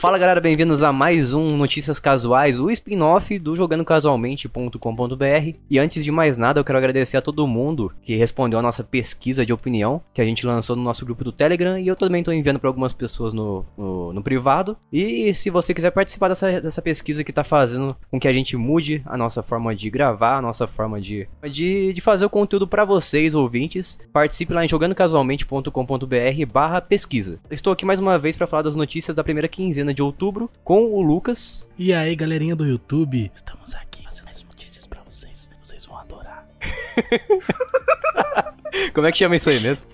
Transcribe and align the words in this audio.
Fala 0.00 0.16
galera, 0.16 0.40
bem-vindos 0.40 0.82
a 0.82 0.90
mais 0.90 1.34
um 1.34 1.58
Notícias 1.58 2.00
Casuais, 2.00 2.58
o 2.58 2.70
spin-off 2.70 3.38
do 3.38 3.54
jogandocasualmente.com.br. 3.54 5.58
E 5.68 5.78
antes 5.78 6.02
de 6.02 6.10
mais 6.10 6.38
nada, 6.38 6.58
eu 6.58 6.64
quero 6.64 6.78
agradecer 6.78 7.18
a 7.18 7.22
todo 7.22 7.46
mundo 7.46 7.92
que 8.00 8.16
respondeu 8.16 8.58
a 8.58 8.62
nossa 8.62 8.82
pesquisa 8.82 9.44
de 9.44 9.52
opinião 9.52 10.00
que 10.14 10.22
a 10.22 10.24
gente 10.24 10.46
lançou 10.46 10.74
no 10.74 10.82
nosso 10.82 11.04
grupo 11.04 11.22
do 11.22 11.30
Telegram 11.30 11.78
e 11.78 11.86
eu 11.86 11.94
também 11.94 12.20
estou 12.20 12.32
enviando 12.32 12.58
para 12.58 12.70
algumas 12.70 12.94
pessoas 12.94 13.34
no, 13.34 13.62
no, 13.76 14.14
no, 14.14 14.22
privado. 14.22 14.74
E 14.90 15.34
se 15.34 15.50
você 15.50 15.74
quiser 15.74 15.90
participar 15.90 16.28
dessa, 16.28 16.62
dessa 16.62 16.80
pesquisa 16.80 17.22
que 17.22 17.30
está 17.30 17.44
fazendo 17.44 17.94
com 18.10 18.18
que 18.18 18.26
a 18.26 18.32
gente 18.32 18.56
mude 18.56 19.02
a 19.04 19.18
nossa 19.18 19.42
forma 19.42 19.76
de 19.76 19.90
gravar, 19.90 20.38
a 20.38 20.42
nossa 20.42 20.66
forma 20.66 20.98
de, 20.98 21.28
de, 21.50 21.92
de 21.92 22.00
fazer 22.00 22.24
o 22.24 22.30
conteúdo 22.30 22.66
para 22.66 22.86
vocês, 22.86 23.34
ouvintes, 23.34 23.98
participe 24.14 24.54
lá 24.54 24.64
em 24.64 24.68
jogandocasualmente.com.br 24.68 26.46
barra 26.50 26.80
pesquisa. 26.80 27.38
Estou 27.50 27.74
aqui 27.74 27.84
mais 27.84 28.00
uma 28.00 28.18
vez 28.18 28.34
para 28.34 28.46
falar 28.46 28.62
das 28.62 28.76
notícias 28.76 29.14
da 29.14 29.22
primeira 29.22 29.46
quinzena 29.46 29.89
de 29.94 30.02
outubro 30.02 30.50
com 30.64 30.92
o 30.92 31.00
Lucas. 31.00 31.66
E 31.78 31.92
aí, 31.92 32.14
galerinha 32.16 32.56
do 32.56 32.66
YouTube, 32.66 33.30
estamos 33.34 33.74
aqui 33.74 34.04
fazendo 34.04 34.28
as 34.28 34.42
notícias 34.42 34.86
para 34.86 35.02
vocês. 35.02 35.48
Vocês 35.62 35.86
vão 35.86 35.98
adorar. 35.98 36.48
Como 38.94 39.06
é 39.06 39.12
que 39.12 39.18
chama 39.18 39.36
isso 39.36 39.50
aí 39.50 39.60
mesmo? 39.60 39.86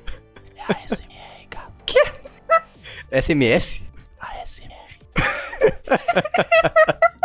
É 0.55 0.62
a 0.62 0.74
SMR, 0.86 1.46
cara. 1.50 1.72
Que? 1.86 2.00
SMS? 3.22 3.82
A 4.20 4.45
SMR. 4.45 4.98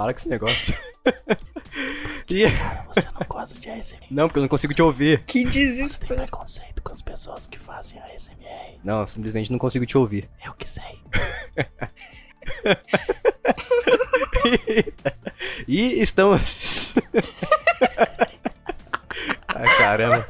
Para 0.00 0.14
com 0.14 0.18
esse 0.18 0.28
negócio. 0.30 0.74
E... 2.28 2.48
Cara, 2.48 2.86
você 2.86 3.08
não 3.12 3.26
gosta 3.28 3.58
de 3.58 3.68
ASMR? 3.68 4.06
Não, 4.08 4.28
porque 4.28 4.38
eu 4.38 4.42
não 4.42 4.48
consigo 4.48 4.72
te 4.72 4.80
ouvir. 4.82 5.24
Que 5.24 5.44
desespero. 5.44 6.14
Tem 6.14 6.18
preconceito 6.18 6.80
com 6.80 6.92
as 6.92 7.02
pessoas 7.02 7.48
que 7.48 7.58
fazem 7.58 8.00
ASMR. 8.00 8.78
Não, 8.84 9.04
simplesmente 9.04 9.50
não 9.50 9.58
consigo 9.58 9.84
te 9.84 9.98
ouvir. 9.98 10.30
Eu 10.44 10.52
que 10.54 10.70
sei. 10.70 11.00
e 15.66 16.00
estamos. 16.00 16.94
ah, 19.48 19.76
caramba. 19.76 20.28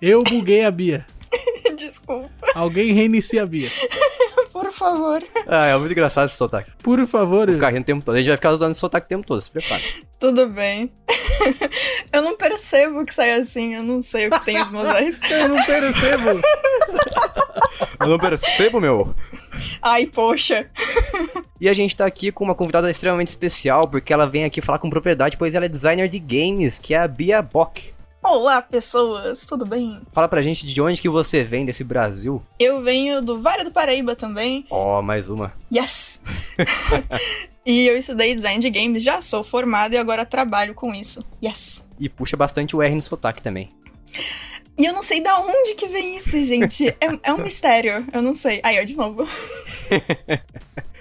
Eu 0.00 0.22
buguei 0.22 0.64
a 0.64 0.70
Bia. 0.70 1.04
Desculpa. 1.76 2.30
Alguém 2.54 2.92
reinicia 2.92 3.42
a 3.42 3.46
Bia. 3.46 3.68
Por 4.52 4.72
favor. 4.72 5.22
Ah, 5.46 5.66
é 5.66 5.76
muito 5.76 5.92
engraçado 5.92 6.26
esse 6.26 6.36
sotaque. 6.36 6.70
Por 6.82 7.06
favor. 7.06 7.48
Ficar 7.52 7.68
rindo 7.70 7.82
o 7.82 7.86
tempo 7.86 8.04
todo. 8.04 8.14
A 8.14 8.18
gente 8.18 8.28
vai 8.28 8.36
ficar 8.36 8.50
usando 8.50 8.72
esse 8.72 8.80
sotaque 8.80 9.06
o 9.06 9.08
tempo 9.08 9.26
todo, 9.26 9.40
se 9.40 9.50
prepara. 9.50 9.80
Tudo 10.18 10.48
bem. 10.48 10.92
eu 12.12 12.22
não 12.22 12.36
percebo 12.36 13.04
que 13.04 13.14
sai 13.14 13.34
assim, 13.34 13.76
eu 13.76 13.84
não 13.84 14.02
sei 14.02 14.26
o 14.26 14.30
que 14.30 14.44
tem 14.44 14.60
os 14.60 14.68
mosaicos. 14.68 15.20
eu 15.30 15.48
não 15.48 15.64
percebo. 15.64 16.40
eu 18.00 18.06
não 18.08 18.18
percebo, 18.18 18.80
meu. 18.80 19.14
Ai, 19.80 20.06
poxa. 20.06 20.68
E 21.60 21.68
a 21.68 21.74
gente 21.74 21.96
tá 21.96 22.06
aqui 22.06 22.32
com 22.32 22.44
uma 22.44 22.54
convidada 22.54 22.90
extremamente 22.90 23.28
especial, 23.28 23.86
porque 23.86 24.12
ela 24.12 24.26
vem 24.26 24.44
aqui 24.44 24.60
falar 24.60 24.78
com 24.78 24.90
propriedade, 24.90 25.36
pois 25.36 25.54
ela 25.54 25.66
é 25.66 25.68
designer 25.68 26.08
de 26.08 26.18
games, 26.18 26.78
que 26.78 26.94
é 26.94 26.98
a 26.98 27.08
Bia 27.08 27.40
Bock. 27.42 27.92
Olá, 28.22 28.60
pessoas, 28.60 29.46
tudo 29.46 29.64
bem? 29.64 30.02
Fala 30.12 30.28
pra 30.28 30.42
gente 30.42 30.66
de 30.66 30.82
onde 30.82 31.00
que 31.00 31.08
você 31.08 31.44
vem 31.44 31.64
desse 31.64 31.84
Brasil. 31.84 32.42
Eu 32.58 32.82
venho 32.82 33.22
do 33.22 33.40
Vale 33.40 33.64
do 33.64 33.70
Paraíba 33.70 34.16
também. 34.16 34.66
Ó, 34.68 34.98
oh, 34.98 35.02
mais 35.02 35.28
uma. 35.28 35.52
Yes! 35.72 36.20
e 37.64 37.86
eu 37.86 37.96
estudei 37.96 38.34
design 38.34 38.60
de 38.60 38.70
games, 38.70 39.02
já 39.02 39.20
sou 39.20 39.44
formada 39.44 39.94
e 39.94 39.98
agora 39.98 40.26
trabalho 40.26 40.74
com 40.74 40.92
isso. 40.92 41.24
Yes! 41.42 41.88
E 41.98 42.08
puxa 42.08 42.36
bastante 42.36 42.74
o 42.74 42.82
R 42.82 42.94
no 42.94 43.02
sotaque 43.02 43.40
também. 43.40 43.70
E 44.76 44.84
eu 44.84 44.92
não 44.92 45.02
sei 45.02 45.20
da 45.20 45.38
onde 45.38 45.74
que 45.74 45.86
vem 45.86 46.16
isso, 46.16 46.30
gente. 46.44 46.88
é, 46.88 46.96
é 47.22 47.32
um 47.32 47.38
mistério. 47.38 48.06
Eu 48.12 48.20
não 48.20 48.34
sei. 48.34 48.60
Aí, 48.64 48.80
ó, 48.80 48.84
de 48.84 48.94
novo. 48.94 49.26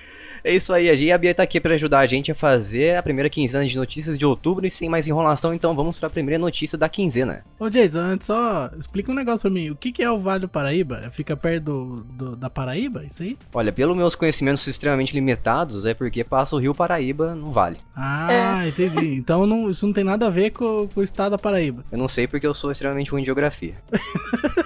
É 0.48 0.54
isso 0.54 0.72
aí, 0.72 0.90
a 0.90 0.96
Gia 0.96 1.08
e 1.08 1.12
a 1.12 1.18
Bia 1.18 1.36
tá 1.36 1.44
aqui 1.44 1.60
para 1.60 1.74
ajudar 1.74 2.00
a 2.00 2.06
gente 2.06 2.32
a 2.32 2.36
fazer 2.36 2.96
a 2.96 3.04
primeira 3.04 3.30
quinzena 3.30 3.66
de 3.66 3.76
notícias 3.76 4.18
de 4.18 4.26
outubro 4.26 4.66
e 4.66 4.72
sem 4.72 4.88
mais 4.88 5.06
enrolação, 5.06 5.54
então 5.54 5.76
vamos 5.76 6.00
para 6.00 6.08
a 6.08 6.10
primeira 6.10 6.40
notícia 6.40 6.78
da 6.78 6.88
quinzena. 6.88 7.44
Ô 7.60 7.70
Jason, 7.70 8.00
antes 8.00 8.28
só 8.28 8.72
explica 8.80 9.12
um 9.12 9.16
negócio 9.16 9.42
pra 9.42 9.50
mim. 9.50 9.70
O 9.70 9.76
que, 9.76 9.92
que 9.92 10.02
é 10.02 10.10
o 10.10 10.18
Vale 10.18 10.40
do 10.40 10.48
Paraíba? 10.48 11.10
Fica 11.12 11.36
perto 11.36 11.64
do, 11.66 12.04
do, 12.04 12.36
da 12.38 12.50
Paraíba, 12.50 13.04
isso 13.04 13.24
aí? 13.24 13.38
Olha, 13.54 13.74
pelos 13.74 13.98
meus 13.98 14.16
conhecimentos 14.16 14.66
extremamente 14.68 15.14
limitados, 15.14 15.86
é 15.86 15.94
porque 15.94 16.24
passa 16.24 16.56
o 16.56 16.60
rio 16.60 16.74
Paraíba 16.74 17.36
no 17.36 17.52
vale. 17.52 17.76
Ah, 17.94 18.64
é. 18.64 18.70
entendi. 18.70 19.16
Então 19.16 19.46
não, 19.46 19.70
isso 19.70 19.86
não 19.86 19.92
tem 19.92 20.06
nada 20.06 20.28
a 20.28 20.30
ver 20.30 20.52
com, 20.52 20.88
com, 20.88 21.02
o 21.02 21.04
estado 21.04 21.32
da 21.32 21.38
Paraíba. 21.38 21.84
Eu 21.92 21.98
não 21.98 22.08
sei 22.08 22.26
porque 22.26 22.48
eu 22.48 22.54
sou 22.54 22.72
extremamente 22.72 23.12
ruim 23.12 23.22
em 23.22 23.26
geografia. 23.26 23.76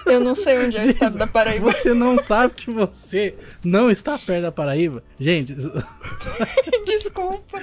eu 0.06 0.20
não 0.20 0.36
sei 0.36 0.60
onde 0.60 0.78
é 0.78 0.84
o 0.84 0.90
estado 0.92 1.18
da 1.18 1.26
Paraíba. 1.26 1.72
Você 1.72 1.92
não 1.92 2.22
sabe 2.22 2.54
que 2.54 2.70
você 2.70 3.34
não 3.64 3.90
está 3.90 4.16
perto 4.20 4.44
da 4.44 4.52
Paraíba? 4.52 5.04
Gente, 5.20 5.71
Desculpa. 6.86 7.62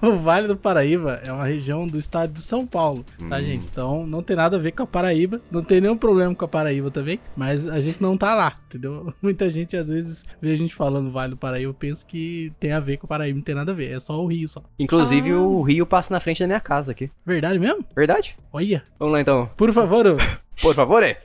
O 0.00 0.16
Vale 0.16 0.48
do 0.48 0.56
Paraíba 0.56 1.20
é 1.24 1.32
uma 1.32 1.44
região 1.44 1.86
do 1.86 1.98
estado 1.98 2.32
de 2.32 2.40
São 2.40 2.66
Paulo, 2.66 3.04
tá, 3.28 3.36
hum. 3.36 3.42
gente? 3.42 3.66
Então 3.70 4.06
não 4.06 4.22
tem 4.22 4.36
nada 4.36 4.56
a 4.56 4.60
ver 4.60 4.72
com 4.72 4.82
a 4.82 4.86
Paraíba. 4.86 5.40
Não 5.50 5.62
tem 5.62 5.80
nenhum 5.80 5.96
problema 5.96 6.34
com 6.34 6.44
a 6.44 6.48
Paraíba 6.48 6.90
também. 6.90 7.20
Mas 7.36 7.68
a 7.68 7.80
gente 7.80 8.00
não 8.00 8.16
tá 8.16 8.34
lá, 8.34 8.56
entendeu? 8.66 9.12
Muita 9.22 9.48
gente 9.50 9.76
às 9.76 9.88
vezes 9.88 10.24
vê 10.40 10.52
a 10.52 10.56
gente 10.56 10.74
falando 10.74 11.10
Vale 11.10 11.30
do 11.30 11.36
Paraíba, 11.36 11.74
pensa 11.74 12.04
que 12.06 12.52
tem 12.58 12.72
a 12.72 12.80
ver 12.80 12.96
com 12.96 13.06
a 13.06 13.08
Paraíba. 13.08 13.36
Não 13.36 13.44
tem 13.44 13.54
nada 13.54 13.72
a 13.72 13.74
ver. 13.74 13.92
É 13.92 14.00
só 14.00 14.20
o 14.20 14.26
Rio 14.26 14.48
só. 14.48 14.62
Inclusive 14.78 15.30
ah. 15.30 15.38
o 15.38 15.62
Rio 15.62 15.86
passa 15.86 16.12
na 16.12 16.20
frente 16.20 16.40
da 16.40 16.46
minha 16.46 16.60
casa 16.60 16.92
aqui. 16.92 17.08
Verdade 17.24 17.58
mesmo? 17.58 17.84
Verdade. 17.94 18.36
Olha. 18.52 18.82
Vamos 18.98 19.12
lá 19.12 19.20
então. 19.20 19.50
Por 19.56 19.72
favor. 19.72 20.16
Por 20.60 20.74
favor, 20.74 21.02
é. 21.02 21.18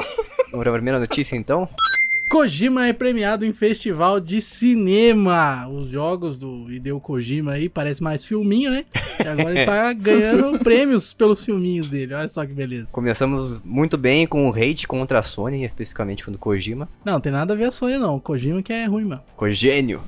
Vamos 0.52 0.64
para 0.64 0.72
a 0.72 0.74
primeira 0.74 1.00
notícia 1.00 1.36
então. 1.36 1.68
Kojima 2.30 2.86
é 2.86 2.92
premiado 2.92 3.46
em 3.46 3.54
festival 3.54 4.20
de 4.20 4.42
cinema. 4.42 5.66
Os 5.70 5.88
jogos 5.88 6.38
do 6.38 6.70
Hideo 6.70 7.00
Kojima 7.00 7.54
aí 7.54 7.70
parece 7.70 8.04
mais 8.04 8.26
filminho, 8.26 8.70
né? 8.70 8.86
E 9.24 9.28
agora 9.28 9.56
ele 9.56 9.66
tá 9.66 9.94
ganhando 9.96 10.60
prêmios 10.60 11.14
pelos 11.14 11.44
filminhos 11.46 11.90
dele. 11.90 12.14
Olha 12.14 12.28
só 12.28 12.46
que 12.46 12.52
beleza. 12.52 12.90
Começamos 12.92 13.64
muito 13.64 13.98
bem 13.98 14.28
com 14.28 14.50
o 14.50 14.54
hate 14.54 14.86
contra 14.88 15.20
a 15.20 15.24
Sony, 15.24 15.64
especificamente 15.64 16.26
com 16.26 16.32
o 16.32 16.38
Kojima. 16.38 16.90
Não, 17.04 17.22
tem 17.22 17.32
nada 17.32 17.54
a 17.54 17.56
ver 17.56 17.66
a 17.66 17.72
Sony 17.72 17.98
não. 17.98 18.18
O 18.18 18.22
Kojima 18.22 18.62
que 18.62 18.74
é 18.74 18.86
ruim, 18.86 19.06
mano. 19.06 19.24
Cogênio. 19.38 20.04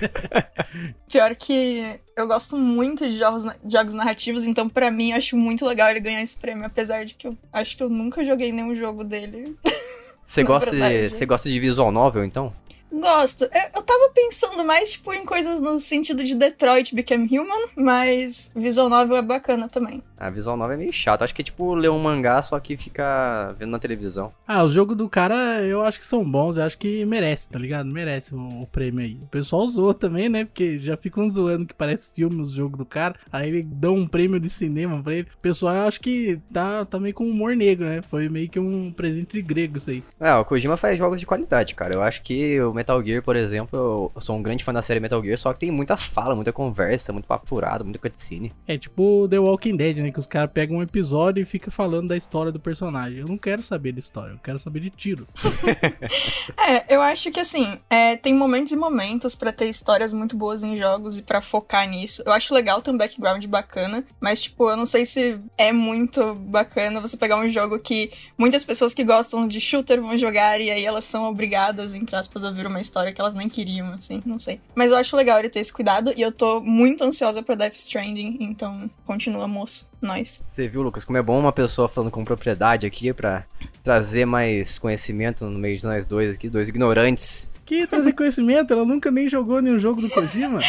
Pior 1.10 1.34
que 1.34 1.98
eu 2.16 2.28
gosto 2.28 2.56
muito 2.56 3.08
de 3.08 3.18
jogos, 3.18 3.42
jogos 3.66 3.94
narrativos, 3.94 4.46
então 4.46 4.68
para 4.68 4.92
mim 4.92 5.12
acho 5.12 5.36
muito 5.36 5.66
legal 5.66 5.90
ele 5.90 6.00
ganhar 6.00 6.22
esse 6.22 6.36
prêmio, 6.36 6.64
apesar 6.64 7.04
de 7.04 7.14
que 7.14 7.26
eu 7.26 7.36
acho 7.52 7.76
que 7.76 7.82
eu 7.82 7.90
nunca 7.90 8.24
joguei 8.24 8.52
nenhum 8.52 8.76
jogo 8.76 9.02
dele. 9.02 9.56
Você 10.26 10.42
gosta, 10.44 10.70
de, 10.72 11.10
você 11.10 11.24
gosta 11.24 11.48
de 11.48 11.60
visual 11.60 11.90
novel, 11.92 12.24
então? 12.24 12.52
Gosto. 12.92 13.44
Eu, 13.44 13.82
tava 13.82 14.10
pensando 14.14 14.64
mais, 14.64 14.92
tipo, 14.92 15.12
em 15.12 15.24
coisas 15.24 15.60
no 15.60 15.78
sentido 15.78 16.24
de 16.24 16.34
Detroit 16.34 16.94
Become 16.94 17.28
Human, 17.38 17.68
mas 17.76 18.50
visual 18.54 18.88
novel 18.88 19.16
é 19.16 19.22
bacana 19.22 19.68
também. 19.68 20.02
A 20.16 20.30
visual 20.30 20.56
novel 20.56 20.74
é 20.74 20.78
meio 20.78 20.92
chato. 20.92 21.22
Acho 21.22 21.34
que 21.34 21.42
é 21.42 21.44
tipo 21.44 21.74
ler 21.74 21.90
um 21.90 21.98
mangá, 21.98 22.40
só 22.42 22.58
que 22.58 22.76
fica 22.76 23.54
vendo 23.58 23.70
na 23.70 23.78
televisão. 23.78 24.32
Ah, 24.46 24.62
os 24.64 24.72
jogos 24.72 24.96
do 24.96 25.08
cara 25.08 25.62
eu 25.62 25.82
acho 25.82 25.98
que 25.98 26.06
são 26.06 26.24
bons, 26.24 26.56
eu 26.56 26.64
acho 26.64 26.78
que 26.78 27.04
merece, 27.04 27.48
tá 27.48 27.58
ligado? 27.58 27.86
Merece 27.90 28.34
o, 28.34 28.62
o 28.62 28.66
prêmio 28.66 29.04
aí. 29.04 29.18
O 29.22 29.26
pessoal 29.26 29.66
zoa 29.66 29.94
também, 29.94 30.28
né? 30.28 30.44
Porque 30.44 30.78
já 30.78 30.96
ficam 30.96 31.28
zoando 31.28 31.66
que 31.66 31.74
parece 31.74 32.10
filme 32.14 32.40
os 32.40 32.52
jogos 32.52 32.78
do 32.78 32.84
cara. 32.84 33.16
Aí 33.30 33.48
ele 33.48 33.62
dão 33.62 33.94
um 33.94 34.06
prêmio 34.06 34.40
de 34.40 34.48
cinema 34.48 35.02
pra 35.02 35.14
ele. 35.14 35.28
O 35.34 35.38
pessoal 35.38 35.74
eu 35.74 35.88
acho 35.88 36.00
que 36.00 36.40
tá, 36.52 36.84
tá 36.84 36.98
meio 36.98 37.14
com 37.14 37.24
humor 37.24 37.54
negro, 37.54 37.86
né? 37.86 38.02
Foi 38.02 38.28
meio 38.28 38.48
que 38.48 38.58
um 38.58 38.90
presente 38.90 39.40
grego 39.42 39.76
isso 39.76 39.90
aí. 39.90 40.02
É, 40.18 40.34
o 40.34 40.44
Kojima 40.44 40.76
faz 40.76 40.98
jogos 40.98 41.20
de 41.20 41.26
qualidade, 41.26 41.74
cara. 41.74 41.94
Eu 41.94 42.02
acho 42.02 42.22
que 42.22 42.60
o 42.60 42.72
Metal 42.72 43.02
Gear, 43.02 43.22
por 43.22 43.36
exemplo, 43.36 44.10
eu 44.14 44.20
sou 44.20 44.36
um 44.36 44.42
grande 44.42 44.64
fã 44.64 44.72
da 44.72 44.82
série 44.82 45.00
Metal 45.00 45.22
Gear, 45.22 45.38
só 45.38 45.52
que 45.52 45.60
tem 45.60 45.70
muita 45.70 45.96
fala, 45.96 46.34
muita 46.34 46.52
conversa, 46.52 47.12
muito 47.12 47.26
papo 47.26 47.48
furado, 47.48 47.84
muita 47.84 47.98
cutscene. 47.98 48.52
É 48.66 48.78
tipo 48.78 49.26
The 49.28 49.38
Walking 49.38 49.76
Dead, 49.76 49.98
né? 49.98 50.05
Que 50.12 50.18
os 50.18 50.26
caras 50.26 50.50
pegam 50.52 50.78
um 50.78 50.82
episódio 50.82 51.42
e 51.42 51.44
fica 51.44 51.70
falando 51.70 52.08
da 52.08 52.16
história 52.16 52.52
do 52.52 52.60
personagem. 52.60 53.18
Eu 53.18 53.28
não 53.28 53.38
quero 53.38 53.62
saber 53.62 53.92
de 53.92 54.00
história, 54.00 54.32
eu 54.32 54.38
quero 54.38 54.58
saber 54.58 54.80
de 54.80 54.90
tiro. 54.90 55.26
é, 56.68 56.94
eu 56.94 57.02
acho 57.02 57.30
que 57.30 57.40
assim, 57.40 57.78
é, 57.88 58.16
tem 58.16 58.34
momentos 58.34 58.72
e 58.72 58.76
momentos 58.76 59.34
para 59.34 59.52
ter 59.52 59.66
histórias 59.66 60.12
muito 60.12 60.36
boas 60.36 60.62
em 60.62 60.76
jogos 60.76 61.18
e 61.18 61.22
para 61.22 61.40
focar 61.40 61.88
nisso. 61.88 62.22
Eu 62.24 62.32
acho 62.32 62.54
legal 62.54 62.80
ter 62.82 62.90
um 62.90 62.96
background 62.96 63.44
bacana, 63.46 64.04
mas 64.20 64.42
tipo, 64.42 64.68
eu 64.70 64.76
não 64.76 64.86
sei 64.86 65.04
se 65.04 65.40
é 65.56 65.72
muito 65.72 66.34
bacana 66.34 67.00
você 67.00 67.16
pegar 67.16 67.36
um 67.36 67.48
jogo 67.48 67.78
que 67.78 68.10
muitas 68.36 68.64
pessoas 68.64 68.94
que 68.94 69.04
gostam 69.04 69.46
de 69.46 69.60
shooter 69.60 70.00
vão 70.00 70.16
jogar 70.16 70.60
e 70.60 70.70
aí 70.70 70.84
elas 70.84 71.04
são 71.04 71.24
obrigadas, 71.24 71.94
entre 71.94 72.16
aspas, 72.16 72.44
a 72.44 72.50
ver 72.50 72.66
uma 72.66 72.80
história 72.80 73.12
que 73.12 73.20
elas 73.20 73.34
nem 73.34 73.48
queriam, 73.48 73.92
assim, 73.92 74.22
não 74.24 74.38
sei. 74.38 74.60
Mas 74.74 74.90
eu 74.90 74.96
acho 74.96 75.16
legal 75.16 75.38
ele 75.38 75.48
ter 75.48 75.60
esse 75.60 75.72
cuidado 75.72 76.12
e 76.16 76.22
eu 76.22 76.32
tô 76.32 76.60
muito 76.60 77.04
ansiosa 77.04 77.42
pra 77.42 77.54
Death 77.54 77.74
Stranding, 77.74 78.38
então 78.40 78.90
continua, 79.04 79.46
moço. 79.46 79.88
Nós. 80.00 80.42
Você 80.48 80.68
viu, 80.68 80.82
Lucas, 80.82 81.04
como 81.04 81.18
é 81.18 81.22
bom 81.22 81.38
uma 81.38 81.52
pessoa 81.52 81.88
falando 81.88 82.10
com 82.10 82.24
propriedade 82.24 82.86
aqui 82.86 83.12
para 83.12 83.44
trazer 83.82 84.24
mais 84.24 84.78
conhecimento 84.78 85.44
no 85.44 85.58
meio 85.58 85.78
de 85.78 85.84
nós 85.84 86.06
dois 86.06 86.36
aqui, 86.36 86.48
dois 86.48 86.68
ignorantes. 86.68 87.50
Que 87.64 87.86
trazer 87.86 88.12
conhecimento? 88.12 88.72
Ela 88.72 88.84
nunca 88.84 89.10
nem 89.10 89.28
jogou 89.28 89.60
nenhum 89.60 89.78
jogo 89.78 90.00
do 90.00 90.08
Kojima. 90.10 90.60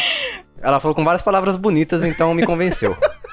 Ela 0.60 0.80
falou 0.80 0.94
com 0.94 1.04
várias 1.04 1.22
palavras 1.22 1.56
bonitas, 1.56 2.02
então 2.02 2.34
me 2.34 2.44
convenceu. 2.44 2.96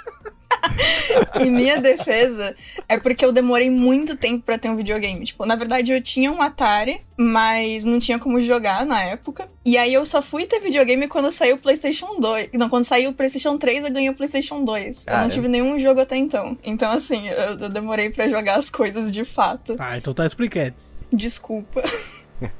em 1.39 1.51
minha 1.51 1.79
defesa, 1.79 2.55
é 2.87 2.97
porque 2.97 3.23
eu 3.25 3.31
demorei 3.31 3.69
muito 3.69 4.15
tempo 4.15 4.43
pra 4.43 4.57
ter 4.57 4.69
um 4.69 4.75
videogame. 4.75 5.25
Tipo, 5.25 5.45
na 5.45 5.55
verdade 5.55 5.91
eu 5.91 6.01
tinha 6.01 6.31
um 6.31 6.41
Atari, 6.41 7.01
mas 7.17 7.85
não 7.85 7.99
tinha 7.99 8.19
como 8.19 8.41
jogar 8.41 8.85
na 8.85 9.01
época. 9.03 9.49
E 9.65 9.77
aí 9.77 9.93
eu 9.93 10.05
só 10.05 10.21
fui 10.21 10.45
ter 10.45 10.59
videogame 10.59 11.07
quando 11.07 11.31
saiu 11.31 11.55
o 11.55 11.59
PlayStation 11.59 12.19
2. 12.19 12.49
Não, 12.53 12.69
quando 12.69 12.83
saiu 12.83 13.09
o 13.09 13.13
PlayStation 13.13 13.57
3, 13.57 13.85
eu 13.85 13.91
ganhei 13.91 14.09
o 14.09 14.13
PlayStation 14.13 14.63
2. 14.63 15.07
eu 15.07 15.17
não 15.17 15.29
tive 15.29 15.47
nenhum 15.47 15.79
jogo 15.79 16.01
até 16.01 16.15
então. 16.15 16.57
Então, 16.63 16.91
assim, 16.91 17.27
eu, 17.29 17.59
eu 17.59 17.69
demorei 17.69 18.09
para 18.09 18.29
jogar 18.29 18.55
as 18.55 18.69
coisas 18.69 19.11
de 19.11 19.25
fato. 19.25 19.75
Ah, 19.79 19.97
então 19.97 20.13
tá 20.13 20.25
explicado. 20.25 20.75
Desculpa. 21.11 21.83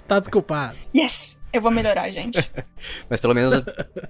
Tá 0.08 0.20
desculpado. 0.20 0.78
Yes! 0.96 1.38
Eu 1.56 1.62
vou 1.62 1.72
melhorar, 1.72 2.12
gente. 2.12 2.52
Mas 3.10 3.22
pelo 3.22 3.34
menos 3.34 3.64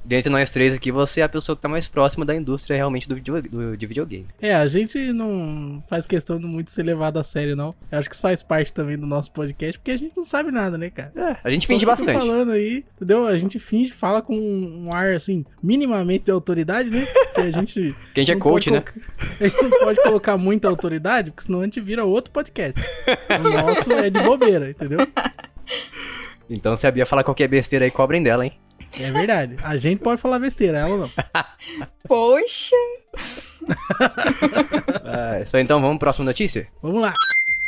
dentre 0.04 0.32
nós 0.32 0.50
três 0.50 0.74
aqui, 0.74 0.92
você 0.92 1.22
é 1.22 1.24
a 1.24 1.30
pessoa 1.30 1.56
que 1.56 1.62
tá 1.62 1.70
mais 1.70 1.88
próxima 1.88 2.26
da 2.26 2.34
indústria 2.34 2.76
realmente 2.76 3.08
do, 3.08 3.14
video, 3.14 3.40
do, 3.44 3.78
de 3.78 3.86
videogame. 3.86 4.26
É, 4.42 4.56
a 4.56 4.68
gente 4.68 4.98
não 5.14 5.84
faz 5.88 6.08
questão 6.08 6.40
de 6.40 6.46
muito 6.48 6.72
ser 6.72 6.82
levado 6.82 7.20
a 7.20 7.24
sério, 7.24 7.56
não. 7.56 7.76
Eu 7.92 8.00
acho 8.00 8.10
que 8.10 8.16
isso 8.16 8.22
faz 8.24 8.42
parte 8.42 8.74
também 8.74 8.98
do 8.98 9.06
nosso 9.06 9.32
podcast, 9.32 9.78
porque 9.78 9.92
a 9.92 9.98
gente 9.98 10.18
não 10.18 10.24
sabe 10.24 10.50
nada, 10.50 10.76
né, 10.76 10.90
cara? 10.90 11.12
É, 11.16 11.38
a 11.44 11.52
gente 11.52 11.68
finge 11.68 11.86
bastante. 11.86 12.18
falando 12.18 12.52
aí, 12.52 12.84
entendeu? 12.96 13.28
A 13.28 13.38
gente 13.38 13.60
finge, 13.60 13.94
fala 13.94 14.24
com 14.24 14.36
um 14.36 14.92
ar, 14.92 15.14
assim, 15.14 15.46
minimamente 15.62 16.26
de 16.26 16.32
autoridade, 16.32 16.90
né? 16.90 17.06
Que 17.36 17.42
a 17.42 17.52
gente... 17.52 17.96
que 18.14 18.20
a 18.22 18.24
gente 18.24 18.32
é 18.32 18.36
coach, 18.38 18.72
né? 18.72 18.80
Colocar, 18.80 19.04
a 19.44 19.48
gente 19.48 19.62
não 19.62 19.80
pode 19.80 20.02
colocar 20.02 20.38
muita 20.38 20.70
autoridade, 20.70 21.32
porque 21.32 21.44
senão 21.44 21.60
a 21.60 21.64
gente 21.66 21.82
vira 21.82 22.06
outro 22.06 22.32
podcast. 22.32 22.82
O 23.30 23.50
nosso 23.50 23.92
é 23.92 24.10
de 24.10 24.22
bobeira, 24.22 24.70
entendeu? 24.70 25.00
Então 26.50 26.76
se 26.76 26.86
a 26.86 26.92
Bia 26.92 27.06
falar 27.06 27.24
qualquer 27.24 27.48
besteira 27.48 27.86
aí, 27.86 27.92
cobrem 27.92 28.22
dela, 28.22 28.46
hein? 28.46 28.54
É 29.00 29.12
verdade. 29.12 29.58
A 29.64 29.76
gente 29.78 30.00
pode 30.00 30.22
falar 30.22 30.40
besteira, 30.40 30.80
ela 30.80 30.98
não. 30.98 31.10
Poxa! 32.08 32.76
ah, 35.04 35.40
só 35.46 35.60
então 35.60 35.82
vamos 35.82 35.98
para 35.98 36.06
próxima 36.06 36.26
notícia? 36.26 36.68
Vamos 36.82 37.02
lá. 37.02 37.14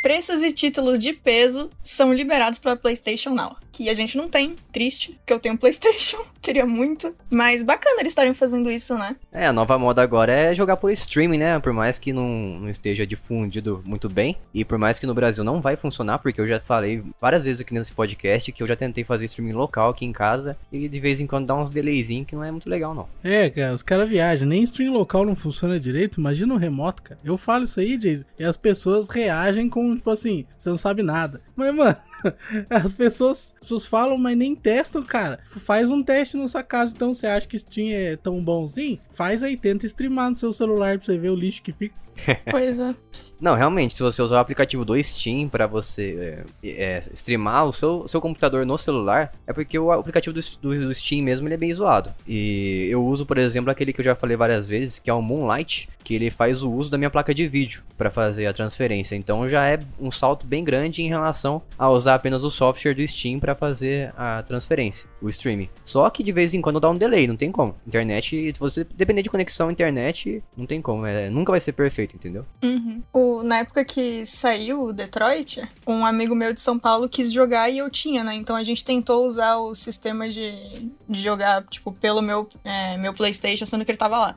Preços 0.00 0.42
e 0.42 0.52
títulos 0.52 0.98
de 0.98 1.12
peso 1.12 1.70
são 1.82 2.14
liberados 2.14 2.58
para 2.60 2.76
PlayStation 2.76 3.30
Now. 3.30 3.56
Que 3.72 3.88
a 3.88 3.94
gente 3.94 4.16
não 4.16 4.28
tem, 4.28 4.56
triste, 4.72 5.18
que 5.24 5.32
eu 5.32 5.38
tenho 5.38 5.56
PlayStation, 5.56 6.18
queria 6.42 6.66
muito. 6.66 7.14
Mas 7.30 7.62
bacana 7.62 8.00
eles 8.00 8.10
estarem 8.10 8.32
fazendo 8.34 8.70
isso, 8.70 8.96
né? 8.96 9.16
É, 9.32 9.46
a 9.46 9.52
nova 9.52 9.78
moda 9.78 10.02
agora 10.02 10.32
é 10.32 10.54
jogar 10.54 10.76
por 10.76 10.90
streaming, 10.92 11.38
né? 11.38 11.58
Por 11.58 11.72
mais 11.72 11.98
que 11.98 12.12
não, 12.12 12.28
não 12.60 12.68
esteja 12.68 13.06
difundido 13.06 13.82
muito 13.84 14.08
bem. 14.08 14.36
E 14.54 14.64
por 14.64 14.78
mais 14.78 14.98
que 14.98 15.06
no 15.06 15.14
Brasil 15.14 15.44
não 15.44 15.60
vai 15.60 15.76
funcionar, 15.76 16.18
porque 16.18 16.40
eu 16.40 16.46
já 16.46 16.58
falei 16.60 17.02
várias 17.20 17.44
vezes 17.44 17.60
aqui 17.60 17.74
nesse 17.74 17.92
podcast 17.92 18.50
que 18.50 18.62
eu 18.62 18.66
já 18.66 18.74
tentei 18.74 19.04
fazer 19.04 19.26
streaming 19.26 19.52
local 19.52 19.90
aqui 19.90 20.04
em 20.04 20.12
casa. 20.12 20.56
E 20.72 20.88
de 20.88 21.00
vez 21.00 21.20
em 21.20 21.26
quando 21.26 21.46
dá 21.46 21.54
uns 21.54 21.70
delayzinhos 21.70 22.26
que 22.26 22.34
não 22.34 22.44
é 22.44 22.50
muito 22.50 22.68
legal, 22.68 22.94
não. 22.94 23.08
É, 23.22 23.50
cara, 23.50 23.74
os 23.74 23.82
caras 23.82 24.08
viajam. 24.08 24.48
Nem 24.48 24.62
stream 24.64 24.92
local 24.92 25.24
não 25.24 25.36
funciona 25.36 25.78
direito. 25.78 26.20
Imagina 26.20 26.54
o 26.54 26.58
remoto, 26.58 27.02
cara. 27.02 27.20
Eu 27.24 27.36
falo 27.36 27.64
isso 27.64 27.78
aí, 27.78 27.96
Jason, 27.96 28.24
e 28.38 28.44
as 28.44 28.56
pessoas 28.56 29.08
reagem 29.08 29.68
com 29.68 29.87
tipo 29.96 30.10
assim, 30.10 30.44
você 30.58 30.68
não 30.68 30.78
sabe 30.78 31.02
nada. 31.02 31.40
Mas, 31.54 31.74
mano, 31.74 31.96
as 32.70 32.94
pessoas, 32.94 33.54
as 33.56 33.60
pessoas 33.60 33.86
falam, 33.86 34.18
mas 34.18 34.36
nem 34.36 34.54
testam, 34.54 35.02
cara. 35.02 35.38
Faz 35.50 35.90
um 35.90 36.02
teste 36.02 36.36
na 36.36 36.48
sua 36.48 36.62
casa, 36.62 36.94
então 36.94 37.14
você 37.14 37.26
acha 37.26 37.46
que 37.46 37.58
Steam 37.58 37.88
é 37.90 38.16
tão 38.16 38.42
bonzinho? 38.42 38.98
Faz 39.12 39.42
aí, 39.42 39.56
tenta 39.56 39.86
streamar 39.86 40.30
no 40.30 40.36
seu 40.36 40.52
celular 40.52 40.98
pra 40.98 41.06
você 41.06 41.18
ver 41.18 41.30
o 41.30 41.34
lixo 41.34 41.62
que 41.62 41.72
fica. 41.72 41.94
Pois 42.50 42.78
é. 42.80 42.94
Não, 43.40 43.54
realmente, 43.54 43.94
se 43.94 44.02
você 44.02 44.20
usar 44.20 44.36
o 44.36 44.40
aplicativo 44.40 44.84
do 44.84 45.00
Steam 45.00 45.48
para 45.48 45.66
você 45.66 46.44
é, 46.62 46.68
é, 46.68 47.02
streamar 47.12 47.66
o 47.66 47.72
seu, 47.72 48.08
seu 48.08 48.20
computador 48.20 48.66
no 48.66 48.76
celular, 48.76 49.32
é 49.46 49.52
porque 49.52 49.78
o 49.78 49.92
aplicativo 49.92 50.34
do, 50.34 50.40
do, 50.60 50.86
do, 50.86 50.94
Steam 50.94 51.22
mesmo 51.22 51.46
ele 51.46 51.54
é 51.54 51.58
bem 51.58 51.72
zoado. 51.72 52.12
E 52.26 52.88
eu 52.90 53.04
uso, 53.04 53.24
por 53.24 53.38
exemplo, 53.38 53.70
aquele 53.70 53.92
que 53.92 54.00
eu 54.00 54.04
já 54.04 54.16
falei 54.16 54.36
várias 54.36 54.68
vezes, 54.68 54.98
que 54.98 55.08
é 55.08 55.14
o 55.14 55.22
Moonlight, 55.22 55.88
que 56.08 56.14
ele 56.14 56.30
faz 56.30 56.62
o 56.62 56.72
uso 56.72 56.90
da 56.90 56.96
minha 56.96 57.10
placa 57.10 57.34
de 57.34 57.46
vídeo 57.46 57.82
para 57.98 58.10
fazer 58.10 58.46
a 58.46 58.52
transferência. 58.54 59.14
Então 59.14 59.46
já 59.46 59.68
é 59.68 59.78
um 60.00 60.10
salto 60.10 60.46
bem 60.46 60.64
grande 60.64 61.02
em 61.02 61.06
relação 61.06 61.60
a 61.78 61.90
usar 61.90 62.14
apenas 62.14 62.44
o 62.44 62.50
software 62.50 62.94
do 62.94 63.06
Steam 63.06 63.38
para 63.38 63.54
fazer 63.54 64.10
a 64.16 64.42
transferência, 64.42 65.06
o 65.20 65.28
streaming. 65.28 65.68
Só 65.84 66.08
que 66.08 66.22
de 66.22 66.32
vez 66.32 66.54
em 66.54 66.62
quando 66.62 66.80
dá 66.80 66.88
um 66.88 66.96
delay, 66.96 67.26
não 67.26 67.36
tem 67.36 67.52
como. 67.52 67.76
Internet, 67.86 68.54
você 68.58 68.86
depender 68.94 69.20
de 69.20 69.28
conexão 69.28 69.70
internet, 69.70 70.42
não 70.56 70.64
tem 70.64 70.80
como. 70.80 71.04
É, 71.04 71.28
nunca 71.28 71.52
vai 71.52 71.60
ser 71.60 71.72
perfeito, 71.72 72.16
entendeu? 72.16 72.46
Uhum. 72.62 73.02
O, 73.12 73.42
na 73.42 73.58
época 73.58 73.84
que 73.84 74.24
saiu 74.24 74.84
o 74.84 74.92
Detroit, 74.94 75.60
um 75.86 76.06
amigo 76.06 76.34
meu 76.34 76.54
de 76.54 76.62
São 76.62 76.78
Paulo 76.78 77.06
quis 77.06 77.30
jogar 77.30 77.68
e 77.68 77.76
eu 77.76 77.90
tinha, 77.90 78.24
né? 78.24 78.34
Então 78.34 78.56
a 78.56 78.62
gente 78.62 78.82
tentou 78.82 79.26
usar 79.26 79.58
o 79.58 79.74
sistema 79.74 80.26
de, 80.26 80.90
de 81.06 81.20
jogar, 81.20 81.62
tipo, 81.64 81.92
pelo 81.92 82.22
meu, 82.22 82.48
é, 82.64 82.96
meu 82.96 83.12
PlayStation, 83.12 83.66
sendo 83.66 83.84
que 83.84 83.90
ele 83.90 83.98
tava 83.98 84.16
lá. 84.16 84.36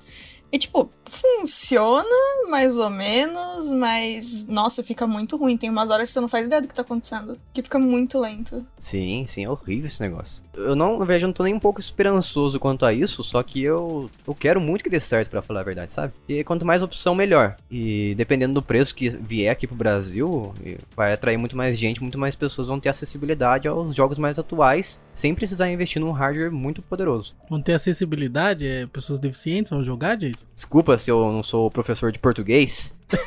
E, 0.51 0.57
tipo, 0.57 0.89
funciona 1.06 2.06
mais 2.50 2.77
ou 2.77 2.89
menos, 2.89 3.71
mas, 3.71 4.45
nossa, 4.48 4.83
fica 4.83 5.07
muito 5.07 5.38
ruim. 5.38 5.56
Tem 5.56 5.69
umas 5.69 5.89
horas 5.89 6.09
que 6.09 6.13
você 6.13 6.19
não 6.19 6.27
faz 6.27 6.45
ideia 6.45 6.62
do 6.62 6.68
que 6.68 6.74
tá 6.74 6.81
acontecendo. 6.81 7.39
Que 7.53 7.62
fica 7.62 7.80
muito 7.80 8.19
lento. 8.19 8.65
Sim, 8.77 9.25
sim, 9.25 9.45
é 9.45 9.50
horrível 9.50 9.88
esse 9.88 10.01
negócio. 10.01 10.44
Eu 10.53 10.75
não, 10.75 11.00
na 11.00 11.06
verdade, 11.06 11.25
não 11.25 11.33
tô 11.33 11.44
nem 11.44 11.53
um 11.53 11.59
pouco 11.59 11.80
esperançoso 11.80 12.59
quanto 12.59 12.86
a 12.86 12.92
isso, 12.92 13.24
só 13.24 13.42
que 13.42 13.63
eu, 13.63 14.09
eu 14.27 14.36
quero 14.36 14.59
muito 14.59 14.83
que 14.83 14.89
dê 14.89 15.00
certo, 15.00 15.30
para 15.30 15.42
falar 15.42 15.62
a 15.62 15.63
verdade, 15.63 15.94
sabe? 15.94 16.13
E 16.27 16.44
quanto 16.44 16.65
mais 16.65 16.83
opção, 16.83 17.15
melhor. 17.15 17.56
E 17.69 18.13
dependendo 18.15 18.56
do 18.56 18.62
preço 18.62 18.94
que 18.94 19.09
vier 19.09 19.51
aqui 19.51 19.65
pro 19.65 19.75
Brasil, 19.75 20.54
vai 20.95 21.13
atrair 21.13 21.38
muito 21.38 21.56
mais 21.56 21.77
gente, 21.77 22.01
muito 22.01 22.19
mais 22.19 22.36
pessoas 22.36 22.68
vão 22.68 22.80
ter 22.80 22.89
acessibilidade 22.89 23.68
aos 23.68 23.95
jogos 23.95 24.18
mais 24.18 24.38
atuais, 24.38 25.00
sem 25.15 25.33
precisar 25.33 25.69
investir 25.69 26.01
num 26.01 26.12
hardware 26.12 26.51
muito 26.51 26.81
poderoso. 26.81 27.36
Vão 27.50 27.62
ter 27.62 27.74
acessibilidade? 27.74 28.68
É, 28.68 28.86
pessoas 28.88 29.19
deficientes 29.19 29.69
vão 29.69 29.83
jogar, 29.83 30.15
Jason? 30.15 30.40
Desculpa 30.53 30.97
se 30.97 31.09
eu 31.09 31.31
não 31.31 31.43
sou 31.43 31.71
professor 31.71 32.11
de 32.11 32.19
português. 32.19 32.93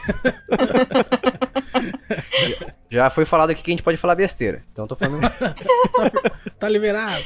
Já 2.90 3.10
foi 3.10 3.24
falado 3.24 3.50
aqui 3.50 3.62
que 3.62 3.70
a 3.70 3.72
gente 3.72 3.82
pode 3.82 3.96
falar 3.96 4.14
besteira. 4.14 4.62
Então 4.72 4.86
tô 4.86 4.94
falando. 4.94 5.22
tá 6.58 6.68
liberado. 6.68 7.24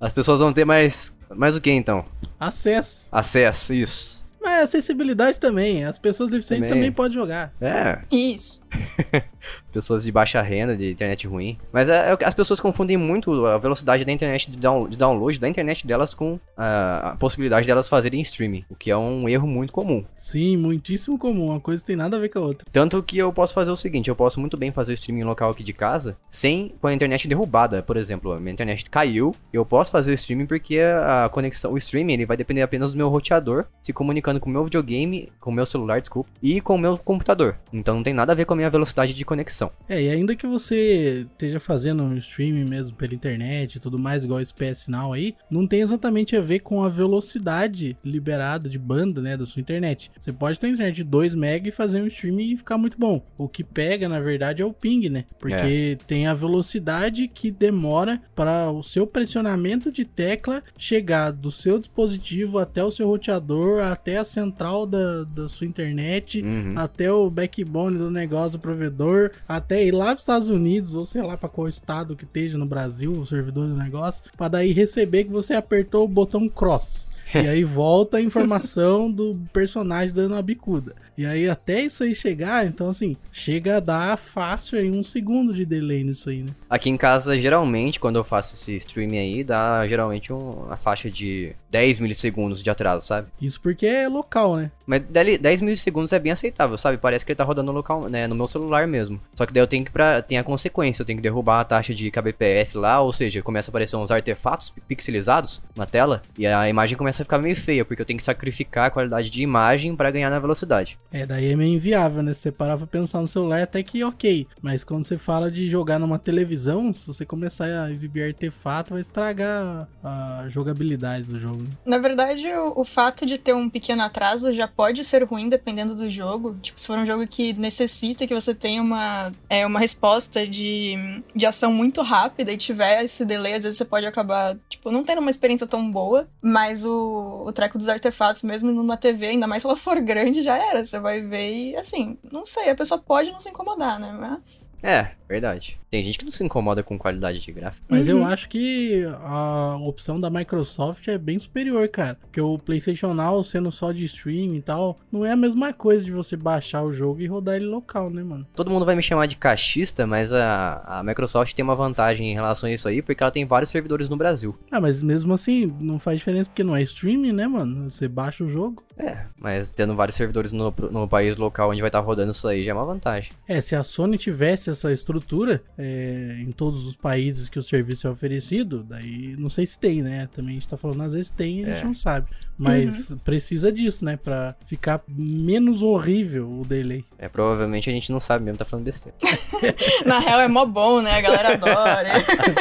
As 0.00 0.12
pessoas 0.12 0.40
vão 0.40 0.52
ter 0.52 0.64
mais. 0.64 1.16
Mais 1.34 1.56
o 1.56 1.60
que 1.60 1.70
então? 1.70 2.04
Acesso. 2.38 3.06
Acesso, 3.10 3.74
isso. 3.74 4.24
Mas 4.40 4.64
acessibilidade 4.64 5.40
também. 5.40 5.84
As 5.84 5.98
pessoas 5.98 6.30
deficientes 6.30 6.68
também, 6.68 6.80
também 6.80 6.92
podem 6.92 7.14
jogar. 7.14 7.52
É. 7.60 8.00
Isso. 8.12 8.62
pessoas 9.72 10.04
de 10.04 10.12
baixa 10.12 10.40
renda, 10.40 10.76
de 10.76 10.90
internet 10.90 11.26
ruim. 11.26 11.58
Mas 11.72 11.88
é, 11.88 12.12
é, 12.12 12.24
as 12.24 12.34
pessoas 12.34 12.60
confundem 12.60 12.96
muito 12.96 13.44
a 13.46 13.58
velocidade 13.58 14.04
da 14.04 14.12
internet 14.12 14.50
de, 14.50 14.56
down, 14.56 14.88
de 14.88 14.96
download 14.96 15.38
da 15.38 15.48
internet 15.48 15.86
delas 15.86 16.14
com 16.14 16.38
a, 16.56 17.10
a, 17.10 17.16
possibilidade 17.16 17.66
delas 17.66 17.88
fazerem 17.88 18.20
streaming, 18.20 18.64
o 18.70 18.74
que 18.74 18.90
é 18.90 18.96
um 18.96 19.28
erro 19.28 19.46
muito 19.46 19.72
comum. 19.72 20.04
Sim, 20.16 20.56
muitíssimo 20.56 21.18
comum. 21.18 21.50
Uma 21.50 21.60
coisa 21.60 21.84
tem 21.84 21.96
nada 21.96 22.16
a 22.16 22.20
ver 22.20 22.28
com 22.28 22.38
a 22.38 22.42
outra. 22.42 22.66
Tanto 22.70 23.02
que 23.02 23.18
eu 23.18 23.32
posso 23.32 23.54
fazer 23.54 23.70
o 23.70 23.76
seguinte: 23.76 24.08
eu 24.08 24.16
posso 24.16 24.40
muito 24.40 24.56
bem 24.56 24.72
fazer 24.72 24.92
streaming 24.94 25.24
local 25.24 25.50
aqui 25.50 25.62
de 25.62 25.72
casa 25.72 26.16
sem 26.30 26.74
com 26.80 26.86
a 26.86 26.94
internet 26.94 27.26
derrubada. 27.26 27.82
Por 27.82 27.96
exemplo, 27.96 28.32
a 28.32 28.40
minha 28.40 28.52
internet 28.52 28.88
caiu, 28.88 29.34
eu 29.52 29.64
posso 29.64 29.90
fazer 29.90 30.10
o 30.10 30.14
streaming 30.14 30.46
porque 30.46 30.78
a 30.78 31.28
conexão, 31.30 31.72
o 31.72 31.76
streaming 31.76 32.14
ele 32.14 32.26
vai 32.26 32.36
depender 32.36 32.62
apenas 32.62 32.92
do 32.92 32.96
meu 32.96 33.08
roteador 33.08 33.66
se 33.82 33.92
comunicando 33.92 34.40
com 34.40 34.48
o 34.48 34.52
meu 34.52 34.64
videogame, 34.64 35.32
com 35.40 35.50
o 35.50 35.52
meu 35.52 35.66
celular, 35.66 36.00
desculpa, 36.00 36.28
e 36.42 36.60
com 36.60 36.74
o 36.74 36.78
meu 36.78 36.96
computador. 36.98 37.56
Então 37.72 37.96
não 37.96 38.02
tem 38.02 38.14
nada 38.14 38.32
a 38.32 38.34
ver 38.34 38.44
com 38.44 38.54
a 38.54 38.56
minha 38.56 38.63
velocidade 38.68 39.14
de 39.14 39.24
conexão. 39.24 39.70
É, 39.88 40.02
e 40.02 40.10
ainda 40.10 40.34
que 40.34 40.46
você 40.46 41.26
esteja 41.32 41.60
fazendo 41.60 42.02
um 42.02 42.16
streaming 42.16 42.64
mesmo 42.64 42.96
pela 42.96 43.14
internet 43.14 43.76
e 43.76 43.80
tudo 43.80 43.98
mais, 43.98 44.24
igual 44.24 44.40
esse 44.40 44.52
PS 44.52 44.88
Now 44.88 45.12
aí, 45.12 45.34
não 45.50 45.66
tem 45.66 45.80
exatamente 45.80 46.36
a 46.36 46.40
ver 46.40 46.60
com 46.60 46.82
a 46.82 46.88
velocidade 46.88 47.96
liberada 48.04 48.68
de 48.68 48.78
banda, 48.78 49.22
né, 49.22 49.36
da 49.36 49.46
sua 49.46 49.60
internet. 49.60 50.10
Você 50.18 50.32
pode 50.32 50.58
ter 50.58 50.68
internet 50.68 50.96
de 50.96 51.04
2 51.04 51.34
MB 51.34 51.68
e 51.68 51.70
fazer 51.70 52.02
um 52.02 52.06
streaming 52.06 52.52
e 52.52 52.56
ficar 52.56 52.76
muito 52.76 52.98
bom. 52.98 53.24
O 53.38 53.48
que 53.48 53.62
pega, 53.62 54.08
na 54.08 54.20
verdade, 54.20 54.62
é 54.62 54.64
o 54.64 54.72
ping, 54.72 55.08
né? 55.08 55.24
Porque 55.38 55.98
é. 56.00 56.04
tem 56.06 56.26
a 56.26 56.34
velocidade 56.34 57.28
que 57.28 57.50
demora 57.50 58.20
para 58.34 58.70
o 58.70 58.82
seu 58.82 59.06
pressionamento 59.06 59.92
de 59.92 60.04
tecla 60.04 60.62
chegar 60.76 61.30
do 61.30 61.50
seu 61.52 61.78
dispositivo 61.78 62.58
até 62.58 62.82
o 62.82 62.90
seu 62.90 63.06
roteador, 63.06 63.82
até 63.84 64.18
a 64.18 64.24
a 64.24 64.26
central 64.26 64.86
da, 64.86 65.22
da 65.24 65.48
sua 65.48 65.66
internet, 65.66 66.42
uhum. 66.42 66.74
até 66.76 67.12
o 67.12 67.30
backbone 67.30 67.98
do 67.98 68.10
negócio 68.10 68.53
do 68.54 68.60
provedor, 68.60 69.30
até 69.46 69.84
ir 69.84 69.92
lá 69.92 70.06
para 70.06 70.16
os 70.16 70.22
Estados 70.22 70.48
Unidos, 70.48 70.94
ou 70.94 71.04
sei 71.04 71.22
lá 71.22 71.36
para 71.36 71.48
qual 71.48 71.68
estado 71.68 72.16
que 72.16 72.24
esteja 72.24 72.56
no 72.56 72.66
Brasil, 72.66 73.12
o 73.12 73.26
servidor 73.26 73.68
do 73.68 73.76
negócio, 73.76 74.24
para 74.36 74.48
daí 74.48 74.72
receber 74.72 75.24
que 75.24 75.30
você 75.30 75.54
apertou 75.54 76.04
o 76.04 76.08
botão 76.08 76.48
cross. 76.48 77.10
e 77.34 77.48
aí 77.48 77.64
volta 77.64 78.18
a 78.18 78.20
informação 78.20 79.10
do 79.10 79.38
personagem 79.52 80.14
dando 80.14 80.34
a 80.34 80.42
bicuda. 80.42 80.94
E 81.16 81.24
aí 81.24 81.48
até 81.48 81.82
isso 81.82 82.02
aí 82.02 82.14
chegar, 82.14 82.66
então 82.66 82.90
assim, 82.90 83.16
chega 83.32 83.76
a 83.76 83.80
dar 83.80 84.18
fácil 84.18 84.78
aí 84.78 84.90
um 84.90 85.02
segundo 85.02 85.54
de 85.54 85.64
delay 85.64 86.04
nisso 86.04 86.28
aí, 86.28 86.42
né? 86.42 86.50
Aqui 86.68 86.90
em 86.90 86.96
casa, 86.96 87.38
geralmente, 87.38 88.00
quando 88.00 88.16
eu 88.16 88.24
faço 88.24 88.54
esse 88.54 88.76
streaming 88.76 89.18
aí, 89.18 89.44
dá 89.44 89.86
geralmente 89.86 90.32
um, 90.32 90.66
a 90.70 90.76
faixa 90.76 91.10
de 91.10 91.54
10 91.70 92.00
milissegundos 92.00 92.62
de 92.62 92.70
atraso, 92.70 93.06
sabe? 93.06 93.28
Isso 93.40 93.60
porque 93.60 93.86
é 93.86 94.08
local, 94.08 94.56
né? 94.56 94.70
Mas 94.86 95.02
10 95.02 95.62
milissegundos 95.62 96.12
é 96.12 96.18
bem 96.18 96.32
aceitável, 96.32 96.76
sabe? 96.76 96.98
Parece 96.98 97.24
que 97.24 97.32
ele 97.32 97.36
tá 97.36 97.44
rodando 97.44 97.72
no 97.72 97.76
local, 97.76 98.08
né, 98.08 98.26
no 98.26 98.34
meu 98.34 98.46
celular 98.46 98.86
mesmo. 98.86 99.20
Só 99.34 99.46
que 99.46 99.52
daí 99.52 99.62
eu 99.62 99.66
tenho 99.66 99.84
que 99.84 99.90
pra, 99.90 100.22
tem 100.22 100.38
a 100.38 100.44
consequência, 100.44 101.02
eu 101.02 101.06
tenho 101.06 101.18
que 101.18 101.22
derrubar 101.22 101.60
a 101.60 101.64
taxa 101.64 101.94
de 101.94 102.10
kbps 102.10 102.74
lá, 102.74 103.00
ou 103.00 103.12
seja, 103.12 103.42
começa 103.42 103.70
a 103.70 103.72
aparecer 103.72 103.96
uns 103.96 104.10
artefatos 104.10 104.72
pixelizados 104.86 105.62
na 105.76 105.86
tela 105.86 106.22
e 106.36 106.46
a 106.46 106.68
imagem 106.68 106.96
começa 106.96 107.22
a 107.22 107.24
ficar 107.24 107.38
meio 107.38 107.56
feia, 107.56 107.84
porque 107.84 108.02
eu 108.02 108.06
tenho 108.06 108.18
que 108.18 108.24
sacrificar 108.24 108.86
a 108.86 108.90
qualidade 108.90 109.30
de 109.30 109.42
imagem 109.42 109.96
para 109.96 110.10
ganhar 110.10 110.30
na 110.30 110.38
velocidade. 110.38 110.98
É, 111.12 111.26
daí 111.26 111.52
é 111.52 111.56
meio 111.56 111.74
inviável, 111.74 112.22
né? 112.22 112.34
Se 112.34 112.40
você 112.40 112.52
parar 112.52 112.76
pra 112.76 112.86
pensar 112.86 113.20
no 113.20 113.28
celular, 113.28 113.62
até 113.62 113.82
que 113.82 114.04
ok. 114.04 114.46
Mas 114.60 114.84
quando 114.84 115.04
você 115.04 115.16
fala 115.16 115.50
de 115.50 115.68
jogar 115.68 115.98
numa 115.98 116.18
televisão, 116.18 116.92
se 116.92 117.06
você 117.06 117.24
começar 117.24 117.66
a 117.66 117.90
exibir 117.90 118.24
artefato, 118.24 118.92
vai 118.92 119.00
estragar 119.00 119.88
a 120.02 120.46
jogabilidade 120.48 121.24
do 121.24 121.40
jogo. 121.40 121.62
Né? 121.62 121.70
Na 121.86 121.98
verdade, 121.98 122.46
o, 122.48 122.80
o 122.80 122.84
fato 122.84 123.24
de 123.24 123.38
ter 123.38 123.54
um 123.54 123.68
pequeno 123.70 124.02
atraso 124.02 124.52
já 124.52 124.68
pode 124.76 125.04
ser 125.04 125.22
ruim 125.24 125.48
dependendo 125.48 125.94
do 125.94 126.10
jogo. 126.10 126.56
Tipo, 126.60 126.80
se 126.80 126.86
for 126.86 126.98
um 126.98 127.06
jogo 127.06 127.26
que 127.26 127.52
necessita 127.52 128.26
que 128.26 128.34
você 128.34 128.54
tenha 128.54 128.82
uma, 128.82 129.32
é, 129.48 129.66
uma 129.66 129.80
resposta 129.80 130.46
de, 130.46 130.94
de 131.34 131.46
ação 131.46 131.72
muito 131.72 132.02
rápida 132.02 132.52
e 132.52 132.56
tiver 132.56 133.04
esse 133.04 133.24
delay, 133.24 133.54
às 133.54 133.64
vezes 133.64 133.78
você 133.78 133.84
pode 133.84 134.06
acabar, 134.06 134.56
tipo, 134.68 134.90
não 134.90 135.04
tendo 135.04 135.20
uma 135.20 135.30
experiência 135.30 135.66
tão 135.66 135.90
boa, 135.90 136.28
mas 136.42 136.84
o, 136.84 137.44
o 137.46 137.52
treco 137.52 137.78
dos 137.78 137.88
artefatos, 137.88 138.42
mesmo 138.42 138.72
numa 138.72 138.96
TV, 138.96 139.26
ainda 139.28 139.46
mais 139.46 139.62
se 139.62 139.66
ela 139.66 139.76
for 139.76 140.00
grande, 140.00 140.42
já 140.42 140.56
era. 140.56 140.84
Você 140.84 140.98
vai 140.98 141.20
ver 141.20 141.54
e, 141.54 141.76
assim, 141.76 142.18
não 142.30 142.44
sei, 142.44 142.70
a 142.70 142.74
pessoa 142.74 142.98
pode 142.98 143.30
não 143.30 143.40
se 143.40 143.48
incomodar, 143.48 143.98
né? 143.98 144.12
Mas. 144.12 144.73
É, 144.84 145.12
verdade. 145.26 145.80
Tem 145.90 146.04
gente 146.04 146.18
que 146.18 146.24
não 146.26 146.32
se 146.32 146.44
incomoda 146.44 146.82
com 146.82 146.98
qualidade 146.98 147.40
de 147.40 147.52
gráfico. 147.52 147.86
Mas 147.88 148.06
uhum. 148.06 148.18
eu 148.18 148.24
acho 148.26 148.48
que 148.48 149.04
a 149.22 149.78
opção 149.80 150.20
da 150.20 150.28
Microsoft 150.28 151.08
é 151.08 151.16
bem 151.16 151.38
superior, 151.38 151.88
cara. 151.88 152.18
Porque 152.20 152.40
o 152.40 152.58
PlayStation 152.58 153.14
Now, 153.14 153.42
sendo 153.42 153.72
só 153.72 153.92
de 153.92 154.04
stream 154.04 154.54
e 154.54 154.60
tal, 154.60 154.96
não 155.10 155.24
é 155.24 155.32
a 155.32 155.36
mesma 155.36 155.72
coisa 155.72 156.04
de 156.04 156.12
você 156.12 156.36
baixar 156.36 156.82
o 156.82 156.92
jogo 156.92 157.22
e 157.22 157.26
rodar 157.26 157.56
ele 157.56 157.64
local, 157.64 158.10
né, 158.10 158.22
mano? 158.22 158.46
Todo 158.54 158.70
mundo 158.70 158.84
vai 158.84 158.94
me 158.94 159.02
chamar 159.02 159.26
de 159.26 159.36
cachista, 159.36 160.06
mas 160.06 160.32
a, 160.32 160.82
a 160.84 161.02
Microsoft 161.02 161.54
tem 161.54 161.62
uma 161.62 161.74
vantagem 161.74 162.30
em 162.30 162.34
relação 162.34 162.68
a 162.68 162.72
isso 162.72 162.86
aí, 162.86 163.00
porque 163.00 163.22
ela 163.22 163.32
tem 163.32 163.46
vários 163.46 163.70
servidores 163.70 164.10
no 164.10 164.16
Brasil. 164.16 164.58
Ah, 164.70 164.80
mas 164.80 165.02
mesmo 165.02 165.32
assim, 165.32 165.74
não 165.80 165.98
faz 165.98 166.18
diferença 166.18 166.50
porque 166.50 166.64
não 166.64 166.76
é 166.76 166.82
streaming, 166.82 167.32
né, 167.32 167.46
mano? 167.46 167.90
Você 167.90 168.06
baixa 168.06 168.44
o 168.44 168.48
jogo. 168.48 168.82
É, 168.98 169.24
mas 169.36 169.70
tendo 169.70 169.96
vários 169.96 170.16
servidores 170.16 170.52
no, 170.52 170.72
no 170.90 171.08
país 171.08 171.36
local 171.36 171.70
onde 171.70 171.80
vai 171.80 171.88
estar 171.88 172.00
rodando 172.00 172.30
isso 172.30 172.46
aí 172.46 172.62
já 172.62 172.72
é 172.72 172.74
uma 172.74 172.84
vantagem. 172.84 173.32
É, 173.48 173.60
se 173.60 173.74
a 173.74 173.82
Sony 173.82 174.18
tivesse 174.18 174.73
essa 174.74 174.92
estrutura 174.92 175.62
é, 175.78 176.36
em 176.40 176.52
todos 176.52 176.86
os 176.86 176.94
países 176.94 177.48
que 177.48 177.58
o 177.58 177.62
serviço 177.62 178.06
é 178.06 178.10
oferecido, 178.10 178.82
daí 178.82 179.34
não 179.38 179.48
sei 179.48 179.66
se 179.66 179.78
tem, 179.78 180.02
né? 180.02 180.28
Também 180.34 180.52
a 180.52 180.54
gente 180.54 180.68
tá 180.68 180.76
falando, 180.76 181.02
às 181.02 181.12
vezes 181.12 181.30
tem 181.30 181.60
e 181.60 181.64
a 181.64 181.68
gente 181.70 181.82
é. 181.82 181.84
não 181.86 181.94
sabe. 181.94 182.28
Mas 182.56 183.10
uhum. 183.10 183.18
precisa 183.18 183.72
disso, 183.72 184.04
né? 184.04 184.16
Pra 184.16 184.54
ficar 184.66 185.02
menos 185.08 185.82
horrível 185.82 186.60
o 186.60 186.64
delay. 186.64 187.04
É, 187.18 187.28
provavelmente 187.28 187.88
a 187.88 187.92
gente 187.92 188.12
não 188.12 188.20
sabe 188.20 188.44
mesmo, 188.44 188.58
tá 188.58 188.64
falando 188.64 188.84
besteira. 188.84 189.16
Na 190.04 190.18
real 190.18 190.40
é 190.40 190.48
mó 190.48 190.64
bom, 190.66 191.00
né? 191.00 191.12
A 191.12 191.20
galera 191.20 191.54
adora. 191.54 192.12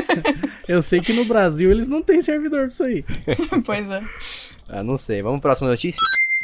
Eu 0.68 0.82
sei 0.82 1.02
que 1.02 1.14
no 1.14 1.26
Brasil 1.26 1.70
eles 1.70 1.88
não 1.88 2.02
têm 2.02 2.22
servidor 2.22 2.60
pra 2.60 2.68
isso 2.68 2.84
aí. 2.84 3.04
pois 3.66 3.90
é. 3.90 4.02
Ah, 4.68 4.82
não 4.82 4.98
sei. 4.98 5.22
Vamos 5.22 5.42
pra 5.42 5.50
próxima 5.50 5.70
notícia? 5.70 6.02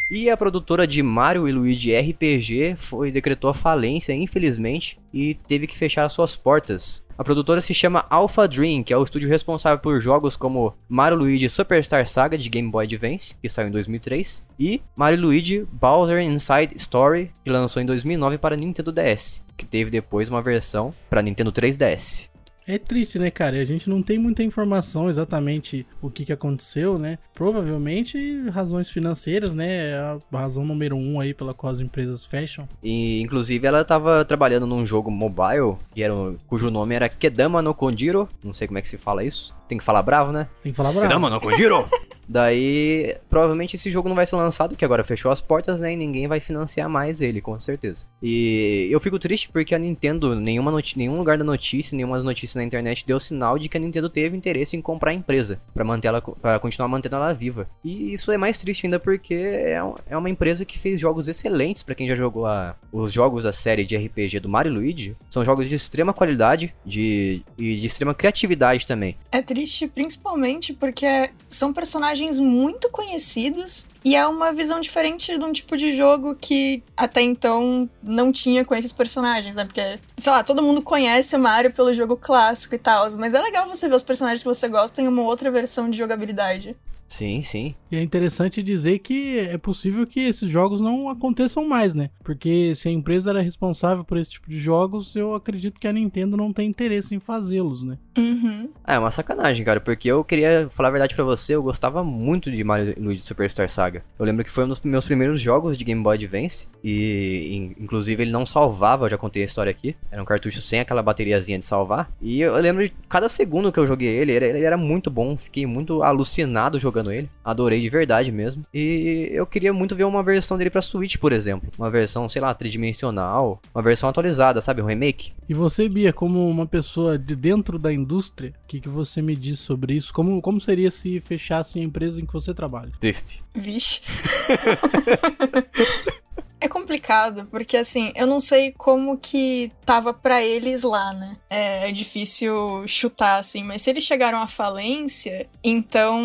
E 0.10 0.28
a 0.28 0.36
produtora 0.36 0.88
de 0.88 1.04
Mario 1.04 1.48
e 1.48 1.51
Luigi 1.51 1.96
RPG 1.96 2.75
foi 2.75 3.12
decretou 3.12 3.48
a 3.48 3.54
falência, 3.54 4.12
infelizmente, 4.12 5.00
e 5.13 5.36
teve 5.48 5.68
que 5.68 5.78
fechar 5.78 6.10
suas 6.10 6.36
portas. 6.36 7.06
A 7.16 7.24
produtora 7.24 7.62
se 7.62 7.75
chama 7.75 8.08
Alpha 8.10 8.48
Dream, 8.48 8.82
que 8.82 8.92
é 8.92 8.98
o 8.98 9.04
estúdio 9.04 9.30
responsável 9.30 9.78
por 9.78 10.00
jogos 10.00 10.36
como 10.36 10.74
Mario 10.88 11.20
Luigi 11.20 11.48
Superstar 11.48 12.08
Saga 12.08 12.39
de 12.39 12.50
Game 12.50 12.72
Boy 12.72 12.86
Advance, 12.86 13.36
que 13.39 13.48
saiu 13.48 13.68
em 13.68 13.72
2003, 13.72 14.48
e 14.60 14.82
Mario 14.96 15.22
Luigi 15.22 15.68
Bowser 15.72 16.24
Inside 16.24 16.74
Story, 16.78 17.30
que 17.44 17.51
lançou 17.51 17.80
em 17.80 17.86
2009 17.86 18.39
para 18.39 18.56
Nintendo 18.56 18.92
DS, 18.92 19.44
que 19.56 19.66
teve 19.66 19.92
depois 19.92 20.28
uma 20.28 20.42
versão 20.42 20.92
para 21.08 21.22
Nintendo 21.22 21.51
3DS. 21.51 22.32
É 22.70 22.78
triste, 22.78 23.18
né, 23.18 23.32
cara? 23.32 23.60
A 23.60 23.66
gente 23.66 23.90
não 23.90 24.00
tem 24.00 24.20
muita 24.20 24.44
informação 24.44 25.10
exatamente 25.10 25.88
o 26.00 26.08
que, 26.08 26.24
que 26.24 26.32
aconteceu, 26.32 27.00
né? 27.00 27.18
Provavelmente 27.34 28.48
razões 28.52 28.92
financeiras, 28.92 29.56
né? 29.56 29.90
É 29.90 29.96
a 29.98 30.20
razão 30.32 30.64
número 30.64 30.96
um 30.96 31.20
aí 31.20 31.34
pela 31.34 31.52
qual 31.52 31.74
as 31.74 31.80
empresas 31.80 32.24
fecham. 32.24 32.70
E, 32.84 33.22
inclusive, 33.22 33.66
ela 33.66 33.82
estava 33.82 34.24
trabalhando 34.24 34.68
num 34.68 34.86
jogo 34.86 35.10
mobile, 35.10 35.78
que 35.96 36.04
era, 36.04 36.14
cujo 36.46 36.70
nome 36.70 36.94
era 36.94 37.10
Kedama 37.10 37.60
no 37.60 37.74
Konjiro. 37.74 38.30
Não 38.44 38.54
sei 38.54 38.68
como 38.68 38.78
é 38.78 38.84
que 38.84 38.88
se 38.88 39.00
fala 39.00 39.24
isso. 39.24 39.58
Tem 39.68 39.80
que 39.80 39.84
falar 39.84 40.04
bravo, 40.04 40.32
né? 40.32 40.48
Tem 40.62 40.72
que 40.72 40.78
falar 40.78 40.92
bravo. 40.92 41.08
Kedama 41.08 41.28
no 41.28 41.42
Konjiro! 41.42 41.90
Daí, 42.29 43.17
provavelmente 43.27 43.75
esse 43.75 43.89
jogo 43.89 44.07
não 44.07 44.15
vai 44.15 44.25
ser 44.25 44.36
lançado, 44.36 44.75
que 44.75 44.86
agora 44.86 45.03
fechou 45.03 45.31
as 45.31 45.41
portas, 45.41 45.79
né? 45.79 45.93
E 45.93 45.95
ninguém 45.95 46.27
vai 46.27 46.39
financiar 46.39 46.88
mais 46.88 47.21
ele, 47.21 47.41
com 47.41 47.59
certeza. 47.59 48.05
E 48.21 48.88
eu 48.91 49.00
fico 49.00 49.17
triste 49.17 49.50
porque 49.50 49.74
a 49.74 49.79
Nintendo, 49.79 50.36
nenhuma 50.36 50.71
nenhum 50.95 51.17
lugar 51.17 51.39
da 51.39 51.43
notícia, 51.43 51.95
nenhuma 51.95 52.21
notícia 52.21 52.59
na 52.59 52.63
internet 52.63 53.03
deu 53.05 53.19
sinal 53.19 53.57
de 53.57 53.67
que 53.67 53.77
a 53.77 53.79
Nintendo 53.79 54.09
teve 54.09 54.38
interesse 54.38 54.77
em 54.77 54.81
comprar 54.81 55.09
a 55.09 55.15
empresa, 55.15 55.59
para 55.74 55.83
manter 55.83 56.09
ela, 56.09 56.21
para 56.21 56.59
continuar 56.59 56.88
mantendo 56.88 57.15
ela 57.15 57.33
viva. 57.33 57.67
E 57.83 58.13
isso 58.13 58.31
é 58.31 58.38
mais 58.38 58.57
triste 58.57 58.86
ainda 58.86 59.00
porque 59.00 59.33
é, 59.33 59.81
é 60.07 60.15
uma 60.15 60.29
empresa 60.29 60.63
que 60.63 60.77
fez 60.77 61.00
jogos 61.00 61.27
excelentes 61.27 61.81
para 61.81 61.95
quem 61.95 62.07
já 62.07 62.13
jogou 62.13 62.45
a, 62.45 62.75
os 62.91 63.12
jogos 63.12 63.43
da 63.43 63.51
série 63.51 63.83
de 63.83 63.98
RPG 63.98 64.39
do 64.39 64.50
Mario 64.50 64.74
Luigi. 64.74 65.17
São 65.31 65.43
jogos 65.43 65.67
de 65.67 65.74
extrema 65.74 66.13
qualidade 66.13 66.75
de, 66.86 67.41
e 67.57 67.79
de 67.79 67.88
extrema 67.88 68.13
criatividade 68.13 68.86
também. 68.86 69.17
É 69.31 69.41
triste 69.41 69.88
principalmente 69.88 70.74
porque 70.74 71.31
são 71.48 71.74
personagens 71.74 72.19
personagens 72.20 72.40
muito 72.40 72.90
conhecidos 72.90 73.88
e 74.04 74.16
é 74.16 74.28
uma 74.28 74.52
visão 74.54 74.82
diferente 74.82 75.38
de 75.38 75.44
um 75.44 75.52
tipo 75.52 75.78
de 75.78 75.96
jogo 75.96 76.36
que 76.36 76.84
até 76.96 77.22
então 77.22 77.90
não 78.04 78.32
tinha 78.32 78.66
com 78.66 78.76
esses 78.76 78.92
personagens, 78.92 79.56
né? 79.56 79.66
Porque, 79.66 80.00
sei 80.18 80.32
lá, 80.32 80.44
todo 80.44 80.64
mundo 80.64 80.82
conhece 80.82 81.36
o 81.36 81.40
Mario 81.40 81.72
pelo 81.72 81.94
jogo 81.94 82.18
clássico 82.18 82.76
e 82.76 82.78
tal, 82.78 83.10
mas 83.18 83.34
é 83.34 83.42
legal 83.42 83.68
você 83.68 83.88
ver 83.88 83.96
os 83.96 84.04
personagens 84.04 84.42
que 84.42 84.48
você 84.48 84.68
gosta 84.68 85.02
em 85.02 85.08
uma 85.08 85.22
outra 85.22 85.50
versão 85.50 85.90
de 85.90 85.98
jogabilidade. 85.98 86.76
Sim, 87.10 87.42
sim. 87.42 87.74
E 87.92 87.98
é 87.98 88.04
interessante 88.04 88.62
dizer 88.62 89.00
que 89.00 89.40
é 89.40 89.58
possível 89.58 90.06
que 90.06 90.20
esses 90.20 90.48
jogos 90.48 90.80
não 90.80 91.10
aconteçam 91.10 91.68
mais, 91.68 91.96
né? 91.96 92.12
Porque 92.24 92.76
se 92.76 92.88
a 92.88 92.92
empresa 92.92 93.32
era 93.32 93.42
responsável 93.42 94.04
por 94.06 94.18
esse 94.20 94.30
tipo 94.30 94.48
de 94.48 94.60
jogos, 94.60 95.16
eu 95.16 95.34
acredito 95.34 95.80
que 95.80 95.88
a 95.88 95.94
Nintendo 95.94 96.38
não 96.38 96.54
tem 96.54 96.70
interesse 96.70 97.16
em 97.16 97.20
fazê-los, 97.20 97.84
né? 97.84 97.98
Uhum. 98.20 98.70
É 98.86 98.98
uma 98.98 99.12
sacanagem, 99.12 99.66
cara, 99.66 99.80
porque 99.80 100.10
eu 100.10 100.24
queria 100.24 100.68
falar 100.70 100.90
a 100.90 100.92
verdade 100.92 101.16
para 101.16 101.24
você, 101.24 101.56
eu 101.56 101.64
gostava 101.64 102.04
muito 102.04 102.52
de 102.52 102.64
Mario 102.64 102.96
Luigi 102.98 103.22
Superstar 103.22 103.70
Saga. 103.70 104.04
Eu 104.18 104.26
lembro 104.26 104.44
que 104.44 104.52
foi 104.52 104.66
um 104.66 104.68
dos 104.68 104.82
meus 104.82 105.06
primeiros 105.06 105.40
jogos 105.40 105.78
de 105.78 105.84
Game 105.84 106.02
Boy 106.02 106.16
Advance 106.16 106.68
e 106.84 107.74
inclusive 107.80 108.24
ele 108.24 108.32
não 108.32 108.46
salvava, 108.46 109.06
eu 109.06 109.10
já 109.10 109.18
contei 109.18 109.42
a 109.42 109.46
história 109.46 109.72
aqui. 109.72 109.96
Era 110.12 110.22
um 110.22 110.26
cartucho 110.26 110.62
sem 110.62 110.80
aquela 110.80 111.02
bateriazinha 111.02 111.58
de 111.58 111.66
salvar. 111.66 112.12
E 112.22 112.42
eu 112.42 112.56
lembro 112.56 112.84
de 112.84 112.94
cada 113.08 113.30
segundo 113.30 113.72
que 113.72 113.80
eu 113.80 113.88
joguei 113.88 114.10
ele, 114.10 114.32
ele 114.32 114.64
era 114.64 114.78
muito 114.78 115.10
bom, 115.10 115.38
fiquei 115.38 115.66
muito 115.66 116.04
alucinado 116.04 116.78
jogando 116.80 117.00
jogando 117.00 117.12
ele. 117.12 117.30
Adorei 117.44 117.80
de 117.80 117.90
verdade 117.90 118.32
mesmo. 118.32 118.64
E 118.74 119.30
eu 119.32 119.46
queria 119.46 119.74
muito 119.74 119.96
ver 119.96 120.04
uma 120.04 120.24
versão 120.24 120.58
dele 120.58 120.70
pra 120.70 120.82
Switch, 120.82 121.18
por 121.18 121.32
exemplo. 121.32 121.70
Uma 121.78 121.90
versão, 121.90 122.28
sei 122.28 122.42
lá, 122.42 122.54
tridimensional. 122.54 123.62
Uma 123.74 123.82
versão 123.82 124.10
atualizada, 124.10 124.62
sabe? 124.62 124.82
Um 124.82 124.86
remake. 124.86 125.32
E 125.48 125.54
você, 125.54 125.88
Bia, 125.88 126.12
como 126.12 126.48
uma 126.50 126.66
pessoa 126.66 127.18
de 127.18 127.36
dentro 127.36 127.80
da 127.80 127.92
indústria, 127.94 128.09
o 128.18 128.68
que, 128.68 128.80
que 128.80 128.89
você 128.89 129.22
me 129.22 129.36
diz 129.36 129.60
sobre 129.60 129.96
isso? 129.96 130.13
Como, 130.13 130.42
como 130.42 130.60
seria 130.60 130.92
se 130.92 131.20
fechasse 131.20 131.80
a 131.80 131.84
empresa 131.84 132.20
em 132.20 132.25
que 132.25 132.34
você 132.34 132.54
trabalha? 132.54 132.92
Triste. 133.00 133.44
Vixe. 133.54 134.01
É 136.62 136.68
complicado, 136.68 137.48
porque 137.50 137.78
assim, 137.78 138.12
eu 138.16 138.28
não 138.28 138.39
sei 138.39 138.74
como 138.78 139.18
que 139.18 139.72
tava 139.86 140.13
para 140.13 140.44
eles 140.44 140.84
lá, 140.84 141.13
né? 141.13 141.38
É, 141.50 141.89
é, 141.89 141.92
difícil 141.92 142.86
chutar, 142.86 143.39
assim, 143.39 143.63
mas 143.63 143.82
se 143.82 143.89
eles 143.89 144.04
chegaram 144.04 144.42
à 144.42 144.48
falência, 144.48 145.48
então. 145.63 146.20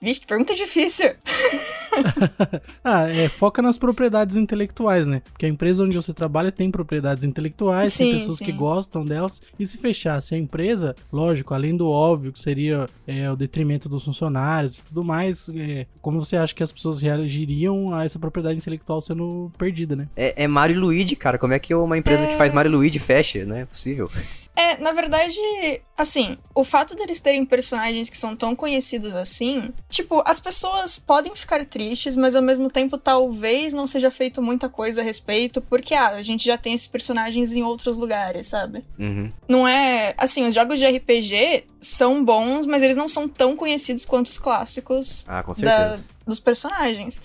Vixe, 0.00 0.20
que 0.20 0.26
pergunta 0.26 0.54
difícil. 0.54 1.14
ah, 2.84 3.08
é, 3.08 3.26
foca 3.28 3.62
nas 3.62 3.78
propriedades 3.78 4.36
intelectuais, 4.36 5.06
né? 5.06 5.22
Porque 5.32 5.46
a 5.46 5.48
empresa 5.48 5.82
onde 5.82 5.96
você 5.96 6.12
trabalha 6.12 6.52
tem 6.52 6.70
propriedades 6.70 7.24
intelectuais, 7.24 7.94
sim, 7.94 8.04
tem 8.04 8.18
pessoas 8.20 8.38
sim. 8.38 8.44
que 8.44 8.52
gostam 8.52 9.02
delas. 9.02 9.40
E 9.58 9.66
se 9.66 9.78
fechasse 9.78 10.34
a 10.34 10.38
empresa, 10.38 10.94
lógico, 11.10 11.54
além 11.54 11.74
do 11.74 11.88
óbvio 11.88 12.32
que 12.32 12.40
seria 12.40 12.86
é, 13.06 13.30
o 13.30 13.36
detrimento 13.36 13.88
dos 13.88 14.04
funcionários 14.04 14.78
e 14.78 14.82
tudo 14.82 15.02
mais, 15.02 15.48
é, 15.48 15.86
como 16.02 16.22
você 16.22 16.36
acha 16.36 16.54
que 16.54 16.62
as 16.62 16.70
pessoas 16.70 17.00
reagiriam 17.00 17.94
a 17.94 18.04
essa 18.04 18.18
propriedade 18.18 18.58
intelectual 18.58 19.00
sendo 19.00 19.50
perdida, 19.56 19.96
né? 19.96 20.08
É, 20.16 20.44
é 20.44 20.48
Mario 20.48 20.76
e 20.76 20.78
Luigi, 20.78 21.16
cara. 21.16 21.38
Como 21.38 21.52
é 21.52 21.58
que 21.58 21.74
uma 21.74 21.96
empresa 21.96 22.24
é... 22.24 22.28
que 22.28 22.36
faz 22.36 22.52
Mario 22.52 22.70
e 22.70 22.74
Luigi 22.74 22.98
fecha? 22.98 23.44
Não 23.44 23.56
é 23.56 23.64
possível. 23.64 24.10
É, 24.56 24.78
na 24.78 24.92
verdade, 24.92 25.36
assim, 25.98 26.38
o 26.54 26.62
fato 26.62 26.94
deles 26.94 27.18
terem 27.18 27.44
personagens 27.44 28.08
que 28.08 28.16
são 28.16 28.36
tão 28.36 28.54
conhecidos 28.54 29.12
assim, 29.12 29.72
tipo, 29.88 30.22
as 30.24 30.38
pessoas 30.38 30.96
podem 30.96 31.34
ficar 31.34 31.64
tristes, 31.66 32.16
mas 32.16 32.36
ao 32.36 32.42
mesmo 32.42 32.70
tempo 32.70 32.96
talvez 32.96 33.72
não 33.72 33.84
seja 33.84 34.12
feito 34.12 34.40
muita 34.40 34.68
coisa 34.68 35.00
a 35.00 35.04
respeito, 35.04 35.60
porque 35.60 35.92
ah, 35.92 36.10
a 36.10 36.22
gente 36.22 36.44
já 36.44 36.56
tem 36.56 36.72
esses 36.72 36.86
personagens 36.86 37.52
em 37.52 37.64
outros 37.64 37.96
lugares, 37.96 38.46
sabe? 38.46 38.84
Uhum. 38.96 39.28
Não 39.48 39.66
é. 39.66 40.14
Assim, 40.16 40.46
os 40.46 40.54
jogos 40.54 40.78
de 40.78 40.86
RPG 40.86 41.66
são 41.80 42.24
bons, 42.24 42.64
mas 42.64 42.80
eles 42.80 42.96
não 42.96 43.08
são 43.08 43.28
tão 43.28 43.56
conhecidos 43.56 44.04
quanto 44.04 44.28
os 44.28 44.38
clássicos 44.38 45.24
ah, 45.26 45.42
com 45.42 45.52
certeza. 45.52 46.08
Da, 46.08 46.14
dos 46.26 46.38
personagens. 46.38 47.20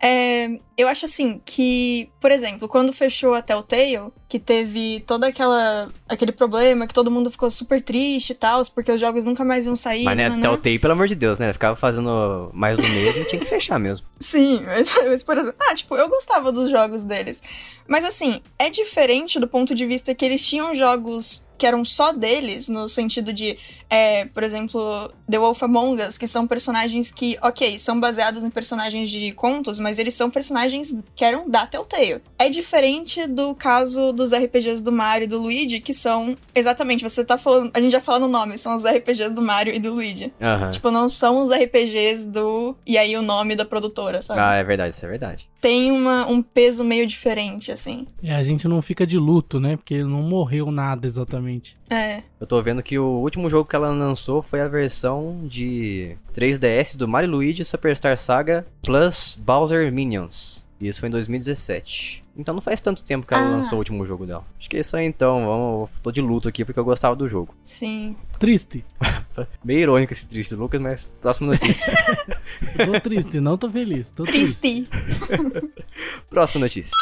É, 0.00 0.58
eu 0.76 0.86
acho 0.86 1.06
assim 1.06 1.40
que, 1.44 2.08
por 2.20 2.30
exemplo, 2.30 2.68
quando 2.68 2.92
fechou 2.92 3.34
a 3.34 3.42
Telltale, 3.42 4.12
que 4.28 4.38
teve 4.38 5.02
toda 5.06 5.26
aquela 5.26 5.90
aquele 6.08 6.30
problema 6.30 6.86
que 6.86 6.94
todo 6.94 7.10
mundo 7.10 7.30
ficou 7.30 7.50
super 7.50 7.82
triste 7.82 8.30
e 8.30 8.34
tal, 8.34 8.62
porque 8.72 8.92
os 8.92 9.00
jogos 9.00 9.24
nunca 9.24 9.44
mais 9.44 9.66
iam 9.66 9.74
sair. 9.74 10.04
Mas 10.04 10.16
né, 10.16 10.28
né, 10.28 10.36
né? 10.36 10.42
Telltale, 10.42 10.78
pelo 10.78 10.92
amor 10.92 11.08
de 11.08 11.16
Deus, 11.16 11.38
né? 11.38 11.52
Ficava 11.52 11.74
fazendo 11.74 12.50
mais 12.54 12.78
do 12.78 12.88
mesmo, 12.88 13.24
tinha 13.24 13.40
que 13.40 13.46
fechar 13.48 13.78
mesmo. 13.78 14.06
Sim, 14.20 14.62
mas, 14.66 14.92
mas, 15.06 15.22
por 15.22 15.38
exemplo, 15.38 15.58
ah, 15.68 15.74
tipo, 15.74 15.96
eu 15.96 16.08
gostava 16.08 16.50
dos 16.52 16.70
jogos 16.70 17.02
deles. 17.02 17.42
Mas 17.86 18.04
assim, 18.04 18.40
é 18.58 18.68
diferente 18.68 19.40
do 19.40 19.48
ponto 19.48 19.74
de 19.74 19.86
vista 19.86 20.14
que 20.14 20.24
eles 20.24 20.46
tinham 20.46 20.74
jogos 20.74 21.48
que 21.58 21.66
eram 21.66 21.84
só 21.84 22.12
deles, 22.12 22.68
no 22.68 22.88
sentido 22.88 23.32
de, 23.32 23.58
é, 23.90 24.26
por 24.26 24.44
exemplo, 24.44 25.12
The 25.28 25.38
Wolf 25.38 25.60
Among 25.64 26.00
Us, 26.00 26.16
que 26.16 26.28
são 26.28 26.46
personagens 26.46 27.10
que, 27.10 27.36
ok, 27.42 27.76
são 27.78 27.98
baseados 27.98 28.44
em 28.44 28.50
personagens 28.50 29.10
de 29.10 29.32
contos, 29.32 29.80
mas 29.80 29.98
eles 29.98 30.14
são 30.14 30.30
personagens 30.30 30.94
que 31.16 31.24
eram 31.24 31.50
da 31.50 31.66
Telltale. 31.66 32.22
É 32.38 32.48
diferente 32.48 33.26
do 33.26 33.56
caso 33.56 34.12
dos 34.12 34.32
RPGs 34.32 34.80
do 34.80 34.92
Mario 34.92 35.24
e 35.24 35.26
do 35.26 35.38
Luigi, 35.38 35.80
que 35.80 35.92
são 35.92 36.36
exatamente, 36.54 37.02
você 37.02 37.24
tá 37.24 37.36
falando, 37.36 37.72
a 37.74 37.80
gente 37.80 37.90
já 37.90 38.00
fala 38.00 38.20
no 38.20 38.28
nome, 38.28 38.56
são 38.56 38.76
os 38.76 38.84
RPGs 38.84 39.34
do 39.34 39.42
Mario 39.42 39.74
e 39.74 39.80
do 39.80 39.92
Luigi. 39.92 40.32
Aham. 40.40 40.70
Tipo, 40.70 40.92
não 40.92 41.10
são 41.10 41.42
os 41.42 41.50
RPGs 41.50 42.24
do. 42.28 42.76
E 42.86 42.96
aí 42.96 43.16
o 43.16 43.22
nome 43.22 43.56
da 43.56 43.64
produtora, 43.64 44.07
sabe? 44.22 44.40
Ah, 44.40 44.54
é 44.54 44.64
verdade, 44.64 44.94
isso 44.94 45.04
é 45.04 45.08
verdade. 45.08 45.48
Tem 45.60 45.90
uma, 45.92 46.26
um 46.26 46.42
peso 46.42 46.84
meio 46.84 47.06
diferente, 47.06 47.70
assim. 47.70 48.06
E 48.22 48.30
a 48.30 48.42
gente 48.42 48.66
não 48.66 48.80
fica 48.80 49.06
de 49.06 49.18
luto, 49.18 49.60
né? 49.60 49.76
Porque 49.76 50.02
não 50.02 50.22
morreu 50.22 50.70
nada 50.70 51.06
exatamente. 51.06 51.76
É. 51.90 52.22
Eu 52.40 52.46
tô 52.46 52.60
vendo 52.62 52.82
que 52.82 52.98
o 52.98 53.20
último 53.20 53.48
jogo 53.48 53.68
que 53.68 53.76
ela 53.76 53.90
lançou 53.90 54.42
foi 54.42 54.60
a 54.60 54.68
versão 54.68 55.40
de 55.44 56.16
3DS 56.34 56.96
do 56.96 57.08
Mario 57.08 57.30
Luigi 57.30 57.64
Superstar 57.64 58.16
Saga 58.16 58.66
Plus 58.82 59.38
Bowser 59.40 59.90
Minions. 59.92 60.67
E 60.80 60.86
isso 60.88 61.00
foi 61.00 61.08
em 61.08 61.12
2017. 61.12 62.22
Então 62.36 62.54
não 62.54 62.62
faz 62.62 62.80
tanto 62.80 63.02
tempo 63.02 63.26
que 63.26 63.34
ela 63.34 63.42
Ah. 63.46 63.50
lançou 63.56 63.76
o 63.76 63.78
último 63.80 64.06
jogo 64.06 64.24
dela. 64.24 64.44
Acho 64.58 64.70
que 64.70 64.76
é 64.76 64.80
isso 64.80 64.96
aí 64.96 65.04
então. 65.06 65.44
Vamos, 65.44 65.90
tô 66.00 66.12
de 66.12 66.20
luto 66.20 66.48
aqui 66.48 66.64
porque 66.64 66.78
eu 66.78 66.84
gostava 66.84 67.16
do 67.16 67.26
jogo. 67.28 67.52
Sim. 67.64 68.14
Triste. 68.38 68.84
Meio 69.64 69.80
irônico 69.80 70.12
esse 70.12 70.26
triste 70.28 70.54
Lucas, 70.54 70.80
mas 70.80 71.12
próxima 71.20 71.48
notícia. 71.52 71.92
Tô 72.86 73.00
triste, 73.00 73.40
não 73.40 73.58
tô 73.58 73.68
feliz. 73.70 74.10
Tô 74.10 74.22
triste. 74.24 74.60
Triste. 74.86 75.70
próxima 76.30 76.60
notícia. 76.60 76.92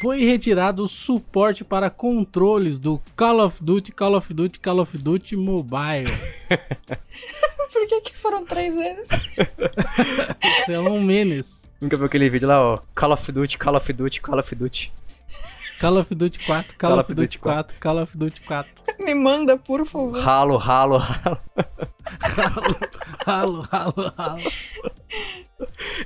Foi 0.00 0.24
retirado 0.24 0.84
o 0.84 0.88
suporte 0.88 1.64
para 1.64 1.90
controles 1.90 2.78
do 2.78 2.98
Call 3.16 3.44
of 3.44 3.62
Duty, 3.62 3.90
Call 3.92 4.14
of 4.16 4.32
Duty, 4.32 4.58
Call 4.60 4.78
of 4.80 4.96
Duty 4.96 5.36
Mobile. 5.36 6.06
Por 7.72 7.86
que 7.86 8.00
que 8.02 8.16
foram 8.16 8.46
três 8.46 8.74
vezes? 8.74 9.08
Isso 10.62 10.72
é 10.72 10.78
um 10.80 11.02
menes. 11.02 11.57
Nunca 11.80 11.96
viu 11.96 12.06
aquele 12.06 12.28
vídeo 12.28 12.48
lá, 12.48 12.60
ó. 12.60 12.78
Call 12.94 13.12
of 13.12 13.32
Duty, 13.32 13.56
Call 13.58 13.76
of 13.76 13.92
Duty, 13.92 14.20
Call 14.20 14.38
of 14.40 14.54
Duty. 14.54 14.92
Call 15.80 15.96
of 15.98 16.12
Duty 16.12 16.38
4, 16.40 16.64
Call, 16.76 16.98
of 16.98 17.14
Duty 17.14 17.38
4, 17.38 17.64
Call 17.78 17.98
of 18.00 18.18
Duty 18.18 18.40
4. 18.42 18.64
Me 18.98 19.14
manda, 19.14 19.56
por 19.56 19.86
favor. 19.86 20.18
Ralo, 20.20 20.58
ralo, 20.58 20.98
ralo. 20.98 21.38
Ralo, 23.24 23.62
ralo, 23.70 24.12
ralo. 24.16 24.50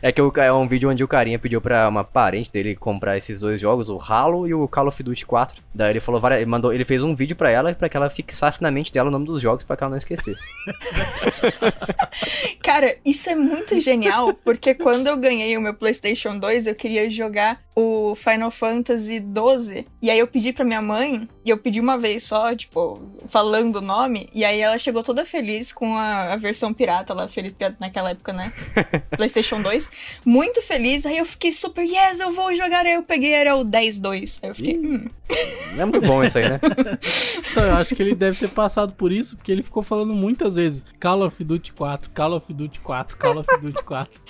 É 0.00 0.10
que 0.12 0.20
é 0.20 0.52
um 0.52 0.66
vídeo 0.66 0.88
onde 0.90 1.02
o 1.04 1.08
carinha 1.08 1.38
pediu 1.38 1.60
pra 1.60 1.88
uma 1.88 2.04
parente 2.04 2.50
dele 2.50 2.74
comprar 2.76 3.16
esses 3.16 3.38
dois 3.40 3.60
jogos, 3.60 3.88
o 3.88 3.98
Halo 4.00 4.46
e 4.46 4.54
o 4.54 4.66
Call 4.68 4.88
of 4.88 5.02
Duty 5.02 5.26
4. 5.26 5.60
Daí 5.74 5.90
ele 5.90 6.00
falou, 6.00 6.20
várias- 6.20 6.46
mandou, 6.46 6.72
ele 6.72 6.84
fez 6.84 7.02
um 7.02 7.14
vídeo 7.14 7.36
pra 7.36 7.50
ela 7.50 7.72
pra 7.74 7.88
que 7.88 7.96
ela 7.96 8.08
fixasse 8.10 8.62
na 8.62 8.70
mente 8.70 8.92
dela 8.92 9.08
o 9.08 9.12
nome 9.12 9.26
dos 9.26 9.40
jogos 9.42 9.64
pra 9.64 9.76
que 9.76 9.82
ela 9.84 9.90
não 9.90 9.96
esquecesse. 9.98 10.50
Cara, 12.62 12.96
isso 13.04 13.28
é 13.28 13.34
muito 13.34 13.78
genial, 13.80 14.32
porque 14.34 14.74
quando 14.74 15.06
eu 15.06 15.16
ganhei 15.16 15.56
o 15.56 15.60
meu 15.60 15.74
PlayStation 15.74 16.38
2, 16.38 16.66
eu 16.66 16.74
queria 16.74 17.08
jogar 17.10 17.60
o 17.74 18.14
Final 18.14 18.50
Fantasy 18.50 19.18
12. 19.20 19.86
E 20.00 20.10
aí 20.10 20.18
eu 20.18 20.26
pedi 20.26 20.52
pra 20.52 20.64
minha 20.64 20.82
mãe, 20.82 21.28
e 21.44 21.50
eu 21.50 21.58
pedi 21.58 21.80
uma 21.80 21.98
vez 21.98 22.24
só, 22.24 22.54
tipo, 22.54 23.00
falando 23.26 23.76
o 23.76 23.80
nome, 23.80 24.28
e 24.32 24.44
aí 24.44 24.60
ela 24.60 24.78
chegou 24.78 25.02
toda 25.02 25.24
feliz 25.24 25.72
com 25.72 25.96
a, 25.96 26.32
a 26.32 26.36
versão 26.36 26.72
pirata 26.72 27.12
lá, 27.12 27.26
feliz 27.26 27.52
naquela 27.80 28.10
época, 28.10 28.32
né? 28.32 28.52
PlayStation 29.16 29.60
2. 29.60 29.90
Muito 30.24 30.62
feliz, 30.62 31.04
aí 31.04 31.18
eu 31.18 31.24
fiquei 31.24 31.50
super, 31.50 31.82
yes, 31.84 32.20
eu 32.20 32.32
vou 32.32 32.54
jogar. 32.54 32.86
Aí 32.86 32.94
eu 32.94 33.02
peguei, 33.02 33.32
era 33.32 33.56
o 33.56 33.64
10-2. 33.64 34.40
Aí 34.42 34.50
eu 34.50 34.54
fiquei, 34.54 34.78
hum. 34.78 35.08
Não 35.74 35.82
é 35.82 35.84
muito 35.86 36.00
bom 36.02 36.22
isso 36.22 36.38
aí, 36.38 36.48
né? 36.48 36.60
Então, 37.50 37.62
eu 37.64 37.76
acho 37.76 37.94
que 37.94 38.02
ele 38.02 38.14
deve 38.14 38.38
ter 38.38 38.48
passado 38.48 38.92
por 38.92 39.10
isso, 39.10 39.36
porque 39.36 39.50
ele 39.50 39.62
ficou 39.62 39.82
falando 39.82 40.14
muitas 40.14 40.56
vezes 40.56 40.84
Call 41.00 41.24
of 41.24 41.42
Duty 41.42 41.72
4, 41.72 42.10
Call 42.10 42.32
of 42.34 42.52
Duty 42.52 42.80
4, 42.80 43.16
Call 43.16 43.38
of 43.38 43.60
Duty 43.60 43.82
4. 43.82 44.20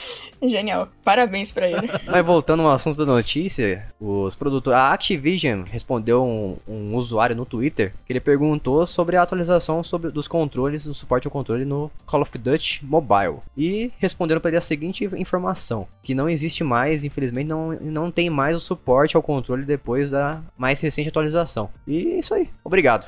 Genial. 0.43 0.89
Parabéns 1.05 1.53
pra 1.53 1.69
ele. 1.69 1.91
Mas 2.07 2.25
voltando 2.25 2.63
ao 2.63 2.71
assunto 2.71 2.99
da 2.99 3.05
notícia, 3.05 3.87
os 4.01 4.35
produtores. 4.35 4.79
A 4.79 4.93
Activision 4.93 5.63
respondeu 5.65 6.25
um, 6.25 6.57
um 6.67 6.97
usuário 7.03 7.37
no 7.37 7.45
Twitter 7.45 7.93
que 8.07 8.13
ele 8.13 8.21
perguntou 8.21 8.87
sobre 8.87 9.17
a 9.17 9.23
atualização 9.23 9.83
sobre, 9.83 10.11
dos 10.11 10.29
controles, 10.29 10.85
do 10.85 10.95
suporte 10.95 11.27
ao 11.27 11.31
controle 11.31 11.65
no 11.65 11.91
Call 12.07 12.23
of 12.23 12.39
Duty 12.39 12.85
Mobile. 12.85 13.39
E 13.57 13.93
responderam 13.99 14.41
para 14.41 14.51
ele 14.51 14.59
a 14.59 14.63
seguinte 14.63 15.05
informação: 15.17 15.87
que 16.03 16.15
não 16.15 16.29
existe 16.29 16.65
mais, 16.65 17.05
infelizmente, 17.05 17.49
não, 17.49 17.73
não 17.73 18.11
tem 18.11 18.31
mais 18.31 18.57
o 18.57 18.61
suporte 18.61 19.17
ao 19.17 19.23
controle 19.23 19.65
depois 19.65 20.11
da 20.11 20.41
mais 20.57 20.81
recente 20.81 21.09
atualização. 21.09 21.71
E 21.87 22.13
é 22.13 22.19
isso 22.19 22.35
aí. 22.35 22.49
Obrigado. 22.65 23.07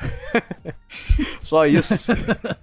Só 1.43 1.67
isso. 1.67 2.13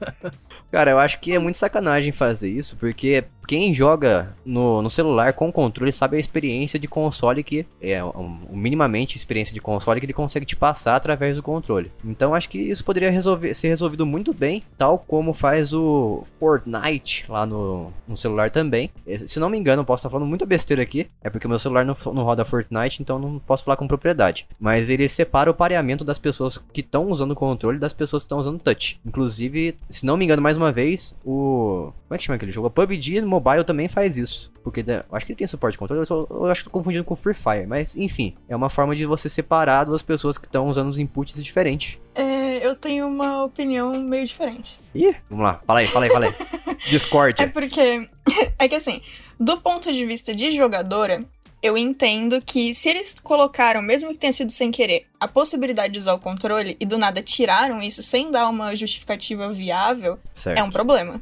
Cara, 0.72 0.92
eu 0.92 1.00
acho 1.00 1.20
que 1.20 1.34
é 1.34 1.40
muito 1.40 1.58
sacanagem 1.58 2.12
fazer 2.12 2.50
isso, 2.50 2.78
porque 2.78 3.26
quem 3.52 3.74
joga 3.74 4.34
no, 4.46 4.82
no 4.82 4.90
celular 4.90 5.34
com 5.34 5.52
controle 5.52 5.92
sabe 5.92 6.16
a 6.16 6.20
experiência 6.22 6.80
de 6.80 6.88
console 6.88 7.44
que 7.44 7.66
é 7.82 8.02
um, 8.02 8.38
minimamente 8.50 9.18
experiência 9.18 9.54
de 9.54 9.60
console 9.60 10.00
que 10.00 10.06
ele 10.06 10.14
consegue 10.14 10.46
te 10.46 10.56
passar 10.56 10.96
através 10.96 11.36
do 11.36 11.44
controle. 11.44 11.92
Então 12.02 12.34
acho 12.34 12.48
que 12.48 12.58
isso 12.58 12.86
poderia 12.86 13.12
resolver, 13.12 13.54
ser 13.54 13.68
resolvido 13.68 14.06
muito 14.06 14.34
bem, 14.34 14.64
tal 14.78 14.98
como 14.98 15.34
faz 15.34 15.74
o 15.74 16.24
Fortnite 16.40 17.26
lá 17.28 17.46
no, 17.46 17.92
no 18.08 18.16
celular 18.16 18.50
também. 18.50 18.90
Eh, 19.06 19.18
Se 19.18 19.38
não 19.38 19.50
me 19.50 19.58
engano, 19.58 19.84
posso 19.84 20.00
estar 20.00 20.10
falando 20.10 20.30
muita 20.30 20.46
besteira 20.46 20.82
aqui, 20.82 21.08
é 21.22 21.30
porque 21.30 21.46
meu 21.46 21.60
celular 21.60 21.84
não, 21.84 21.96
não 22.14 22.24
roda 22.24 22.46
Fortnite, 22.46 23.02
então 23.02 23.20
não 23.20 23.38
posso 23.38 23.66
falar 23.66 23.76
com 23.76 23.86
propriedade. 23.86 24.48
Mas 24.58 24.90
ele 24.90 25.10
separa 25.10 25.52
o 25.52 25.54
pareamento 25.54 26.06
das 26.06 26.18
pessoas 26.18 26.58
que 26.58 26.80
estão 26.80 27.08
usando 27.08 27.32
o 27.32 27.36
controle 27.36 27.78
das 27.78 27.92
pessoas 27.92 28.24
que 28.24 28.28
estão 28.28 28.40
usando 28.40 28.60
touch. 28.60 28.98
Inclusive, 29.06 29.76
se 29.90 30.06
não 30.06 30.16
me 30.16 30.24
engano, 30.24 30.42
mais 30.42 30.56
uma 30.56 30.72
vez, 30.72 31.14
o. 31.26 31.92
Como 32.08 32.16
é 32.16 32.18
que 32.18 32.24
chama 32.24 32.36
aquele 32.38 32.52
jogo? 32.52 32.70
PUBG 32.70 33.22
Mobile 33.22 33.41
também 33.64 33.88
faz 33.88 34.18
isso. 34.18 34.52
Porque 34.64 34.84
eu 34.88 35.04
acho 35.16 35.26
que 35.26 35.32
ele 35.32 35.38
tem 35.38 35.48
suporte 35.48 35.74
de 35.74 35.80
controle, 35.80 36.06
eu, 36.10 36.28
eu 36.30 36.46
acho 36.46 36.64
que 36.64 36.70
tô 36.70 36.72
confundindo 36.72 37.04
com 37.04 37.16
Free 37.16 37.34
Fire. 37.34 37.68
Mas 37.68 37.96
enfim, 37.96 38.36
é 38.48 38.56
uma 38.56 38.70
forma 38.70 38.96
de 38.96 39.06
você 39.06 39.28
separar 39.28 39.86
duas 39.86 40.04
pessoas 40.04 40.38
que 40.38 40.46
estão 40.46 40.70
usando 40.70 40.90
os 40.90 41.00
inputs 41.00 41.42
diferentes. 41.44 42.00
É, 42.16 42.66
eu 42.66 42.76
tenho 42.76 43.08
uma 43.08 43.44
opinião 43.44 43.98
meio 44.00 44.26
diferente. 44.26 44.80
Ih, 44.94 45.16
vamos 45.30 45.46
lá, 45.46 45.62
fala 45.66 45.80
aí, 45.80 45.88
fala 45.88 46.06
aí, 46.06 46.12
fala 46.12 46.26
aí. 46.26 46.34
Discord. 46.90 47.42
É 47.42 47.48
porque. 47.48 48.10
É 48.60 48.68
que 48.68 48.76
assim, 48.76 49.02
do 49.40 49.60
ponto 49.60 49.92
de 49.92 50.06
vista 50.06 50.36
de 50.36 50.56
jogadora, 50.56 51.26
eu 51.62 51.78
entendo 51.78 52.42
que 52.42 52.74
se 52.74 52.90
eles 52.90 53.16
colocaram, 53.22 53.82
mesmo 53.82 54.10
que 54.10 54.18
tenha 54.18 54.34
sido 54.34 54.52
sem 54.52 54.72
querer, 54.72 55.06
a 55.20 55.28
possibilidade 55.28 55.94
de 55.94 56.00
usar 56.00 56.14
o 56.14 56.20
controle 56.20 56.76
e 56.80 56.86
do 56.86 56.98
nada 56.98 57.22
tiraram 57.22 57.82
isso 57.82 58.02
sem 58.02 58.32
dar 58.32 58.50
uma 58.50 58.76
justificativa 58.76 59.52
viável, 59.52 60.20
certo. 60.34 60.58
é 60.58 60.64
um 60.64 60.72
problema. 60.72 61.22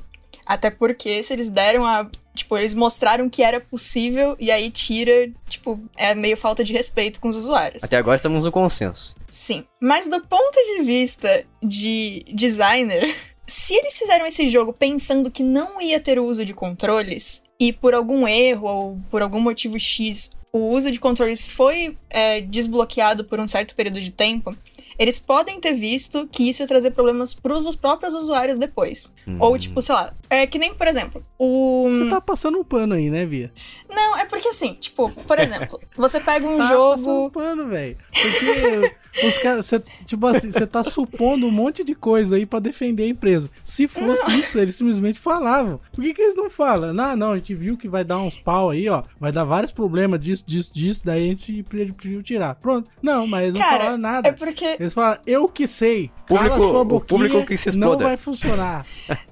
Até 0.49 0.71
porque 0.71 1.21
se 1.21 1.31
eles 1.31 1.47
deram 1.47 1.85
a. 1.85 2.09
Tipo, 2.33 2.57
eles 2.57 2.73
mostraram 2.73 3.29
que 3.29 3.43
era 3.43 3.59
possível 3.59 4.35
e 4.39 4.49
aí 4.49 4.71
tira, 4.71 5.29
tipo, 5.47 5.79
é 5.95 6.15
meio 6.15 6.35
falta 6.35 6.63
de 6.63 6.73
respeito 6.73 7.19
com 7.19 7.29
os 7.29 7.35
usuários. 7.35 7.83
Até 7.83 7.97
agora 7.97 8.15
estamos 8.15 8.45
no 8.45 8.51
consenso. 8.51 9.15
Sim. 9.29 9.63
Mas 9.79 10.07
do 10.07 10.21
ponto 10.21 10.55
de 10.55 10.83
vista 10.83 11.43
de 11.61 12.25
designer, 12.33 13.15
se 13.45 13.75
eles 13.75 13.95
fizeram 13.95 14.25
esse 14.25 14.49
jogo 14.49 14.73
pensando 14.73 15.29
que 15.29 15.43
não 15.43 15.79
ia 15.79 15.99
ter 15.99 16.17
o 16.17 16.25
uso 16.25 16.43
de 16.43 16.53
controles, 16.53 17.43
e 17.59 17.71
por 17.71 17.93
algum 17.93 18.27
erro 18.27 18.67
ou 18.67 18.99
por 19.11 19.21
algum 19.21 19.41
motivo 19.41 19.77
X, 19.77 20.31
o 20.51 20.69
uso 20.69 20.89
de 20.91 20.99
controles 20.99 21.45
foi 21.45 21.95
é, 22.09 22.41
desbloqueado 22.41 23.23
por 23.23 23.39
um 23.39 23.47
certo 23.47 23.75
período 23.75 24.01
de 24.01 24.11
tempo, 24.11 24.55
eles 24.99 25.17
podem 25.17 25.59
ter 25.61 25.73
visto 25.73 26.27
que 26.27 26.49
isso 26.49 26.61
ia 26.61 26.67
trazer 26.67 26.91
problemas 26.91 27.33
pros 27.33 27.73
próprios 27.75 28.13
usuários 28.13 28.57
depois. 28.57 29.13
Ou, 29.39 29.57
tipo, 29.57 29.81
sei 29.81 29.95
lá, 29.95 30.13
é 30.29 30.45
que 30.45 30.59
nem, 30.59 30.73
por 30.75 30.85
exemplo, 30.87 31.25
o. 31.37 31.85
Você 31.89 32.09
tá 32.09 32.19
passando 32.19 32.59
um 32.59 32.63
pano 32.63 32.93
aí, 32.95 33.09
né, 33.09 33.25
Bia? 33.25 33.51
Não, 33.89 34.17
é 34.17 34.25
porque 34.25 34.49
assim, 34.49 34.73
tipo, 34.73 35.09
por 35.09 35.39
exemplo, 35.39 35.79
você 35.95 36.19
pega 36.19 36.45
um 36.45 36.57
Tá 36.57 36.63
passando 36.67 36.99
um 36.99 37.03
jogo. 37.03 37.31
pano, 37.31 37.67
velho. 37.67 37.97
Porque 38.11 38.95
os 39.23 39.37
caras, 39.39 39.65
cê, 39.65 39.81
tipo 40.05 40.25
assim, 40.27 40.51
você 40.51 40.65
tá 40.67 40.83
supondo 40.83 41.45
um 41.47 41.51
monte 41.51 41.83
de 41.83 41.95
coisa 41.95 42.35
aí 42.35 42.45
pra 42.45 42.59
defender 42.59 43.03
a 43.03 43.07
empresa. 43.07 43.49
Se 43.65 43.87
fosse 43.87 44.31
isso, 44.39 44.59
eles 44.59 44.75
simplesmente 44.75 45.19
falavam. 45.19 45.79
Por 45.91 46.03
que, 46.03 46.13
que 46.13 46.21
eles 46.21 46.35
não 46.35 46.49
falam? 46.49 46.93
Não, 46.93 47.15
não, 47.15 47.31
a 47.31 47.35
gente 47.37 47.53
viu 47.55 47.75
que 47.77 47.87
vai 47.87 48.03
dar 48.03 48.19
uns 48.19 48.37
pau 48.37 48.69
aí, 48.69 48.87
ó. 48.87 49.03
Vai 49.19 49.31
dar 49.31 49.43
vários 49.43 49.71
problemas 49.71 50.19
disso, 50.19 50.43
disso, 50.45 50.71
disso. 50.73 51.01
Daí 51.03 51.25
a 51.25 51.27
gente 51.29 51.63
preferiu 51.63 52.21
tirar. 52.21 52.55
Pronto. 52.55 52.89
Não, 53.01 53.25
mas 53.27 53.43
eles 53.43 53.53
não 53.55 53.61
Cara, 53.61 53.77
falaram 53.77 53.97
nada. 53.97 54.27
É 54.29 54.31
porque. 54.31 54.65
Eles 54.79 54.93
falam, 54.93 55.17
eu 55.25 55.47
que 55.49 55.67
sei. 55.67 56.11
Público- 56.27 56.49
Cala 56.55 56.67
sua 56.69 56.81
o 56.81 56.85
boquinha, 56.85 57.07
público 57.07 57.45
que 57.45 57.57
se 57.57 57.69
não 57.77 57.87
exploda. 57.89 58.03
vai 58.03 58.17
funcionar. 58.17 58.85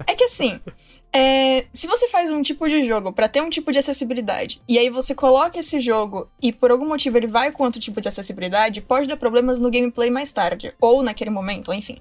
É 0.08 0.16
que 0.16 0.24
assim, 0.24 0.60
É, 1.14 1.66
se 1.72 1.88
você 1.88 2.08
faz 2.10 2.32
um 2.32 2.42
tipo 2.42 2.68
de 2.68 2.82
jogo 2.86 3.12
pra 3.12 3.28
ter 3.28 3.42
um 3.42 3.50
tipo 3.50 3.72
de 3.72 3.80
acessibilidade, 3.80 4.62
e 4.68 4.78
aí 4.78 4.90
você 4.90 5.16
coloca 5.16 5.60
esse 5.60 5.80
jogo 5.80 6.30
e 6.42 6.52
por 6.52 6.70
algum 6.70 6.88
motivo 6.88 7.18
ele 7.18 7.28
vai 7.28 7.52
com 7.52 7.64
outro 7.64 7.80
tipo 7.80 8.02
de 8.02 8.08
acessibilidade, 8.08 8.82
pode 8.82 9.08
dar 9.08 9.18
problemas 9.18 9.60
no 9.60 9.72
gameplay 9.72 10.10
mais 10.10 10.32
tarde, 10.32 10.74
ou 10.80 11.02
naquele 11.02 11.30
momento, 11.30 11.74
enfim. 11.74 11.98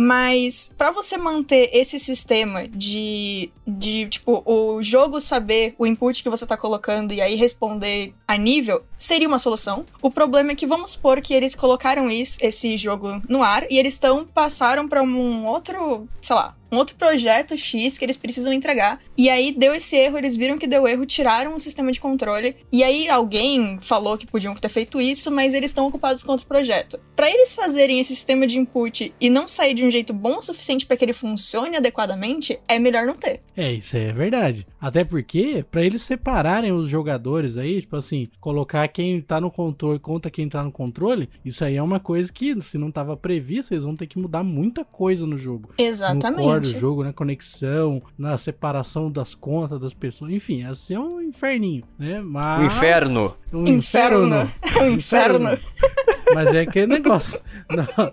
Mas 0.00 0.72
para 0.78 0.92
você 0.92 1.16
manter 1.16 1.70
esse 1.72 1.98
sistema 1.98 2.68
de, 2.68 3.50
de, 3.66 4.06
tipo, 4.06 4.44
o 4.46 4.80
jogo 4.80 5.20
saber 5.20 5.74
o 5.76 5.84
input 5.84 6.22
que 6.22 6.30
você 6.30 6.46
tá 6.46 6.56
colocando 6.56 7.12
e 7.12 7.20
aí 7.20 7.34
responder 7.34 8.14
a 8.26 8.36
nível, 8.36 8.84
seria 8.96 9.26
uma 9.26 9.40
solução. 9.40 9.84
O 10.00 10.08
problema 10.08 10.52
é 10.52 10.54
que 10.54 10.68
vamos 10.68 10.90
supor 10.92 11.20
que 11.20 11.34
eles 11.34 11.56
colocaram 11.56 12.08
isso, 12.08 12.38
esse 12.40 12.76
jogo 12.76 13.20
no 13.28 13.42
ar 13.42 13.66
e 13.68 13.76
eles 13.76 13.94
estão 13.94 14.24
passaram 14.24 14.88
para 14.88 15.02
um 15.02 15.44
outro, 15.46 16.08
sei 16.22 16.36
lá, 16.36 16.54
um 16.70 16.76
outro 16.76 16.96
projeto 16.96 17.56
X 17.56 17.98
que 17.98 18.04
eles 18.04 18.16
precisam 18.16 18.52
entregar. 18.52 19.00
E 19.16 19.28
aí 19.28 19.52
deu 19.52 19.74
esse 19.74 19.96
erro, 19.96 20.18
eles 20.18 20.36
viram 20.36 20.58
que 20.58 20.66
deu 20.66 20.86
erro, 20.86 21.06
tiraram 21.06 21.54
o 21.54 21.60
sistema 21.60 21.90
de 21.90 22.00
controle. 22.00 22.56
E 22.70 22.82
aí 22.82 23.08
alguém 23.08 23.78
falou 23.80 24.16
que 24.16 24.26
podiam 24.26 24.54
ter 24.54 24.68
feito 24.68 25.00
isso, 25.00 25.30
mas 25.30 25.54
eles 25.54 25.70
estão 25.70 25.86
ocupados 25.86 26.22
com 26.22 26.32
outro 26.32 26.46
projeto. 26.46 26.98
Para 27.16 27.30
eles 27.30 27.54
fazerem 27.54 28.00
esse 28.00 28.14
sistema 28.14 28.46
de 28.46 28.58
input 28.58 29.14
e 29.20 29.30
não 29.30 29.48
sair 29.48 29.74
de 29.74 29.84
um 29.84 29.90
jeito 29.90 30.12
bom 30.12 30.36
o 30.36 30.42
suficiente 30.42 30.86
para 30.86 30.96
que 30.96 31.04
ele 31.04 31.12
funcione 31.12 31.76
adequadamente, 31.76 32.58
é 32.68 32.78
melhor 32.78 33.06
não 33.06 33.14
ter. 33.14 33.40
É, 33.56 33.72
isso 33.72 33.96
é 33.96 34.12
verdade. 34.12 34.66
Até 34.80 35.04
porque, 35.04 35.64
para 35.70 35.84
eles 35.84 36.02
separarem 36.02 36.72
os 36.72 36.88
jogadores 36.88 37.56
aí, 37.56 37.80
tipo 37.80 37.96
assim, 37.96 38.28
colocar 38.40 38.86
quem 38.88 39.20
tá 39.20 39.40
no 39.40 39.50
controle 39.50 39.98
contra 39.98 40.30
quem 40.30 40.48
tá 40.48 40.62
no 40.62 40.70
controle, 40.70 41.28
isso 41.44 41.64
aí 41.64 41.76
é 41.76 41.82
uma 41.82 41.98
coisa 41.98 42.32
que, 42.32 42.60
se 42.62 42.78
não 42.78 42.90
tava 42.90 43.16
previsto, 43.16 43.74
eles 43.74 43.84
vão 43.84 43.96
ter 43.96 44.06
que 44.06 44.18
mudar 44.18 44.44
muita 44.44 44.84
coisa 44.84 45.26
no 45.26 45.36
jogo. 45.36 45.72
Exatamente. 45.76 46.46
No 46.46 46.57
core 46.60 46.72
do 46.72 46.78
jogo, 46.78 47.04
na 47.04 47.12
conexão, 47.12 48.02
na 48.16 48.36
separação 48.38 49.10
das 49.10 49.34
contas 49.34 49.80
das 49.80 49.94
pessoas, 49.94 50.32
enfim, 50.32 50.60
ia 50.62 50.74
ser 50.74 50.98
um 50.98 51.20
inferninho, 51.20 51.84
né? 51.98 52.20
Mas... 52.20 52.60
O 52.62 52.66
inferno. 52.66 53.36
Um 53.52 53.66
Inferno. 53.66 54.26
inferno. 54.26 54.52
É 54.78 54.82
um 54.82 54.90
inferno. 54.92 55.58
Mas 56.34 56.54
é 56.54 56.60
aquele 56.60 56.86
negócio. 56.86 57.40
Não, 57.70 58.12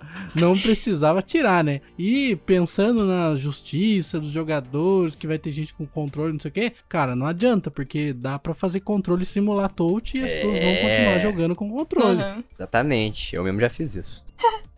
não 0.54 0.58
precisava 0.58 1.22
tirar, 1.22 1.64
né? 1.64 1.82
E 1.98 2.36
pensando 2.46 3.06
na 3.06 3.36
justiça 3.36 4.20
dos 4.20 4.32
jogadores, 4.32 5.16
que 5.16 5.28
vai 5.28 5.38
ter 5.38 5.52
gente 5.52 5.74
com 5.74 5.86
controle, 5.86 6.34
não 6.34 6.40
sei 6.40 6.50
o 6.50 6.54
quê, 6.54 6.74
cara, 6.88 7.16
não 7.16 7.26
adianta, 7.26 7.70
porque 7.70 8.14
dá 8.14 8.40
pra 8.40 8.54
fazer 8.54 8.80
controle 8.80 9.26
simular 9.26 9.70
touch 9.70 10.18
e 10.18 10.24
as 10.24 10.32
pessoas 10.32 10.60
vão 10.60 10.76
continuar 10.76 11.20
jogando 11.20 11.56
com 11.56 11.70
controle. 11.70 12.24
Uhum. 12.24 12.44
Exatamente, 12.52 13.36
eu 13.36 13.44
mesmo 13.44 13.60
já 13.60 13.70
fiz 13.70 13.96
isso. 13.96 14.26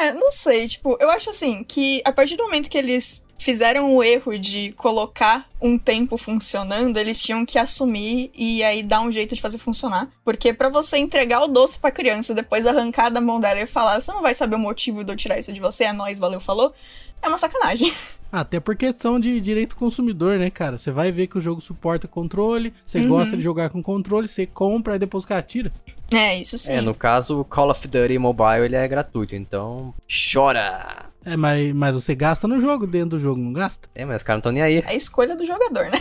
É, 0.00 0.12
não 0.12 0.30
sei, 0.30 0.66
tipo, 0.66 0.96
eu 1.00 1.10
acho 1.10 1.28
assim 1.30 1.62
que 1.64 2.00
a 2.04 2.12
partir 2.12 2.36
do 2.36 2.44
momento 2.44 2.70
que 2.70 2.78
eles 2.78 3.24
fizeram 3.38 3.94
o 3.94 4.02
erro 4.02 4.38
de 4.38 4.72
colocar 4.72 5.48
um 5.60 5.76
tempo 5.76 6.16
funcionando, 6.16 6.96
eles 6.96 7.20
tinham 7.20 7.44
que 7.44 7.58
assumir 7.58 8.30
e 8.34 8.62
aí 8.62 8.82
dar 8.82 9.00
um 9.00 9.10
jeito 9.12 9.34
de 9.34 9.40
fazer 9.40 9.58
funcionar. 9.58 10.08
Porque 10.24 10.52
pra 10.52 10.68
você 10.68 10.96
entregar 10.96 11.42
o 11.42 11.48
doce 11.48 11.78
pra 11.78 11.90
criança, 11.90 12.34
depois 12.34 12.66
arrancar 12.66 13.10
da 13.10 13.20
mão 13.20 13.38
dela 13.40 13.60
e 13.60 13.66
falar, 13.66 14.00
você 14.00 14.12
não 14.12 14.22
vai 14.22 14.32
saber 14.32 14.56
o 14.56 14.60
motivo 14.60 15.04
de 15.04 15.12
eu 15.12 15.16
tirar 15.16 15.38
isso 15.38 15.52
de 15.52 15.60
você, 15.60 15.84
é 15.84 15.92
nóis, 15.92 16.18
valeu, 16.20 16.40
falou, 16.40 16.72
é 17.20 17.28
uma 17.28 17.36
sacanagem. 17.38 17.92
Até 18.32 18.58
por 18.60 18.74
questão 18.76 19.20
de 19.20 19.38
direito 19.42 19.76
consumidor, 19.76 20.38
né, 20.38 20.48
cara? 20.48 20.78
Você 20.78 20.90
vai 20.90 21.12
ver 21.12 21.26
que 21.26 21.36
o 21.36 21.40
jogo 21.40 21.60
suporta 21.60 22.08
controle, 22.08 22.72
você 22.86 23.00
Uhum. 23.00 23.08
gosta 23.08 23.36
de 23.36 23.42
jogar 23.42 23.68
com 23.68 23.82
controle, 23.82 24.26
você 24.26 24.46
compra 24.46 24.96
e 24.96 24.98
depois 24.98 25.24
o 25.24 25.28
cara 25.28 25.42
tira. 25.42 25.70
É, 26.12 26.40
isso 26.40 26.58
sim. 26.58 26.72
É, 26.72 26.80
no 26.80 26.94
caso, 26.94 27.40
o 27.40 27.44
Call 27.44 27.70
of 27.70 27.86
Duty 27.88 28.18
Mobile 28.18 28.64
ele 28.64 28.76
é 28.76 28.86
gratuito, 28.86 29.34
então 29.34 29.94
chora! 30.32 31.11
É, 31.24 31.36
mas, 31.36 31.72
mas 31.74 31.94
você 31.94 32.14
gasta 32.14 32.48
no 32.48 32.60
jogo, 32.60 32.86
dentro 32.86 33.10
do 33.10 33.20
jogo, 33.20 33.40
não 33.40 33.52
gasta? 33.52 33.88
É, 33.94 34.04
mas 34.04 34.16
os 34.16 34.22
caras 34.22 34.36
não 34.36 34.40
estão 34.40 34.52
nem 34.52 34.62
aí. 34.62 34.78
É 34.78 34.90
a 34.90 34.94
escolha 34.94 35.36
do 35.36 35.46
jogador, 35.46 35.90
né? 35.90 35.98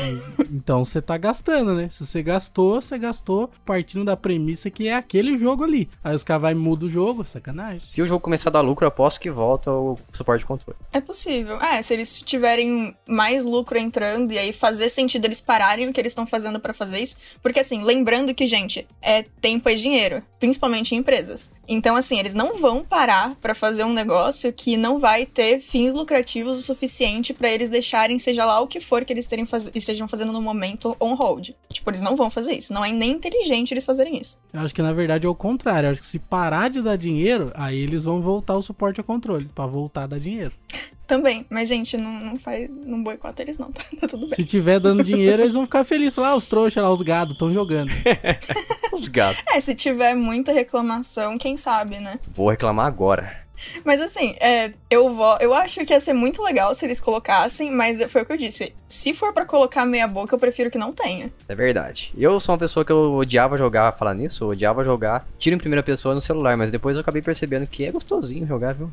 Então 0.52 0.84
você 0.84 1.02
tá 1.02 1.18
gastando, 1.18 1.74
né? 1.74 1.90
Se 1.92 2.06
você 2.06 2.22
gastou, 2.22 2.82
você 2.82 2.98
gastou 2.98 3.50
partindo 3.66 4.04
da 4.04 4.18
premissa 4.18 4.70
que 4.70 4.88
é 4.88 4.96
aquele 4.96 5.38
jogo 5.38 5.64
ali. 5.64 5.90
Aí 6.04 6.16
os 6.16 6.24
caras 6.24 6.42
vai 6.42 6.52
e 6.52 6.56
mudam 6.56 6.88
o 6.88 6.92
jogo, 6.92 7.24
sacanagem. 7.24 7.82
Se 7.90 8.02
o 8.02 8.08
jogo 8.08 8.22
começar 8.22 8.50
a 8.50 8.54
dar 8.54 8.62
lucro, 8.62 8.86
eu 8.86 8.90
aposto 8.90 9.20
que 9.20 9.30
volta 9.30 9.72
o 9.72 9.98
suporte 10.12 10.42
de 10.42 10.46
controle. 10.46 10.78
É 10.92 11.00
possível. 11.00 11.58
É, 11.62 11.82
se 11.82 11.94
eles 11.94 12.20
tiverem 12.20 12.96
mais 13.08 13.46
lucro 13.46 13.78
entrando 13.78 14.34
e 14.34 14.38
aí 14.38 14.52
fazer 14.52 14.90
sentido 14.90 15.26
eles 15.26 15.40
pararem 15.40 15.88
o 15.88 15.94
que 15.94 16.00
eles 16.00 16.12
estão 16.12 16.28
fazendo 16.28 16.60
pra 16.60 16.74
fazer 16.74 17.00
isso. 17.00 17.16
Porque 17.42 17.60
assim, 17.60 17.84
lembrando 17.84 18.34
que, 18.34 18.46
gente, 18.46 18.88
é 19.02 19.24
tempo 19.40 19.70
é 19.70 19.76
dinheiro, 19.76 20.24
principalmente 20.40 20.96
em 20.96 21.00
empresas. 21.00 21.52
Então, 21.68 21.96
assim, 21.96 22.20
eles 22.20 22.34
não 22.34 22.58
vão 22.58 22.84
parar 22.84 23.36
pra 23.36 23.56
fazer 23.56 23.84
um 23.84 23.94
negócio 23.94 24.52
que 24.52 24.76
não 24.76 25.00
vai 25.00 25.11
ter 25.26 25.60
fins 25.60 25.94
lucrativos 25.94 26.60
o 26.60 26.62
suficiente 26.62 27.34
pra 27.34 27.50
eles 27.50 27.70
deixarem, 27.70 28.18
seja 28.20 28.46
lá 28.46 28.60
o 28.60 28.68
que 28.68 28.80
for 28.80 29.04
que 29.06 29.14
eles 29.14 29.28
terem 29.28 29.46
faz... 29.46 29.70
estejam 29.74 30.08
fazendo 30.08 30.32
no 30.32 30.42
momento, 30.42 30.96
on 31.00 31.14
hold. 31.14 31.50
Tipo, 31.72 31.90
eles 31.90 32.02
não 32.02 32.16
vão 32.16 32.30
fazer 32.30 32.54
isso. 32.54 32.74
Não 32.74 32.84
é 32.84 32.92
nem 32.92 33.12
inteligente 33.12 33.74
eles 33.74 33.86
fazerem 33.86 34.18
isso. 34.18 34.42
Eu 34.54 34.62
acho 34.62 34.74
que 34.74 34.82
na 34.82 34.94
verdade 34.94 35.26
é 35.26 35.30
o 35.30 35.36
contrário. 35.36 35.88
Eu 35.88 35.92
acho 35.92 36.02
que 36.02 36.08
se 36.08 36.20
parar 36.20 36.70
de 36.70 36.82
dar 36.82 36.96
dinheiro, 36.96 37.52
aí 37.56 37.78
eles 37.78 38.04
vão 38.04 38.22
voltar 38.22 38.56
o 38.56 38.62
suporte 38.62 39.00
ao 39.00 39.04
controle, 39.04 39.50
Pra 39.54 39.66
voltar 39.66 40.04
a 40.04 40.08
dar 40.08 40.20
dinheiro. 40.20 40.54
Também. 41.12 41.46
Mas, 41.50 41.68
gente, 41.68 41.98
não, 41.98 42.10
não 42.10 42.40
faz. 42.40 42.70
Não 42.70 43.04
boicota 43.04 43.42
eles, 43.42 43.58
não, 43.58 43.70
tá? 43.70 43.84
Tá 44.00 44.08
tudo 44.08 44.28
bem. 44.28 44.36
Se 44.38 44.46
tiver 44.46 44.80
dando 44.80 45.04
dinheiro, 45.04 45.42
eles 45.42 45.54
vão 45.54 45.66
ficar 45.66 45.84
felizes. 45.84 46.16
Lá, 46.16 46.34
os 46.34 46.46
trouxas 46.46 46.82
lá, 46.82 46.90
os 46.90 47.02
gados, 47.02 47.34
estão 47.34 47.54
jogando. 47.54 47.92
Os 48.94 49.08
gatos. 49.08 49.42
É, 49.48 49.60
se 49.60 49.74
tiver 49.74 50.16
muita 50.16 50.52
reclamação, 50.52 51.38
quem 51.38 51.56
sabe, 51.56 52.00
né? 52.00 52.20
Vou 52.30 52.50
reclamar 52.50 52.88
agora. 52.88 53.41
Mas 53.84 54.02
assim, 54.02 54.36
é, 54.40 54.74
eu 54.90 55.14
vou. 55.14 55.38
Eu 55.40 55.54
acho 55.54 55.86
que 55.86 55.94
ia 55.94 56.00
ser 56.00 56.14
muito 56.14 56.42
legal 56.42 56.74
se 56.76 56.86
eles 56.86 57.00
colocassem, 57.00 57.72
mas 57.72 58.02
foi 58.12 58.22
o 58.22 58.26
que 58.26 58.34
eu 58.34 58.38
disse. 58.38 58.74
Se 58.88 59.14
for 59.14 59.34
pra 59.34 59.46
colocar 59.46 59.86
meia 59.86 60.08
boca, 60.08 60.36
eu 60.36 60.40
prefiro 60.40 60.70
que 60.70 60.78
não 60.78 60.92
tenha. 60.92 61.32
É 61.48 61.56
verdade. 61.56 62.14
Eu 62.18 62.40
sou 62.40 62.54
uma 62.54 62.60
pessoa 62.60 62.84
que 62.86 62.92
eu 62.92 63.14
odiava 63.14 63.58
jogar, 63.58 63.92
falar 63.94 64.14
nisso, 64.14 64.44
eu 64.44 64.50
odiava 64.50 64.84
jogar 64.84 65.28
tiro 65.38 65.56
em 65.56 65.60
primeira 65.60 65.82
pessoa 65.82 66.14
no 66.14 66.22
celular, 66.22 66.56
mas 66.58 66.72
depois 66.72 66.96
eu 66.96 67.02
acabei 67.02 67.22
percebendo 67.22 67.66
que 67.68 67.86
é 67.86 67.92
gostosinho 67.92 68.46
jogar, 68.46 68.74
viu? 68.74 68.92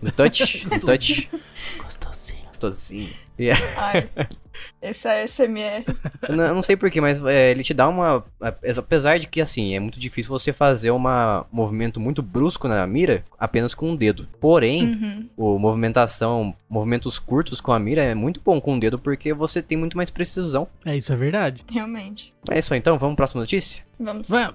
No 0.00 0.10
touch, 0.12 0.66
no 0.68 0.78
touch. 0.80 1.28
Gostosinho. 2.60 3.10
E 3.38 3.48
é- 3.50 3.54
Ai. 3.76 4.08
Esse 4.80 5.06
é 5.06 5.24
SMR. 5.28 5.84
eu 6.26 6.34
não, 6.34 6.54
não 6.54 6.62
sei 6.62 6.76
porquê, 6.78 6.98
mas 6.98 7.22
é, 7.26 7.50
ele 7.50 7.62
te 7.62 7.74
dá 7.74 7.86
uma. 7.86 8.24
Apesar 8.78 9.18
de 9.18 9.26
que, 9.28 9.38
assim, 9.42 9.74
é 9.74 9.80
muito 9.80 10.00
difícil 10.00 10.30
você 10.30 10.50
fazer 10.50 10.90
um 10.90 10.98
movimento 11.52 12.00
muito 12.00 12.22
brusco 12.22 12.66
na 12.66 12.86
mira 12.86 13.22
apenas 13.38 13.74
com 13.74 13.90
um 13.90 13.96
dedo. 13.96 14.26
Porém, 14.40 14.84
Uhum. 14.86 15.28
o 15.36 15.58
movimentação, 15.58 16.54
movimentos 16.70 17.18
curtos 17.18 17.60
com 17.60 17.70
a 17.70 17.78
mira 17.78 18.02
é 18.02 18.14
muito 18.14 18.40
bom 18.42 18.58
com 18.58 18.74
o 18.76 18.80
dedo 18.80 18.98
porque 18.98 19.34
você 19.34 19.60
tem 19.60 19.76
muito 19.76 19.94
mais 19.96 20.10
precisão. 20.10 20.66
É, 20.86 20.96
isso 20.96 21.12
é 21.12 21.16
verdade. 21.16 21.62
Realmente. 21.70 22.32
É 22.50 22.58
isso 22.58 22.72
aí, 22.72 22.78
então, 22.80 22.96
vamos 22.98 23.14
pra 23.14 23.24
próxima 23.24 23.42
notícia? 23.42 23.84
Vamos. 24.00 24.26
Vamos. 24.26 24.54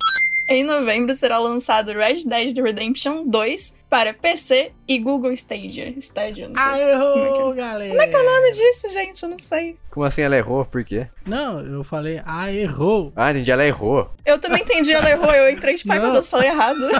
Em 0.51 0.65
novembro 0.65 1.15
será 1.15 1.37
lançado 1.37 1.93
Red 1.93 2.25
Dead 2.25 2.57
Redemption 2.57 3.25
2 3.25 3.73
para 3.89 4.13
PC 4.13 4.73
e 4.85 4.99
Google 4.99 5.31
Stadia. 5.31 5.93
Stadia, 5.97 6.49
não 6.49 6.61
sei. 6.61 6.83
Ah, 6.83 6.89
errou, 6.89 7.53
galera. 7.53 7.89
Como 7.89 8.01
é 8.01 8.07
que 8.07 8.15
é 8.17 8.19
o 8.19 8.25
nome 8.25 8.51
disso, 8.51 8.89
gente? 8.89 9.23
Eu 9.23 9.29
não 9.29 9.39
sei. 9.39 9.77
Como 9.89 10.05
assim 10.05 10.23
ela 10.23 10.35
errou? 10.35 10.65
Por 10.65 10.83
quê? 10.83 11.07
Não, 11.25 11.61
eu 11.61 11.85
falei, 11.85 12.21
ah, 12.25 12.51
errou. 12.51 13.13
Ah, 13.15 13.31
entendi, 13.31 13.49
ela 13.49 13.65
errou. 13.65 14.11
Eu 14.25 14.37
também 14.39 14.61
entendi, 14.61 14.91
ela 14.91 15.09
errou. 15.09 15.33
Eu 15.33 15.49
entrei 15.49 15.75
de 15.75 15.85
pai, 15.85 15.99
meu 15.99 16.11
Deus, 16.11 16.27
falei 16.27 16.49
errado. 16.49 16.81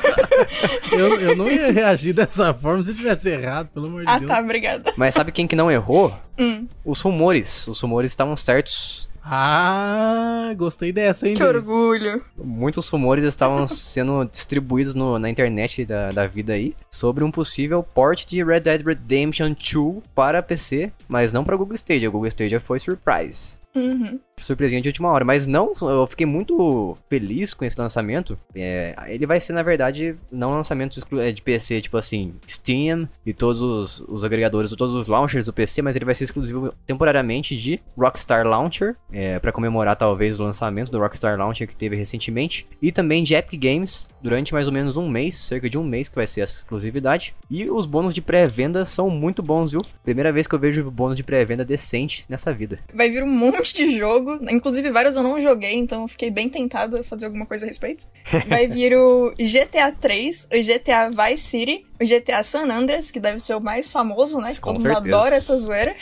Eu, 0.91 1.19
eu 1.21 1.35
não 1.35 1.49
ia 1.49 1.71
reagir 1.71 2.13
dessa 2.13 2.53
forma 2.53 2.83
se 2.83 2.93
tivesse 2.93 3.29
errado, 3.29 3.69
pelo 3.69 3.87
amor 3.87 4.05
de 4.05 4.11
ah, 4.11 4.17
Deus. 4.19 4.31
tá, 4.31 4.39
obrigada. 4.39 4.93
Mas 4.97 5.13
sabe 5.13 5.31
quem 5.31 5.47
que 5.47 5.55
não 5.55 5.69
errou? 5.69 6.13
Hum, 6.39 6.67
Os 6.85 7.01
rumores. 7.01 7.67
Os 7.67 7.79
rumores 7.81 8.11
estavam 8.11 8.35
certos. 8.35 9.11
Ah, 9.23 10.53
gostei 10.57 10.91
dessa, 10.91 11.27
hein, 11.27 11.36
que 11.36 11.43
orgulho. 11.43 12.23
Muitos 12.38 12.89
rumores 12.89 13.23
estavam 13.23 13.67
sendo 13.67 14.25
distribuídos 14.25 14.95
no- 14.95 15.19
na 15.19 15.29
internet 15.29 15.86
da, 15.86 16.12
da 16.12 16.25
vida 16.27 16.53
aí 16.53 16.75
sobre 16.89 17.23
um 17.23 17.31
possível 17.31 17.84
port 17.84 18.25
de 18.25 18.43
Red 18.43 18.62
Dead 18.62 18.84
Redemption 18.86 19.53
2 19.53 20.03
para 20.15 20.41
PC, 20.41 20.91
mas 21.07 21.31
não 21.31 21.43
para 21.43 21.55
Google 21.55 21.75
Stadia. 21.75 22.10
O 22.10 22.12
Google 22.12 22.27
Stadia 22.29 22.60
foi 22.60 22.79
surprise. 22.79 23.61
Uhum. 23.75 24.19
Surpresinha 24.38 24.81
de 24.81 24.89
última 24.89 25.10
hora, 25.12 25.23
mas 25.23 25.45
não, 25.45 25.71
eu 25.81 26.07
fiquei 26.07 26.25
muito 26.25 26.97
feliz 27.10 27.53
com 27.53 27.63
esse 27.63 27.79
lançamento. 27.79 28.38
É, 28.55 28.95
ele 29.07 29.27
vai 29.27 29.39
ser, 29.39 29.53
na 29.53 29.62
verdade, 29.62 30.15
não 30.31 30.51
lançamento 30.51 30.97
exclu- 30.97 31.21
é, 31.21 31.31
de 31.31 31.41
PC, 31.43 31.79
tipo 31.81 31.95
assim, 31.95 32.34
Steam 32.49 33.07
e 33.25 33.34
todos 33.34 33.62
os, 33.62 33.99
os 34.07 34.23
agregadores, 34.23 34.71
todos 34.71 34.95
os 34.95 35.05
launchers 35.07 35.45
do 35.45 35.53
PC, 35.53 35.81
mas 35.84 35.95
ele 35.95 36.05
vai 36.05 36.15
ser 36.15 36.23
exclusivo 36.23 36.73
temporariamente 36.88 37.55
de 37.55 37.79
Rockstar 37.95 38.45
Launcher, 38.47 38.95
é, 39.12 39.38
para 39.38 39.51
comemorar 39.51 39.95
talvez 39.95 40.39
o 40.39 40.43
lançamento 40.43 40.91
do 40.91 40.97
Rockstar 40.99 41.38
Launcher 41.38 41.67
que 41.67 41.75
teve 41.75 41.95
recentemente, 41.95 42.65
e 42.81 42.91
também 42.91 43.23
de 43.23 43.36
Epic 43.36 43.62
Games 43.62 44.10
durante 44.23 44.53
mais 44.53 44.67
ou 44.67 44.73
menos 44.73 44.97
um 44.97 45.07
mês, 45.07 45.38
cerca 45.38 45.69
de 45.69 45.77
um 45.77 45.84
mês 45.84 46.10
que 46.10 46.15
vai 46.15 46.25
ser 46.25 46.41
essa 46.41 46.57
exclusividade. 46.57 47.36
E 47.49 47.69
os 47.69 47.86
bônus 47.86 48.13
de 48.13 48.21
pré-venda 48.21 48.86
são 48.86 49.07
muito 49.10 49.43
bons, 49.43 49.71
viu? 49.71 49.81
Primeira 50.03 50.31
vez 50.31 50.47
que 50.47 50.55
eu 50.55 50.60
vejo 50.60 50.89
bônus 50.89 51.15
de 51.15 51.23
pré-venda 51.23 51.63
decente 51.63 52.25
nessa 52.27 52.51
vida. 52.51 52.79
Vai 52.93 53.10
vir 53.10 53.21
um 53.23 53.27
monte 53.27 53.61
monte 53.62 53.74
de 53.74 53.97
jogo, 53.97 54.39
inclusive 54.50 54.89
vários 54.89 55.15
eu 55.15 55.24
não 55.24 55.39
joguei, 55.39 55.76
então 55.76 56.08
fiquei 56.08 56.32
bem 56.32 56.50
tentada 56.50 57.00
a 57.00 57.04
fazer 57.04 57.26
alguma 57.28 57.45
coisa 57.45 57.65
a 57.65 57.67
respeito. 57.67 58.08
Vai 58.47 58.67
vir 58.67 58.95
o 58.95 59.34
GTA 59.38 59.91
3, 59.91 60.47
o 60.52 60.63
GTA 60.63 61.10
Vice 61.10 61.43
City, 61.43 61.86
o 62.00 62.06
GTA 62.06 62.43
San 62.43 62.67
Andreas, 62.71 63.12
que 63.12 63.19
deve 63.19 63.39
ser 63.39 63.56
o 63.56 63.62
mais 63.62 63.89
famoso, 63.89 64.39
né? 64.39 64.54
Com 64.60 64.74
todo 64.74 64.84
mundo 64.84 64.97
adora 64.97 65.36
essa 65.36 65.56
zoeira. 65.58 65.95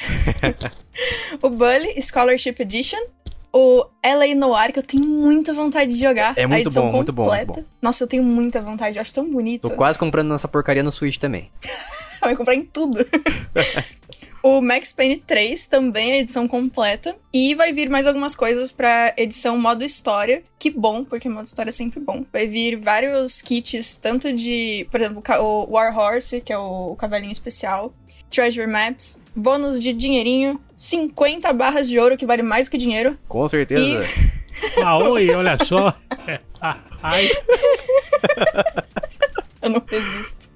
o 1.42 1.50
Bully 1.50 2.02
Scholarship 2.02 2.56
Edition. 2.60 3.00
O 3.52 3.84
LA 4.06 4.36
Noir, 4.36 4.72
que 4.72 4.78
eu 4.78 4.84
tenho 4.84 5.04
muita 5.04 5.52
vontade 5.52 5.92
de 5.94 6.00
jogar. 6.00 6.36
É 6.38 6.46
muito 6.46 6.70
bom, 6.70 6.92
muito 6.92 7.12
bom, 7.12 7.24
muito 7.26 7.48
completa. 7.48 7.66
Nossa, 7.82 8.04
eu 8.04 8.08
tenho 8.08 8.22
muita 8.22 8.62
vontade, 8.62 8.98
eu 8.98 9.02
acho 9.02 9.12
tão 9.12 9.28
bonito. 9.28 9.68
Tô 9.68 9.76
quase 9.76 9.98
comprando 9.98 10.28
nossa 10.28 10.48
porcaria 10.48 10.84
no 10.84 10.92
Switch 10.92 11.18
também. 11.18 11.50
Vai 12.22 12.36
comprar 12.36 12.54
em 12.54 12.64
tudo. 12.64 13.00
o 14.42 14.62
Max 14.62 14.94
Payne 14.94 15.18
3 15.18 15.66
também 15.68 16.12
é 16.12 16.20
edição 16.20 16.48
completa. 16.48 17.16
E 17.34 17.56
vai 17.56 17.72
vir 17.74 17.90
mais 17.90 18.08
algumas 18.08 18.36
coisas 18.36 18.72
pra 18.72 19.14
edição 19.18 19.58
modo 19.58 19.84
história. 19.84 20.44
Que 20.58 20.70
bom, 20.70 21.04
porque 21.04 21.30
modo 21.30 21.46
história 21.46 21.70
é 21.70 21.74
sempre 21.74 22.00
bom. 22.00 22.26
Vai 22.32 22.48
vir 22.48 22.78
vários 22.78 23.42
kits, 23.42 23.98
tanto 23.98 24.32
de, 24.34 24.88
por 24.92 25.00
exemplo, 25.00 25.24
o 25.40 25.72
War 25.72 25.98
Horse, 25.98 26.42
que 26.42 26.54
é 26.54 26.58
o 26.58 26.96
cavalinho 26.96 27.32
especial. 27.32 27.94
Treasure 28.30 28.68
Maps, 28.68 29.20
bônus 29.36 29.82
de 29.82 29.92
dinheirinho, 29.92 30.62
50 30.76 31.52
barras 31.52 31.90
de 31.90 32.00
ouro, 32.00 32.16
que 32.16 32.28
vale 32.28 32.44
mais 32.44 32.70
que 32.70 32.78
dinheiro. 32.78 33.18
Com 33.28 33.48
certeza. 33.50 34.06
Ah, 34.84 34.98
oi, 34.98 35.30
olha 35.32 35.58
só. 35.66 35.96
Ah, 36.62 36.78
ai, 37.02 37.26
Eu 39.64 39.70
não 39.72 39.84
resisto. 39.86 40.50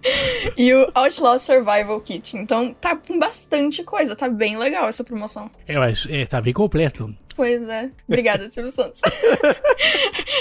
E 0.57 0.73
o 0.73 0.89
Outlaw 0.93 1.37
Survival 1.37 1.99
Kit. 2.01 2.37
Então 2.37 2.73
tá 2.73 2.95
com 2.95 3.19
bastante 3.19 3.83
coisa, 3.83 4.15
tá 4.15 4.29
bem 4.29 4.57
legal 4.57 4.87
essa 4.87 5.03
promoção. 5.03 5.49
é, 5.67 5.77
mas, 5.77 6.05
é, 6.09 6.25
tá 6.25 6.39
bem 6.41 6.53
completo. 6.53 7.13
Pois 7.35 7.63
é. 7.63 7.89
Obrigada, 8.07 8.49
Silvio 8.51 8.71
Santos. 8.71 9.01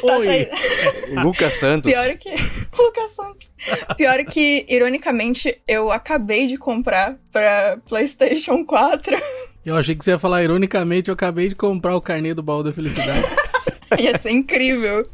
Tá 0.07 0.17
Oi. 0.19 0.43
atrás- 0.43 1.25
Lucas 1.25 1.53
Santos. 1.55 1.91
Pior 1.93 2.17
que. 2.19 2.31
Lucas 2.77 3.11
Santos. 3.11 3.51
Pior 3.97 4.25
que, 4.25 4.67
ironicamente, 4.69 5.61
eu 5.69 5.93
acabei 5.93 6.47
de 6.47 6.57
comprar 6.59 7.17
pra 7.31 7.79
PlayStation 7.89 8.65
4. 8.65 9.17
Eu 9.65 9.77
achei 9.77 9.95
que 9.95 10.05
você 10.05 10.11
ia 10.11 10.19
falar 10.19 10.43
ironicamente, 10.43 11.09
eu 11.09 11.15
acabei 11.15 11.49
de 11.49 11.55
comprar 11.55 11.95
o 11.95 12.01
carnê 12.01 12.35
do 12.35 12.43
baú 12.43 12.65
da 12.65 12.73
felicidade. 12.73 13.23
Ia 13.99 14.19
ser 14.19 14.31
incrível. 14.33 15.05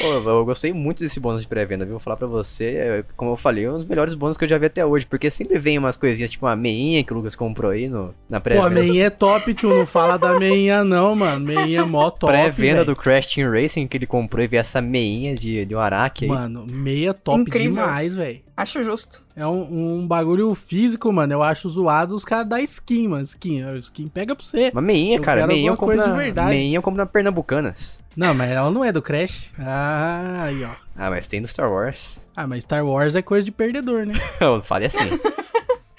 Pô, 0.00 0.30
eu 0.30 0.44
gostei 0.44 0.72
muito 0.72 1.00
desse 1.00 1.20
bônus 1.20 1.42
de 1.42 1.48
pré-venda, 1.48 1.84
viu? 1.84 1.92
Vou 1.92 2.00
falar 2.00 2.16
pra 2.16 2.26
você, 2.26 2.64
é, 2.64 3.04
como 3.16 3.30
eu 3.30 3.36
falei, 3.36 3.64
é 3.64 3.70
um 3.70 3.74
dos 3.74 3.84
melhores 3.84 4.14
bônus 4.14 4.36
que 4.36 4.44
eu 4.44 4.48
já 4.48 4.58
vi 4.58 4.66
até 4.66 4.84
hoje, 4.84 5.06
porque 5.06 5.30
sempre 5.30 5.58
vem 5.58 5.78
umas 5.78 5.96
coisinhas, 5.96 6.30
tipo 6.30 6.44
uma 6.46 6.56
meinha 6.56 7.02
que 7.02 7.12
o 7.12 7.16
Lucas 7.16 7.36
comprou 7.36 7.70
aí 7.70 7.88
no, 7.88 8.14
na 8.28 8.38
Pô, 8.38 8.38
a 8.38 8.40
pré-venda. 8.40 8.70
meinha 8.70 9.06
é 9.06 9.10
top, 9.10 9.54
tio. 9.54 9.70
Não 9.70 9.86
fala 9.86 10.18
da 10.18 10.38
meinha, 10.38 10.84
não, 10.84 11.14
mano. 11.14 11.46
Meinha 11.46 11.80
é 11.80 11.84
mó 11.84 12.10
top. 12.10 12.32
Pré-venda 12.32 12.84
do 12.84 12.96
Crash 12.96 13.26
Team 13.34 13.50
Racing 13.50 13.86
que 13.86 13.96
ele 13.96 14.06
comprou 14.06 14.44
e 14.44 14.46
veio 14.46 14.60
essa 14.60 14.80
meinha 14.80 15.34
de, 15.34 15.64
de 15.64 15.74
um 15.74 15.78
araque 15.78 16.24
aí. 16.24 16.30
Mano, 16.30 16.66
meia 16.66 17.14
top 17.14 17.40
Incrível. 17.40 17.74
demais, 17.74 18.14
velho. 18.14 18.45
Acho 18.56 18.82
justo. 18.82 19.22
É 19.36 19.46
um, 19.46 19.98
um 19.98 20.06
bagulho 20.08 20.54
físico, 20.54 21.12
mano. 21.12 21.30
Eu 21.34 21.42
acho 21.42 21.68
zoado 21.68 22.14
os 22.14 22.24
caras 22.24 22.48
da 22.48 22.58
skin, 22.62 23.08
mano. 23.08 23.22
Skin, 23.24 23.76
skin 23.80 24.08
pega 24.08 24.34
pra 24.34 24.42
você. 24.44 24.70
Uma 24.72 24.80
meinha, 24.80 25.18
Eu 25.18 25.22
cara, 25.22 25.46
meinha 25.46 25.68
eu 25.70 25.76
compro 25.76 25.96
coisa 25.96 26.06
na, 26.10 26.12
de 26.16 26.24
verdade. 26.24 26.48
meinha 26.48 26.78
eu 26.78 26.82
compro 26.82 26.96
na 26.98 27.04
Pernambucanas. 27.06 28.02
Não, 28.16 28.32
mas 28.32 28.50
ela 28.50 28.70
não 28.70 28.82
é 28.82 28.90
do 28.90 29.02
Crash. 29.02 29.52
Ah, 29.58 30.44
aí, 30.44 30.64
ó. 30.64 30.70
Ah, 30.96 31.10
mas 31.10 31.26
tem 31.26 31.42
do 31.42 31.46
Star 31.48 31.70
Wars. 31.70 32.18
Ah, 32.34 32.46
mas 32.46 32.62
Star 32.64 32.82
Wars 32.86 33.14
é 33.14 33.20
coisa 33.20 33.44
de 33.44 33.52
perdedor, 33.52 34.06
né? 34.06 34.14
Eu 34.40 34.62
falei 34.62 34.86
assim. 34.86 35.04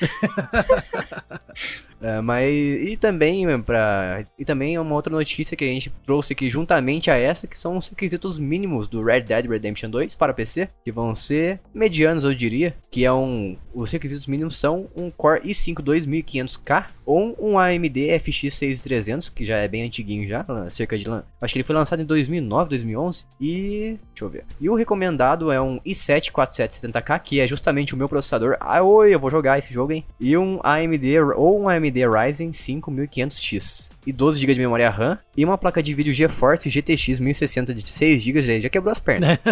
É, 2.01 2.21
mas 2.21 2.53
e 2.53 2.95
também 2.95 3.45
para 3.61 4.23
e 4.37 4.45
também 4.45 4.77
uma 4.77 4.93
outra 4.93 5.11
notícia 5.11 5.57
que 5.57 5.63
a 5.63 5.67
gente 5.67 5.91
trouxe 6.05 6.33
aqui 6.33 6.49
juntamente 6.49 7.09
a 7.09 7.17
essa 7.17 7.47
que 7.47 7.57
são 7.57 7.77
os 7.77 7.87
requisitos 7.87 8.37
mínimos 8.37 8.87
do 8.87 9.03
Red 9.03 9.21
Dead 9.21 9.47
Redemption 9.47 9.89
2 9.89 10.13
para 10.13 10.33
PC 10.33 10.69
que 10.83 10.91
vão 10.91 11.15
ser 11.15 11.59
medianos 11.73 12.23
eu 12.23 12.35
diria 12.35 12.73
que 12.91 13.03
é 13.03 13.11
um 13.11 13.57
os 13.73 13.91
requisitos 13.91 14.27
mínimos 14.27 14.57
são 14.57 14.87
um 14.95 15.09
Core 15.09 15.41
i5 15.41 15.75
2500K 15.81 16.85
ou 17.03 17.35
um 17.39 17.57
AMD 17.57 18.19
FX 18.19 18.53
6300 18.53 19.29
que 19.29 19.43
já 19.43 19.57
é 19.57 19.67
bem 19.67 19.83
antiguinho 19.83 20.27
já 20.27 20.45
cerca 20.69 20.97
de 20.97 21.09
acho 21.09 21.53
que 21.53 21.57
ele 21.57 21.63
foi 21.63 21.75
lançado 21.75 22.01
em 22.01 22.05
2009 22.05 22.69
2011 22.69 23.25
e 23.41 23.95
deixa 24.09 24.25
eu 24.25 24.29
ver 24.29 24.45
e 24.61 24.69
o 24.69 24.75
recomendado 24.75 25.51
é 25.51 25.59
um 25.59 25.79
i7 25.79 26.31
4770K 26.31 27.19
que 27.21 27.39
é 27.39 27.47
justamente 27.47 27.95
o 27.95 27.97
meu 27.97 28.07
processador. 28.07 28.57
Ah 28.59 28.83
oi 28.83 29.13
eu 29.13 29.19
vou 29.19 29.31
jogar 29.31 29.57
esse 29.57 29.73
jogo 29.73 29.93
hein? 29.93 30.05
E 30.19 30.37
um 30.37 30.59
AMD 30.63 31.19
ou 31.35 31.61
um 31.61 31.69
AMD 31.69 31.86
Ryzen 31.91 32.51
5 32.53 32.91
1500X 32.91 33.91
e 34.05 34.11
12 34.13 34.39
GB 34.39 34.53
de 34.53 34.59
memória 34.61 34.89
RAM 34.89 35.17
e 35.35 35.43
uma 35.45 35.57
placa 35.57 35.81
de 35.83 35.93
vídeo 35.93 36.13
GeForce 36.13 36.69
GTX 36.69 37.19
1060 37.19 37.73
de 37.73 37.87
6 37.89 38.23
GB 38.23 38.41
já, 38.41 38.59
já 38.59 38.69
quebrou 38.69 38.91
as 38.91 38.99
pernas. 38.99 39.37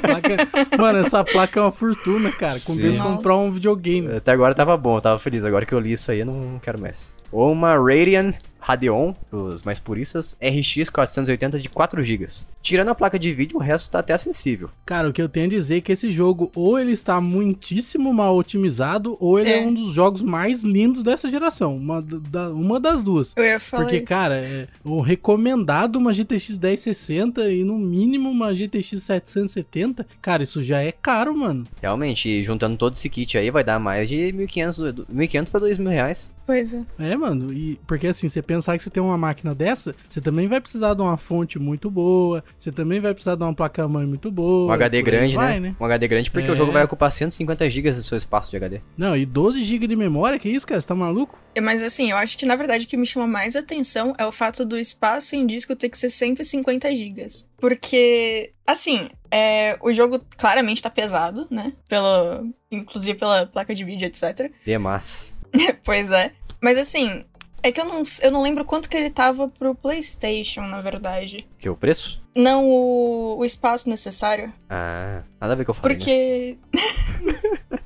Placa- 0.00 0.76
Mano, 0.78 0.98
essa 1.00 1.24
placa 1.24 1.60
é 1.60 1.62
uma 1.62 1.72
fortuna, 1.72 2.30
cara. 2.32 2.58
Com 2.60 2.74
Nossa. 2.74 3.02
comprar 3.02 3.36
um 3.36 3.50
videogame. 3.50 4.16
Até 4.16 4.32
agora 4.32 4.54
tava 4.54 4.76
bom, 4.76 4.96
eu 4.96 5.00
tava 5.00 5.18
feliz. 5.18 5.44
Agora 5.44 5.64
que 5.66 5.72
eu 5.74 5.80
li 5.80 5.92
isso 5.92 6.10
aí, 6.10 6.20
eu 6.20 6.26
não 6.26 6.58
quero 6.58 6.80
mais. 6.80 7.14
Ou 7.32 7.50
uma 7.50 7.74
Radeon 7.76 8.32
Radeon, 8.64 9.12
os 9.32 9.64
mais 9.64 9.80
puristas, 9.80 10.36
RX 10.40 10.88
480 10.88 11.58
de 11.58 11.68
4 11.68 12.00
GB. 12.00 12.28
Tirando 12.62 12.90
a 12.90 12.94
placa 12.94 13.18
de 13.18 13.32
vídeo, 13.32 13.56
o 13.56 13.60
resto 13.60 13.90
tá 13.90 13.98
até 13.98 14.12
acessível. 14.14 14.70
Cara, 14.86 15.08
o 15.08 15.12
que 15.12 15.20
eu 15.20 15.28
tenho 15.28 15.46
a 15.46 15.48
dizer 15.48 15.78
é 15.78 15.80
que 15.80 15.90
esse 15.90 16.12
jogo 16.12 16.48
ou 16.54 16.78
ele 16.78 16.92
está 16.92 17.20
muitíssimo 17.20 18.14
mal 18.14 18.36
otimizado, 18.36 19.16
ou 19.18 19.40
ele 19.40 19.50
é, 19.50 19.62
É. 19.64 19.66
um 19.66 19.74
dos 19.74 19.92
jogos 19.92 20.22
mais 20.22 20.62
lindos 20.62 21.02
dessa 21.02 21.28
geração. 21.28 21.76
Uma, 21.76 22.00
da- 22.00 22.50
uma 22.50 22.78
das 22.78 23.02
duas. 23.02 23.32
Eu 23.36 23.44
ia 23.44 23.58
falar 23.58 23.82
Porque, 23.82 23.96
isso. 23.96 24.06
cara, 24.06 24.36
é 24.38 24.68
o 24.84 25.00
recomendado 25.00 25.96
uma 25.96 26.12
GTX 26.12 26.56
1060 26.56 27.50
e 27.50 27.64
no 27.64 27.76
mínimo 27.76 28.30
uma 28.30 28.54
GTX 28.54 29.02
770. 29.02 30.06
Cara, 30.20 30.44
isso 30.44 30.62
já 30.62 30.80
é 30.80 30.92
caro, 30.92 31.36
mano. 31.36 31.64
Realmente, 31.80 32.28
e 32.28 32.42
juntando 32.44 32.76
todo 32.76 32.94
esse 32.94 33.10
kit 33.10 33.36
aí, 33.36 33.50
vai 33.50 33.64
dar 33.64 33.80
mais 33.80 34.08
de 34.08 34.32
1.500 34.32 34.92
do- 34.92 35.06
1.500 35.06 35.50
pra 35.50 35.60
2.000 35.60 35.88
reais. 35.90 36.32
Pois 36.52 36.74
é. 36.74 36.84
É, 36.98 37.16
mano, 37.16 37.50
e 37.50 37.80
porque 37.86 38.06
assim, 38.08 38.28
você 38.28 38.42
pensar 38.42 38.76
que 38.76 38.84
você 38.84 38.90
tem 38.90 39.02
uma 39.02 39.16
máquina 39.16 39.54
dessa, 39.54 39.94
você 40.06 40.20
também 40.20 40.46
vai 40.48 40.60
precisar 40.60 40.92
de 40.92 41.00
uma 41.00 41.16
fonte 41.16 41.58
muito 41.58 41.90
boa, 41.90 42.44
você 42.58 42.70
também 42.70 43.00
vai 43.00 43.14
precisar 43.14 43.36
de 43.36 43.42
uma 43.42 43.54
placa-mãe 43.54 44.04
muito 44.04 44.30
boa. 44.30 44.68
Um 44.70 44.72
HD 44.72 45.00
grande, 45.00 45.34
vai, 45.34 45.58
né? 45.58 45.74
Um 45.80 45.84
HD 45.86 46.06
grande 46.08 46.30
porque 46.30 46.50
É. 46.50 46.52
o 46.52 46.54
jogo 46.54 46.70
vai 46.70 46.84
ocupar 46.84 47.10
150 47.10 47.70
GB 47.70 47.90
do 47.92 48.02
seu 48.02 48.18
espaço 48.18 48.50
de 48.50 48.58
HD. 48.58 48.82
Não, 48.98 49.16
e 49.16 49.24
12 49.24 49.62
GB 49.62 49.86
de 49.86 49.96
memória, 49.96 50.38
que 50.38 50.50
isso, 50.50 50.66
cara? 50.66 50.78
Você 50.78 50.86
tá 50.86 50.94
maluco? 50.94 51.38
É, 51.54 51.60
Mas 51.62 51.82
assim, 51.82 52.10
eu 52.10 52.18
acho 52.18 52.36
que 52.36 52.44
na 52.44 52.54
verdade 52.54 52.84
o 52.84 52.88
que 52.88 52.98
me 52.98 53.06
chama 53.06 53.26
mais 53.26 53.56
atenção 53.56 54.12
é 54.18 54.26
o 54.26 54.32
fato 54.32 54.62
do 54.66 54.76
espaço 54.78 55.34
em 55.34 55.46
disco 55.46 55.74
ter 55.74 55.88
que 55.88 55.96
ser 55.96 56.10
150 56.10 56.94
gigas. 56.94 57.48
Porque, 57.58 58.50
assim, 58.66 59.08
é, 59.30 59.78
o 59.80 59.90
jogo 59.92 60.20
claramente 60.36 60.82
tá 60.82 60.90
pesado, 60.90 61.46
né? 61.50 61.72
Pelo, 61.88 62.52
inclusive 62.70 63.18
pela 63.18 63.46
placa 63.46 63.74
de 63.74 63.84
vídeo, 63.84 64.04
etc. 64.06 64.50
Demais. 64.66 65.40
pois 65.84 66.10
é. 66.10 66.32
Mas 66.62 66.78
assim, 66.78 67.24
é 67.62 67.70
que 67.72 67.80
eu 67.80 67.84
não, 67.84 68.02
eu 68.22 68.30
não 68.30 68.42
lembro 68.42 68.64
quanto 68.64 68.88
que 68.88 68.96
ele 68.96 69.10
tava 69.10 69.48
pro 69.48 69.74
PlayStation, 69.74 70.62
na 70.62 70.80
verdade. 70.80 71.46
Que 71.58 71.68
o 71.68 71.76
preço? 71.76 72.22
Não 72.34 72.64
o, 72.66 73.38
o 73.38 73.44
espaço 73.44 73.88
necessário. 73.88 74.52
Ah, 74.70 75.22
nada 75.40 75.52
a 75.52 75.56
ver 75.56 75.64
com 75.64 75.72
o 75.72 75.74
que 75.74 75.80
eu 75.80 75.82
falei. 75.82 75.96
né? 75.96 75.98
Porque. 75.98 76.58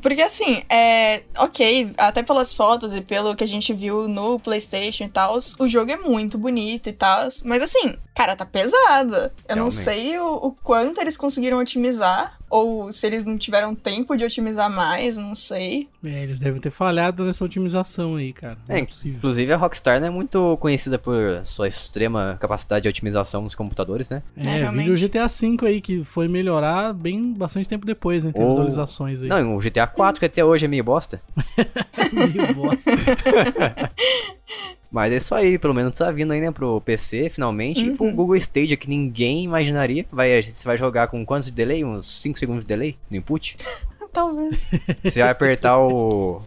Porque 0.00 0.22
assim, 0.22 0.62
é. 0.70 1.24
Ok, 1.38 1.92
até 1.98 2.22
pelas 2.22 2.52
fotos 2.54 2.94
e 2.94 3.00
pelo 3.00 3.34
que 3.34 3.42
a 3.42 3.46
gente 3.48 3.72
viu 3.74 4.06
no 4.06 4.38
PlayStation 4.38 5.04
e 5.04 5.08
tal, 5.08 5.36
o 5.58 5.66
jogo 5.66 5.90
é 5.90 5.96
muito 5.96 6.38
bonito 6.38 6.88
e 6.88 6.92
tal. 6.92 7.26
Mas 7.44 7.62
assim, 7.62 7.96
cara, 8.14 8.36
tá 8.36 8.46
pesado. 8.46 9.16
Eu 9.48 9.56
não 9.56 9.68
Realmente. 9.70 9.74
sei 9.74 10.18
o, 10.20 10.34
o 10.34 10.52
quanto 10.52 11.00
eles 11.00 11.16
conseguiram 11.16 11.58
otimizar. 11.58 12.37
Ou 12.50 12.90
se 12.92 13.06
eles 13.06 13.24
não 13.24 13.36
tiveram 13.36 13.74
tempo 13.74 14.16
de 14.16 14.24
otimizar 14.24 14.70
mais, 14.70 15.16
não 15.18 15.34
sei. 15.34 15.88
É, 16.04 16.22
eles 16.22 16.38
devem 16.38 16.60
ter 16.60 16.70
falhado 16.70 17.24
nessa 17.24 17.44
otimização 17.44 18.16
aí, 18.16 18.32
cara. 18.32 18.56
Não 18.66 18.74
É, 18.76 18.80
é 18.80 18.84
possível. 18.86 19.18
Inclusive, 19.18 19.52
a 19.52 19.56
Rockstar 19.56 20.00
não 20.00 20.06
é 20.06 20.10
muito 20.10 20.56
conhecida 20.58 20.98
por 20.98 21.40
sua 21.44 21.68
extrema 21.68 22.36
capacidade 22.40 22.84
de 22.84 22.88
otimização 22.88 23.42
nos 23.42 23.54
computadores, 23.54 24.08
né? 24.08 24.22
É, 24.36 24.60
É, 24.60 24.70
vídeo 24.70 24.96
GTA 24.96 25.26
V 25.28 25.66
aí, 25.66 25.80
que 25.80 26.02
foi 26.04 26.26
melhorar 26.28 26.92
bem 26.94 27.32
bastante 27.32 27.68
tempo 27.68 27.84
depois, 27.84 28.24
né? 28.24 28.32
Tem 28.32 28.42
Ou- 28.42 28.52
atualizações 28.52 29.22
aí. 29.22 29.28
Não, 29.28 29.54
o 29.56 29.58
GTA 29.60 29.86
4, 29.86 30.18
que 30.20 30.26
até 30.26 30.44
hoje 30.44 30.64
é 30.64 30.68
meio 30.68 30.84
bosta. 30.84 31.20
Meio 32.12 32.54
bosta. 32.54 32.90
Mas 34.90 35.12
é 35.12 35.16
isso 35.16 35.34
aí, 35.34 35.58
pelo 35.58 35.74
menos 35.74 35.96
tá 35.98 36.10
vindo 36.10 36.32
aí, 36.32 36.40
né, 36.40 36.50
pro 36.50 36.80
PC, 36.80 37.28
finalmente. 37.28 37.84
E 37.86 37.90
pro 37.94 38.06
Uhum. 38.06 38.14
Google 38.14 38.36
Stadia, 38.36 38.76
que 38.76 38.88
ninguém 38.88 39.44
imaginaria. 39.44 40.06
Vai, 40.10 40.40
você 40.42 40.66
vai 40.66 40.76
jogar 40.76 41.08
com 41.08 41.24
quantos 41.26 41.48
de 41.48 41.52
delay? 41.54 41.84
Uns 41.84 42.06
5 42.22 42.38
segundos 42.38 42.64
de 42.64 42.68
delay 42.68 42.96
no 43.10 43.16
input? 43.18 43.56
Talvez. 44.12 44.58
Você 45.04 45.20
vai 45.20 45.28
apertar 45.30 45.78
o, 45.78 46.40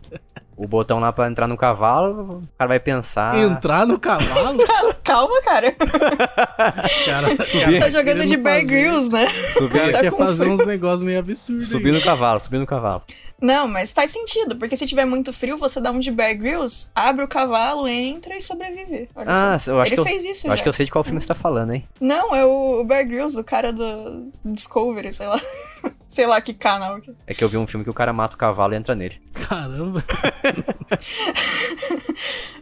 o 0.58 0.68
botão 0.68 1.00
lá 1.00 1.14
pra 1.14 1.28
entrar 1.28 1.48
no 1.48 1.56
cavalo, 1.56 2.40
o 2.40 2.58
cara 2.58 2.68
vai 2.70 2.80
pensar... 2.80 3.38
Entrar 3.38 3.86
no 3.86 4.00
cavalo? 4.00 4.58
Calma, 5.04 5.42
cara. 5.44 5.72
Cara, 7.06 7.28
Você 7.38 7.80
tá 7.80 7.90
jogando 7.90 8.26
de 8.26 8.38
Bear 8.38 8.66
Grylls, 8.66 9.10
né? 9.12 9.28
Subir, 9.54 9.92
Tá 9.92 10.00
quer 10.02 10.12
fazer 10.12 10.38
frio. 10.38 10.54
uns 10.54 10.66
negócios 10.66 11.02
meio 11.02 11.20
absurdos. 11.20 11.70
subir 11.70 11.92
no 11.94 12.02
cavalo, 12.02 12.40
subir 12.40 12.58
no 12.60 12.66
cavalo. 12.66 13.04
Não, 13.42 13.68
mas 13.68 13.92
faz 13.92 14.12
sentido, 14.12 14.56
porque 14.56 14.78
se 14.78 14.86
tiver 14.86 15.06
muito 15.06 15.34
frio, 15.34 15.58
você 15.58 15.82
dá 15.82 15.90
um 15.92 15.98
de 16.00 16.12
Bear 16.12 16.38
Grylls, 16.38 16.88
abre 16.94 17.24
o 17.26 17.28
cavalo, 17.28 17.88
entra 17.88 18.38
e 18.38 18.42
sobrevive. 18.42 19.10
Olha 19.16 19.28
Ah, 19.28 19.58
só. 19.60 19.72
eu 19.72 19.82
acho 19.82 19.90
Ele 19.90 19.96
que 19.96 20.00
eu, 20.02 20.06
fez 20.06 20.24
isso 20.26 20.48
eu 20.48 20.54
acho 20.54 20.62
que 20.62 20.70
eu 20.70 20.74
sei 20.74 20.86
de 20.86 20.92
qual 20.92 21.04
filme 21.04 21.20
você 21.20 21.28
tá 21.28 21.36
falando, 21.36 21.74
hein? 21.74 21.88
Não, 22.00 22.36
é 22.36 22.46
o 22.46 22.84
Bear 22.84 23.06
Grylls, 23.08 23.36
o 23.40 23.44
cara 23.44 23.74
do 23.74 24.32
Discovery, 24.46 25.12
sei 25.14 25.26
lá. 25.28 25.42
sei 26.08 26.26
lá 26.28 26.40
que 26.42 26.54
canal. 26.54 27.00
que- 27.02 27.14
É 27.26 27.34
que 27.34 27.44
eu 27.44 27.50
vi 27.50 27.58
um 27.58 27.68
filme 27.68 27.84
que 27.84 27.90
o 27.90 27.94
cara 27.94 28.12
mata 28.14 28.36
o 28.36 28.38
cavalo 28.38 28.74
e 28.74 28.78
entra 28.78 28.96
nele. 28.96 29.22
Caramba. 29.34 30.04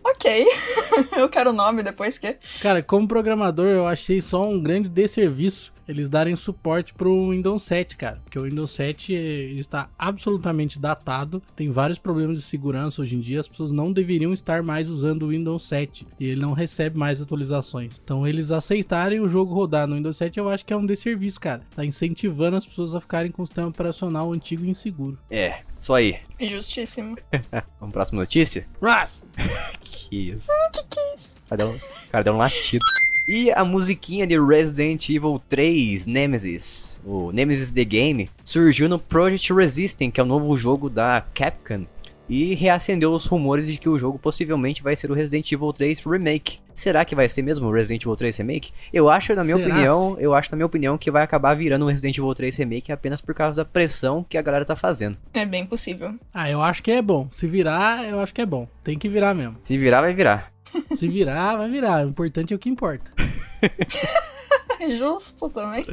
Ok. 0.04 0.46
eu 1.18 1.30
quero 1.30 1.50
o 1.52 1.54
nome 1.54 1.84
depois 1.84 2.18
que. 2.18 2.38
Cara, 2.62 2.82
como 2.82 3.08
programador, 3.08 3.68
eu 3.68 3.88
achei 3.88 4.22
só 4.22 4.48
um 4.48 4.62
grande 4.62 4.90
desserviço 4.90 5.74
eles 5.90 6.08
darem 6.08 6.36
suporte 6.36 6.94
pro 6.94 7.32
Windows 7.32 7.64
7, 7.64 7.98
cara. 7.98 8.22
Porque 8.24 8.38
o 8.38 8.44
Windows 8.44 8.70
7 8.70 9.16
eh, 9.16 9.18
ele 9.18 9.60
está 9.60 9.90
absolutamente 9.98 10.78
datado, 10.78 11.42
tem 11.56 11.72
vários 11.72 11.98
problemas 11.98 12.38
de 12.38 12.44
segurança 12.44 13.02
hoje 13.02 13.16
em 13.16 13.20
dia, 13.20 13.40
as 13.40 13.48
pessoas 13.48 13.72
não 13.72 13.92
deveriam 13.92 14.32
estar 14.32 14.62
mais 14.62 14.88
usando 14.88 15.24
o 15.24 15.30
Windows 15.30 15.64
7 15.64 16.06
e 16.20 16.28
ele 16.28 16.40
não 16.40 16.54
recebe 16.54 16.96
mais 16.96 17.20
atualizações. 17.20 18.00
Então, 18.04 18.28
eles 18.28 18.52
aceitarem 18.52 19.20
o 19.20 19.28
jogo 19.28 19.52
rodar 19.56 19.88
no 19.88 19.96
Windows 19.96 20.16
7, 20.18 20.38
eu 20.38 20.48
acho 20.48 20.64
que 20.64 20.72
é 20.72 20.78
um 20.78 20.86
desserviço, 20.86 21.40
cara. 21.40 21.64
Tá 21.76 21.84
incentivando 21.84 22.58
as 22.58 22.68
pessoas 22.68 22.94
a 22.94 23.02
ficarem 23.10 23.32
com 23.32 23.42
o 23.42 23.48
sistema 23.48 23.68
operacional 23.68 24.32
antigo 24.32 24.64
e 24.64 24.70
inseguro. 24.70 25.18
É, 25.32 25.62
isso 25.76 25.92
aí. 25.96 26.20
Justíssimo. 26.40 27.18
Vamos 27.82 27.92
próxima 27.92 28.22
notícia? 28.22 28.68
Ras! 28.80 29.24
Que 29.82 30.32
isso? 30.32 30.48
que 30.72 30.84
que 30.84 31.00
é 31.00 31.16
isso? 31.16 31.30
Cara, 31.48 31.58
deu 31.58 31.70
um, 31.70 31.80
cara, 32.12 32.24
deu 32.24 32.34
um 32.34 32.38
latido. 32.38 32.84
E 33.28 33.52
a 33.52 33.64
musiquinha 33.64 34.26
de 34.26 34.40
Resident 34.40 35.10
Evil 35.10 35.42
3 35.50 36.06
Nemesis, 36.06 37.00
o 37.06 37.32
Nemesis 37.32 37.72
The 37.72 37.84
Game, 37.84 38.30
surgiu 38.44 38.90
no 38.90 39.00
Project 39.00 39.54
Resistance, 39.54 40.12
que 40.12 40.20
é 40.20 40.24
o 40.24 40.28
novo 40.28 40.56
jogo 40.56 40.90
da 40.90 41.24
Capcom, 41.34 41.86
e 42.30 42.54
reacendeu 42.54 43.12
os 43.12 43.26
rumores 43.26 43.68
de 43.68 43.80
que 43.80 43.90
o 43.90 43.98
jogo 43.98 44.20
possivelmente 44.20 44.84
vai 44.84 44.96
ser 44.96 45.10
o 45.10 45.16
Resident 45.16 45.52
Evil 45.52 45.74
3 45.74 46.06
Remake. 46.06 46.60
Será 46.74 47.04
que 47.04 47.16
vai 47.16 47.28
ser 47.28 47.42
mesmo 47.42 47.68
o 47.68 47.72
Resident 47.74 48.04
Evil 48.04 48.16
3 48.16 48.38
Remake? 48.38 48.72
Eu 48.94 49.10
acho, 49.10 49.34
na 49.34 49.44
minha 49.44 49.58
Será? 49.58 49.68
opinião, 49.68 50.16
eu 50.20 50.34
acho 50.34 50.52
na 50.52 50.56
minha 50.58 50.66
opinião 50.66 50.98
que 50.98 51.10
vai 51.10 51.24
acabar 51.24 51.56
virando 51.56 51.86
um 51.86 51.88
Resident 51.90 52.18
Evil 52.18 52.34
3 52.36 52.56
Remake 52.58 52.92
apenas 52.92 53.20
por 53.20 53.34
causa 53.34 53.58
da 53.58 53.66
pressão 53.66 54.24
que 54.24 54.38
a 54.38 54.42
galera 54.42 54.64
tá 54.64 54.76
fazendo. 54.76 55.18
É 55.34 55.46
bem 55.46 55.66
possível. 55.66 56.14
Ah, 56.34 56.50
eu 56.50 56.62
acho 56.62 56.84
que 56.84 56.92
é 56.92 57.02
bom. 57.02 57.28
Se 57.32 57.48
virar, 57.48 58.08
eu 58.08 58.20
acho 58.20 58.34
que 58.34 58.42
é 58.42 58.46
bom. 58.46 58.68
Tem 58.84 58.98
que 58.98 59.10
virar 59.10 59.34
mesmo. 59.34 59.58
Se 59.62 59.78
virar, 59.78 60.02
vai 60.02 60.14
virar. 60.14 60.52
Se 60.96 61.08
virar, 61.08 61.58
vai 61.58 61.70
virar. 61.70 62.06
O 62.06 62.10
importante 62.10 62.54
é 62.54 62.56
o 62.56 62.60
que 62.60 62.70
importa. 62.70 63.12
Justo 64.98 65.50
também. 65.50 65.86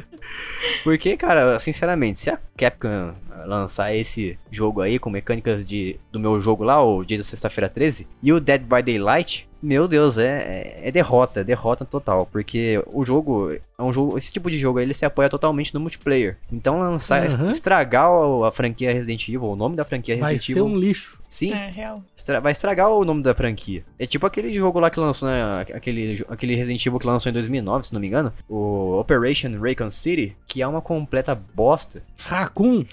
Porque, 0.83 1.17
cara, 1.17 1.59
sinceramente, 1.59 2.19
se 2.19 2.29
a 2.29 2.39
Capcom 2.55 3.13
lançar 3.47 3.95
esse 3.95 4.37
jogo 4.51 4.81
aí 4.81 4.99
com 4.99 5.09
mecânicas 5.09 5.65
de, 5.65 5.99
do 6.11 6.19
meu 6.19 6.39
jogo 6.41 6.63
lá, 6.63 6.83
o 6.83 7.03
dia 7.03 7.17
da 7.17 7.23
sexta-feira 7.23 7.69
13, 7.69 8.07
e 8.21 8.33
o 8.33 8.39
Dead 8.39 8.61
by 8.61 8.83
Daylight, 8.83 9.49
meu 9.61 9.87
Deus, 9.87 10.17
é, 10.17 10.77
é, 10.83 10.87
é 10.87 10.91
derrota, 10.91 11.41
é 11.41 11.43
derrota 11.43 11.85
total. 11.85 12.27
Porque 12.31 12.81
o 12.87 13.03
jogo 13.03 13.51
é 13.51 13.59
um 13.83 13.91
jogo. 13.93 14.17
Esse 14.17 14.31
tipo 14.31 14.49
de 14.51 14.57
jogo 14.57 14.79
aí, 14.79 14.85
ele 14.85 14.93
se 14.93 15.05
apoia 15.05 15.29
totalmente 15.29 15.73
no 15.73 15.79
multiplayer. 15.79 16.37
Então 16.51 16.79
lançar, 16.79 17.25
Aham. 17.25 17.49
estragar 17.49 18.09
a 18.45 18.51
franquia 18.51 18.91
Resident 18.93 19.27
Evil, 19.27 19.43
o 19.45 19.55
nome 19.55 19.75
da 19.75 19.85
franquia 19.85 20.15
Vai 20.17 20.33
Resident 20.33 20.45
ser 20.45 20.51
Evil. 20.53 20.65
um 20.65 20.77
lixo. 20.77 21.17
Sim, 21.29 21.51
É 21.51 21.67
real. 21.69 22.01
estra- 22.15 22.39
vai 22.39 22.53
estragar 22.53 22.89
o 22.89 23.03
nome 23.03 23.21
da 23.21 23.35
franquia. 23.35 23.83
É 23.99 24.05
tipo 24.05 24.25
aquele 24.25 24.51
jogo 24.53 24.79
lá 24.79 24.89
que 24.89 24.97
lançou, 24.99 25.27
né? 25.27 25.65
Aquele, 25.73 26.23
aquele 26.29 26.55
Resident 26.55 26.85
Evil 26.85 26.99
que 26.99 27.05
lançou 27.07 27.29
em 27.29 27.33
2009, 27.33 27.87
se 27.87 27.93
não 27.93 27.99
me 27.99 28.07
engano. 28.07 28.31
O 28.47 28.97
Operation 28.97 29.49
Raccoon 29.59 29.89
City, 29.89 30.35
que 30.47 30.61
é 30.61 30.67
uma 30.67 30.81
completa 30.81 31.35
bosta. 31.53 32.01
Raccoon. 32.17 32.85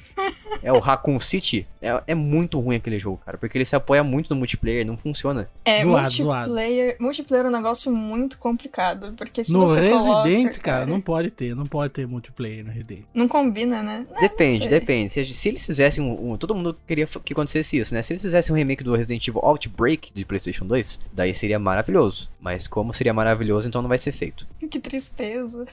É 0.63 0.73
o 0.73 0.81
Raccoon 0.81 1.21
City. 1.21 1.65
É, 1.81 2.03
é 2.09 2.15
muito 2.15 2.59
ruim 2.59 2.77
aquele 2.77 2.99
jogo, 2.99 3.21
cara. 3.25 3.37
Porque 3.39 3.57
ele 3.57 3.65
se 3.65 3.77
apoia 3.77 4.03
muito 4.03 4.31
no 4.31 4.37
multiplayer, 4.37 4.85
não 4.87 4.97
funciona. 4.97 5.49
É, 5.65 5.83
Zoado, 5.83 6.54
multiplayer, 6.55 6.97
multiplayer 7.01 7.47
é 7.47 7.49
um 7.49 7.53
negócio 7.53 7.93
muito 7.93 8.39
complicado, 8.39 9.13
porque 9.17 9.43
se 9.45 9.53
no 9.53 9.61
você 9.61 9.81
Resident, 9.81 10.03
coloca, 10.03 10.61
cara, 10.61 10.87
não 10.87 11.01
pode 11.01 11.31
ter. 11.31 11.55
Não 11.55 11.67
pode 11.67 11.93
ter 11.93 12.07
multiplayer 12.07 12.65
no 12.65 12.71
Resident. 12.71 13.05
não 13.13 13.27
combina, 13.29 13.83
né? 13.83 14.07
Não, 14.13 14.21
Depende, 14.21 14.61
não 14.65 14.69
depende. 14.71 15.13
Se, 15.13 15.25
se 15.25 15.49
eles 15.49 15.65
fizessem 15.67 16.03
um, 16.03 16.33
um- 16.33 16.37
Todo 16.37 16.55
mundo 16.55 16.77
queria 16.87 17.07
que 17.07 17.33
acontecesse 17.33 17.77
isso, 17.77 17.95
né? 17.95 18.03
Se 18.03 18.13
eles 18.13 18.23
fizessem 18.23 18.55
um 18.55 18.57
remake 18.59 18.85
do 18.85 18.95
Resident 18.95 19.27
Evil 19.27 19.41
Outbreak 19.45 20.11
de 20.13 20.25
PlayStation 20.25 20.67
2, 20.67 21.01
daí 21.13 21.35
seria 21.35 21.59
maravilhoso. 21.59 22.31
Mas 22.41 22.67
como 22.67 22.93
seria 22.93 23.13
maravilhoso, 23.15 23.69
então 23.69 23.83
não 23.83 23.89
vai 23.89 23.99
ser 23.99 24.13
feito. 24.13 24.47
Que 24.75 24.81
tristeza. 24.81 25.67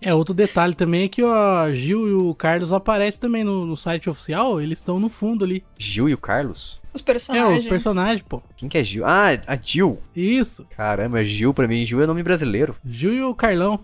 É, 0.00 0.12
outro 0.14 0.34
detalhe 0.34 0.74
também 0.74 1.04
é 1.04 1.08
que 1.08 1.22
o 1.22 1.72
Gil 1.72 2.06
e 2.08 2.12
o 2.12 2.34
Carlos 2.34 2.72
aparecem 2.72 3.18
também 3.18 3.42
no, 3.42 3.64
no 3.66 3.76
site 3.76 4.08
oficial. 4.10 4.60
Eles 4.60 4.78
estão 4.78 5.00
no 5.00 5.08
fundo 5.08 5.44
ali. 5.44 5.64
Gil 5.78 6.08
e 6.08 6.14
o 6.14 6.18
Carlos? 6.18 6.80
Os 6.94 7.00
É, 7.00 7.04
personagens. 7.04 7.64
os 7.64 7.66
personagens, 7.68 8.22
pô. 8.28 8.40
Quem 8.56 8.68
que 8.68 8.78
é 8.78 8.84
Gil? 8.84 9.04
Ah, 9.04 9.30
a 9.46 9.56
Jill. 9.60 9.98
Isso. 10.14 10.64
Caramba, 10.76 11.24
Gil 11.24 11.52
pra 11.52 11.66
mim. 11.66 11.84
Gil 11.84 12.00
é 12.02 12.06
nome 12.06 12.22
brasileiro. 12.22 12.76
Gil 12.84 13.12
e 13.12 13.22
o 13.22 13.34
Carlão. 13.34 13.80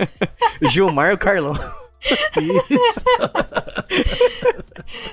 Gilmar 0.70 1.10
e 1.10 1.14
o 1.14 1.18
Carlão. 1.18 1.54
Isso. 2.04 3.02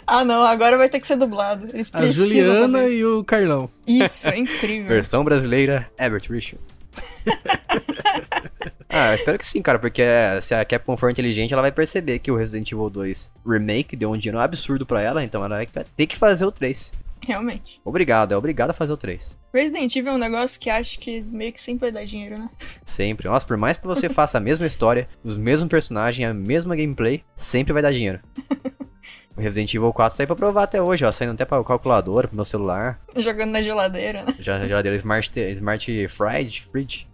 Ah, 0.05 0.25
não, 0.25 0.43
agora 0.45 0.77
vai 0.77 0.89
ter 0.89 0.99
que 0.99 1.07
ser 1.07 1.15
dublado. 1.15 1.67
Eles 1.71 1.89
A 1.93 1.99
precisam 1.99 2.27
Juliana 2.27 2.79
fazer 2.79 2.93
e 2.97 3.05
o 3.05 3.23
Carlão. 3.23 3.69
isso. 3.87 4.27
É 4.27 4.35
incrível. 4.39 4.87
Versão 4.87 5.23
brasileira, 5.23 5.85
Herbert 5.97 6.23
Richards. 6.29 6.79
ah, 8.89 9.09
eu 9.09 9.15
espero 9.15 9.37
que 9.37 9.45
sim, 9.45 9.61
cara, 9.61 9.79
porque 9.79 10.01
é, 10.01 10.39
se 10.41 10.53
a 10.55 10.65
Capcom 10.65 10.97
for 10.97 11.09
inteligente, 11.11 11.53
ela 11.53 11.61
vai 11.61 11.71
perceber 11.71 12.19
que 12.19 12.31
o 12.31 12.35
Resident 12.35 12.71
Evil 12.71 12.89
2 12.89 13.31
Remake 13.47 13.95
deu 13.95 14.11
um 14.11 14.17
dinheiro 14.17 14.39
absurdo 14.39 14.85
pra 14.85 15.01
ela, 15.01 15.23
então 15.23 15.43
ela 15.45 15.55
vai 15.57 15.67
ter 15.95 16.07
que 16.07 16.17
fazer 16.17 16.45
o 16.45 16.51
3. 16.51 16.91
Realmente. 17.27 17.81
Obrigado, 17.83 18.33
é 18.33 18.37
obrigado 18.37 18.71
a 18.71 18.73
fazer 18.73 18.93
o 18.93 18.97
3. 18.97 19.39
Resident 19.53 19.95
Evil 19.95 20.13
é 20.13 20.15
um 20.15 20.19
negócio 20.19 20.59
que 20.59 20.69
acho 20.69 20.99
que 20.99 21.21
meio 21.21 21.51
que 21.51 21.61
sempre 21.61 21.81
vai 21.81 21.91
dar 21.91 22.05
dinheiro, 22.05 22.39
né? 22.39 22.49
Sempre. 22.83 23.27
Nossa, 23.27 23.45
por 23.45 23.57
mais 23.57 23.77
que 23.77 23.87
você 23.87 24.07
faça 24.09 24.37
a 24.37 24.41
mesma 24.41 24.65
história, 24.65 25.07
os 25.23 25.37
mesmos 25.37 25.69
personagens, 25.69 26.29
a 26.29 26.33
mesma 26.33 26.75
gameplay, 26.75 27.23
sempre 27.35 27.73
vai 27.73 27.81
dar 27.81 27.91
dinheiro. 27.91 28.19
O 29.37 29.41
Resident 29.41 29.73
Evil 29.73 29.93
4 29.93 30.17
tá 30.17 30.23
aí 30.23 30.27
pra 30.27 30.35
provar 30.35 30.63
até 30.63 30.81
hoje, 30.81 31.05
ó, 31.05 31.11
saindo 31.13 31.31
até 31.31 31.45
pra 31.45 31.63
calculadora, 31.63 32.27
pro 32.27 32.35
meu 32.35 32.43
celular. 32.43 32.99
Jogando 33.15 33.51
na 33.51 33.61
geladeira, 33.61 34.23
né? 34.23 34.35
Já, 34.37 34.61
geladeira 34.67 34.97
Smart, 34.97 35.39
Smart 35.39 36.07
Fridge, 36.09 36.63
Fridge. 36.63 37.07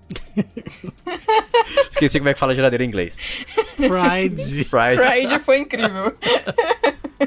Esqueci 1.87 2.17
como 2.17 2.29
é 2.29 2.33
que 2.33 2.39
fala 2.39 2.55
geladeira 2.55 2.83
em 2.83 2.87
inglês. 2.87 3.45
Pride. 3.75 4.63
Fried. 4.63 4.97
Pride 4.97 5.39
foi 5.43 5.59
incrível. 5.59 6.17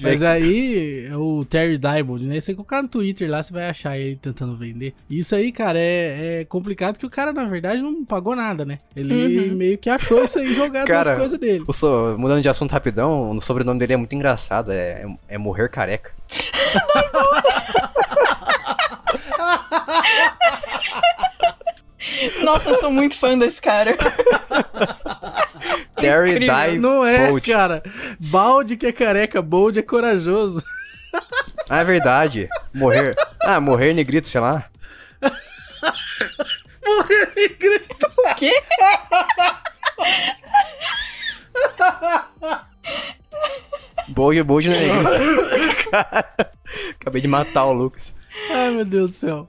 Mas 0.02 0.22
aí, 0.22 1.06
é 1.10 1.16
o 1.16 1.44
Terry 1.44 1.78
Diebold, 1.78 2.26
né? 2.26 2.40
Você 2.40 2.54
colocar 2.54 2.82
no 2.82 2.88
Twitter 2.88 3.30
lá, 3.30 3.42
você 3.42 3.52
vai 3.52 3.68
achar 3.68 3.98
ele 3.98 4.16
tentando 4.16 4.56
vender. 4.56 4.94
Isso 5.08 5.34
aí, 5.34 5.52
cara, 5.52 5.78
é, 5.78 6.40
é 6.40 6.44
complicado 6.44 6.98
que 6.98 7.06
o 7.06 7.10
cara, 7.10 7.32
na 7.32 7.44
verdade, 7.44 7.80
não 7.80 8.04
pagou 8.04 8.34
nada, 8.36 8.64
né? 8.64 8.78
Ele 8.94 9.50
Uhum. 9.50 9.56
meio 9.56 9.78
que 9.78 9.88
achou 9.88 10.24
isso 10.24 10.38
aí 10.38 10.52
jogado 10.54 10.86
Cara, 10.86 11.10
nas 11.10 11.18
coisas 11.20 11.38
dele. 11.38 11.64
So- 11.72 12.16
Mudando 12.18 12.42
de 12.42 12.48
assunto 12.48 12.72
rapidão, 12.72 13.30
o 13.30 13.40
sobrenome 13.40 13.78
dele 13.78 13.94
é 13.94 13.96
muito 13.96 14.14
engraçado. 14.14 14.70
É, 14.72 15.04
é, 15.28 15.34
é 15.34 15.38
Morrer 15.38 15.68
Careca. 15.70 16.10
Nossa, 22.42 22.70
eu 22.70 22.74
sou 22.74 22.90
muito 22.90 23.16
fã 23.16 23.38
desse 23.38 23.60
cara. 23.60 23.96
Terry. 25.96 26.38
Die 26.40 26.78
Não 26.78 27.04
é, 27.04 27.28
Bolt. 27.28 27.46
cara. 27.46 27.82
Balde 28.18 28.76
que 28.76 28.86
é 28.86 28.92
careca, 28.92 29.40
Bold 29.42 29.78
é 29.78 29.82
corajoso. 29.82 30.62
Ah, 31.68 31.80
é 31.80 31.84
verdade. 31.84 32.48
Morrer. 32.74 33.14
Ah, 33.42 33.60
morrer 33.60 33.92
negrito, 33.94 34.26
sei 34.28 34.40
lá. 34.40 34.66
O 36.82 38.34
quê? 38.36 38.52
Bold, 44.08 44.42
bold 44.42 44.68
negrito. 44.68 45.90
Cara, 45.90 46.26
acabei 47.00 47.20
de 47.22 47.28
matar 47.28 47.64
o 47.66 47.72
Lucas. 47.72 48.14
Ai, 48.70 48.76
meu 48.76 48.84
Deus 48.84 49.10
do 49.10 49.16
céu. 49.16 49.48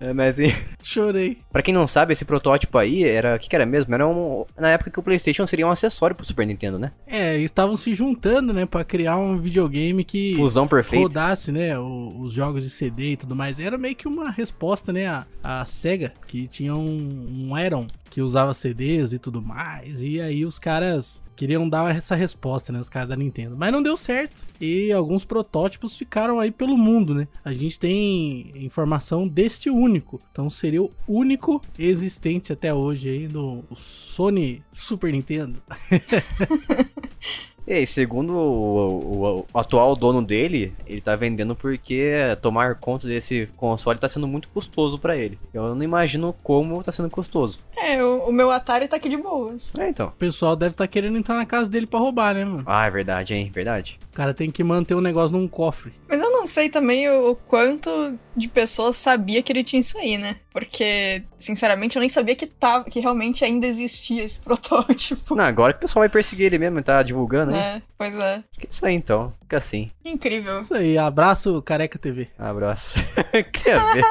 É, 0.00 0.12
mas 0.12 0.38
e, 0.38 0.54
Chorei. 0.82 1.38
pra 1.52 1.62
quem 1.62 1.74
não 1.74 1.86
sabe, 1.86 2.12
esse 2.12 2.24
protótipo 2.24 2.78
aí 2.78 3.04
era. 3.04 3.34
O 3.36 3.38
que, 3.38 3.48
que 3.48 3.56
era 3.56 3.66
mesmo? 3.66 3.94
Era 3.94 4.06
um. 4.06 4.44
Na 4.58 4.70
época 4.70 4.90
que 4.90 4.98
o 4.98 5.02
PlayStation 5.02 5.46
seria 5.46 5.66
um 5.66 5.70
acessório 5.70 6.14
pro 6.14 6.24
Super 6.24 6.46
Nintendo, 6.46 6.78
né? 6.78 6.92
É, 7.06 7.34
eles 7.34 7.46
estavam 7.46 7.76
se 7.76 7.94
juntando, 7.94 8.52
né, 8.52 8.64
pra 8.66 8.84
criar 8.84 9.16
um 9.16 9.38
videogame 9.38 10.04
que 10.04 10.34
Fusão 10.34 10.68
perfeita. 10.68 11.02
rodasse, 11.02 11.50
né, 11.52 11.78
o- 11.78 12.14
os 12.20 12.32
jogos 12.32 12.62
de 12.62 12.70
CD 12.70 13.12
e 13.12 13.16
tudo 13.16 13.34
mais. 13.34 13.58
Era 13.58 13.76
meio 13.78 13.96
que 13.96 14.06
uma 14.06 14.30
resposta, 14.30 14.92
né, 14.92 15.06
à, 15.06 15.26
à 15.42 15.64
SEGA, 15.64 16.12
que 16.26 16.46
tinha 16.46 16.74
um, 16.74 17.46
um 17.48 17.54
Aeron 17.54 17.86
que 18.10 18.20
usava 18.22 18.54
CDs 18.54 19.12
e 19.12 19.18
tudo 19.18 19.42
mais. 19.42 20.00
E 20.02 20.20
aí 20.20 20.44
os 20.46 20.58
caras 20.58 21.22
queriam 21.38 21.68
dar 21.68 21.94
essa 21.94 22.16
resposta, 22.16 22.72
né, 22.72 22.80
os 22.80 22.88
caras 22.88 23.10
da 23.10 23.16
Nintendo. 23.16 23.56
Mas 23.56 23.72
não 23.72 23.80
deu 23.80 23.96
certo. 23.96 24.44
E 24.60 24.90
alguns 24.90 25.24
protótipos 25.24 25.96
ficaram 25.96 26.40
aí 26.40 26.50
pelo 26.50 26.76
mundo, 26.76 27.14
né. 27.14 27.28
A 27.44 27.52
gente 27.52 27.78
tem 27.78 28.52
informação 28.56 29.26
deste 29.26 29.70
único. 29.70 30.20
Então 30.32 30.50
seria 30.50 30.82
o 30.82 30.90
único 31.06 31.62
existente 31.78 32.52
até 32.52 32.74
hoje 32.74 33.08
aí 33.08 33.28
no 33.28 33.62
Sony 33.76 34.64
Super 34.72 35.12
Nintendo. 35.12 35.62
E 37.68 37.72
aí, 37.74 37.86
segundo 37.86 38.32
o, 38.34 39.40
o- 39.42 39.46
o 39.52 39.58
atual 39.58 39.94
dono 39.94 40.22
dele, 40.22 40.72
ele 40.86 41.02
tá 41.02 41.14
vendendo 41.14 41.54
porque 41.54 42.12
tomar 42.40 42.76
conta 42.76 43.06
desse 43.06 43.46
console 43.58 43.98
tá 43.98 44.08
sendo 44.08 44.26
muito 44.26 44.48
custoso 44.48 44.98
pra 44.98 45.14
ele. 45.14 45.38
Eu 45.52 45.74
não 45.74 45.82
imagino 45.82 46.34
como 46.42 46.82
tá 46.82 46.90
sendo 46.90 47.10
custoso. 47.10 47.60
É, 47.76 48.02
o, 48.02 48.28
o 48.28 48.32
meu 48.32 48.50
Atari 48.50 48.88
tá 48.88 48.96
aqui 48.96 49.10
de 49.10 49.18
boas. 49.18 49.74
É, 49.76 49.88
então. 49.90 50.08
O 50.08 50.12
pessoal 50.12 50.56
deve 50.56 50.72
estar 50.72 50.86
querendo 50.88 51.18
entrar 51.18 51.34
na 51.34 51.44
casa 51.44 51.68
dele 51.68 51.86
pra 51.86 51.98
roubar, 51.98 52.34
né, 52.34 52.42
mano? 52.44 52.64
Ah, 52.66 52.86
é 52.86 52.90
verdade, 52.90 53.34
hein? 53.34 53.50
Verdade. 53.52 54.00
O 54.10 54.16
cara 54.16 54.32
tem 54.32 54.50
que 54.50 54.64
manter 54.64 54.94
o 54.94 55.00
negócio 55.02 55.36
num 55.36 55.46
cofre. 55.46 55.92
Mas 56.08 56.22
eu 56.22 56.30
não 56.30 56.46
sei 56.46 56.70
também 56.70 57.06
o, 57.10 57.32
o 57.32 57.36
quanto 57.36 57.90
de 58.34 58.48
pessoas 58.48 58.96
sabia 58.96 59.42
que 59.42 59.52
ele 59.52 59.62
tinha 59.62 59.80
isso 59.80 59.98
aí, 59.98 60.16
né? 60.16 60.36
Porque, 60.58 61.22
sinceramente, 61.38 61.94
eu 61.94 62.00
nem 62.00 62.08
sabia 62.08 62.34
que, 62.34 62.46
tava, 62.46 62.84
que 62.84 62.98
realmente 62.98 63.44
ainda 63.44 63.64
existia 63.64 64.24
esse 64.24 64.40
protótipo. 64.42 65.36
Não, 65.36 65.44
agora 65.44 65.72
que 65.72 65.78
o 65.78 65.80
pessoal 65.82 66.02
vai 66.02 66.08
perseguir 66.08 66.46
ele 66.46 66.58
mesmo, 66.58 66.82
tá 66.82 67.00
divulgando, 67.00 67.52
hein? 67.54 67.60
É, 67.60 67.82
pois 67.96 68.18
é. 68.18 68.34
Acho 68.34 68.60
que 68.60 68.66
é 68.66 68.68
isso 68.68 68.84
aí 68.86 68.94
então. 68.94 69.32
Fica 69.42 69.56
assim. 69.56 69.88
Incrível. 70.04 70.62
Isso 70.62 70.74
aí, 70.74 70.98
abraço 70.98 71.62
Careca 71.62 71.96
TV. 71.96 72.28
Abraço. 72.36 72.98
Queria 73.52 73.78
ver. 73.94 74.04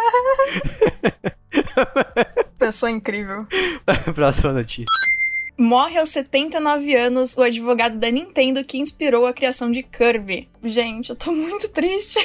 Pessoa 2.57 2.89
incrível. 2.89 3.45
Próxima 4.15 4.53
notícia. 4.53 4.85
Morre 5.57 5.97
aos 5.97 6.09
79 6.09 6.95
anos 6.95 7.35
o 7.35 7.41
advogado 7.41 7.97
da 7.97 8.09
Nintendo 8.09 8.63
que 8.63 8.77
inspirou 8.77 9.25
a 9.25 9.33
criação 9.33 9.69
de 9.69 9.83
Kirby. 9.83 10.47
Gente, 10.63 11.09
eu 11.09 11.15
tô 11.15 11.31
muito 11.33 11.67
triste. 11.67 12.19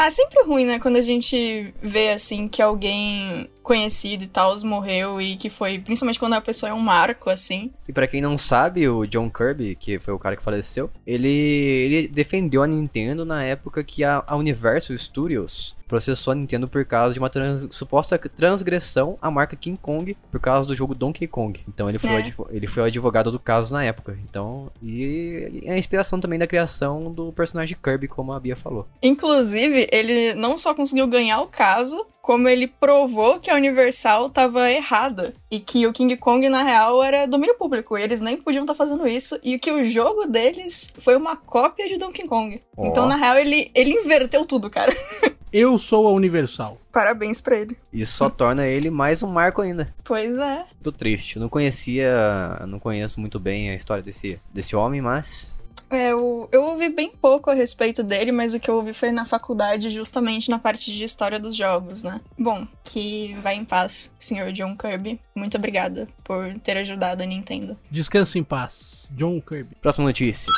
Ah, 0.00 0.12
sempre 0.12 0.44
ruim, 0.44 0.64
né? 0.64 0.78
Quando 0.78 0.96
a 0.96 1.02
gente 1.02 1.74
vê, 1.82 2.10
assim, 2.10 2.46
que 2.46 2.62
alguém 2.62 3.50
conhecido 3.68 4.24
e 4.24 4.26
tal 4.28 4.56
morreu 4.64 5.20
e 5.20 5.36
que 5.36 5.50
foi... 5.50 5.78
Principalmente 5.78 6.18
quando 6.18 6.32
a 6.32 6.40
pessoa 6.40 6.70
é 6.70 6.74
um 6.74 6.80
marco, 6.80 7.28
assim. 7.30 7.70
E 7.86 7.92
pra 7.92 8.06
quem 8.08 8.20
não 8.22 8.36
sabe, 8.38 8.88
o 8.88 9.06
John 9.06 9.28
Kirby, 9.30 9.76
que 9.76 9.98
foi 9.98 10.14
o 10.14 10.18
cara 10.18 10.34
que 10.36 10.42
faleceu, 10.42 10.90
ele, 11.06 11.28
ele 11.28 12.08
defendeu 12.08 12.62
a 12.62 12.66
Nintendo 12.66 13.24
na 13.24 13.44
época 13.44 13.84
que 13.84 14.02
a, 14.02 14.24
a 14.26 14.34
Universal 14.36 14.96
Studios 14.96 15.76
processou 15.86 16.32
a 16.32 16.34
Nintendo 16.34 16.68
por 16.68 16.84
causa 16.84 17.14
de 17.14 17.18
uma 17.18 17.30
trans- 17.30 17.66
suposta 17.70 18.18
transgressão 18.18 19.16
à 19.22 19.30
marca 19.30 19.56
King 19.56 19.78
Kong 19.80 20.14
por 20.30 20.38
causa 20.40 20.68
do 20.68 20.74
jogo 20.74 20.94
Donkey 20.94 21.26
Kong. 21.26 21.60
Então 21.68 21.88
ele 21.88 21.98
foi, 21.98 22.10
o 22.10 22.14
É. 22.14 22.18
advo- 22.18 22.48
ele 22.50 22.66
foi 22.66 22.82
o 22.82 22.86
advogado 22.86 23.30
do 23.32 23.38
caso 23.38 23.72
na 23.72 23.84
época. 23.84 24.18
Então, 24.28 24.70
e 24.82 25.62
é 25.64 25.72
a 25.72 25.78
inspiração 25.78 26.20
também 26.20 26.38
da 26.38 26.46
criação 26.46 27.10
do 27.10 27.32
personagem 27.32 27.76
Kirby, 27.82 28.06
como 28.08 28.32
a 28.32 28.40
Bia 28.40 28.56
falou. 28.56 28.86
Inclusive, 29.02 29.88
ele 29.90 30.34
não 30.34 30.56
só 30.58 30.74
conseguiu 30.74 31.06
ganhar 31.06 31.40
o 31.40 31.46
caso, 31.46 32.06
como 32.28 32.46
ele 32.46 32.66
provou 32.66 33.40
que 33.40 33.50
a 33.50 33.54
Universal 33.54 34.28
tava 34.28 34.70
errada. 34.70 35.32
E 35.50 35.58
que 35.58 35.86
o 35.86 35.94
King 35.94 36.14
Kong, 36.18 36.46
na 36.50 36.62
real, 36.62 37.02
era 37.02 37.24
domínio 37.24 37.56
público. 37.56 37.96
E 37.96 38.02
eles 38.02 38.20
nem 38.20 38.36
podiam 38.36 38.64
estar 38.64 38.74
fazendo 38.74 39.08
isso. 39.08 39.40
E 39.42 39.58
que 39.58 39.72
o 39.72 39.82
jogo 39.82 40.26
deles 40.26 40.92
foi 40.98 41.16
uma 41.16 41.36
cópia 41.36 41.88
de 41.88 41.96
Donkey 41.96 42.26
Kong. 42.26 42.60
Ó. 42.76 42.86
Então, 42.86 43.06
na 43.06 43.16
real, 43.16 43.38
ele, 43.38 43.70
ele 43.74 43.92
inverteu 43.92 44.44
tudo, 44.44 44.68
cara. 44.68 44.94
Eu 45.50 45.78
sou 45.78 46.06
a 46.06 46.10
Universal. 46.10 46.76
Parabéns 46.92 47.40
pra 47.40 47.56
ele. 47.56 47.74
Isso 47.90 48.12
só 48.12 48.28
torna 48.28 48.66
ele 48.66 48.90
mais 48.90 49.22
um 49.22 49.28
marco 49.28 49.62
ainda. 49.62 49.94
Pois 50.04 50.36
é. 50.36 50.66
Tô 50.82 50.92
triste. 50.92 51.36
Eu 51.36 51.40
não 51.40 51.48
conhecia, 51.48 52.12
não 52.68 52.78
conheço 52.78 53.18
muito 53.18 53.40
bem 53.40 53.70
a 53.70 53.74
história 53.74 54.02
desse, 54.02 54.38
desse 54.52 54.76
homem, 54.76 55.00
mas 55.00 55.57
É, 55.90 56.10
eu, 56.12 56.48
eu 56.52 56.62
ouvi 56.64 56.88
bem 56.88 57.10
pouco 57.20 57.50
a 57.50 57.54
respeito 57.54 58.02
dele, 58.02 58.30
mas 58.30 58.52
o 58.54 58.60
que 58.60 58.70
eu 58.70 58.76
ouvi 58.76 58.92
foi 58.92 59.10
na 59.10 59.24
faculdade, 59.24 59.90
justamente 59.90 60.50
na 60.50 60.58
parte 60.58 60.92
de 60.92 61.02
história 61.04 61.38
dos 61.40 61.56
jogos, 61.56 62.02
né? 62.02 62.20
Bom, 62.38 62.66
que 62.84 63.34
vai 63.42 63.54
em 63.54 63.64
paz, 63.64 64.10
senhor 64.18 64.52
John 64.52 64.76
Kirby. 64.76 65.18
Muito 65.34 65.56
obrigada 65.56 66.06
por 66.24 66.52
ter 66.60 66.76
ajudado 66.76 67.22
a 67.22 67.26
Nintendo. 67.26 67.76
Descanse 67.90 68.38
em 68.38 68.44
paz. 68.44 69.10
John 69.12 69.40
Kirby. 69.40 69.76
Próxima 69.80 70.04
notícia. 70.06 70.50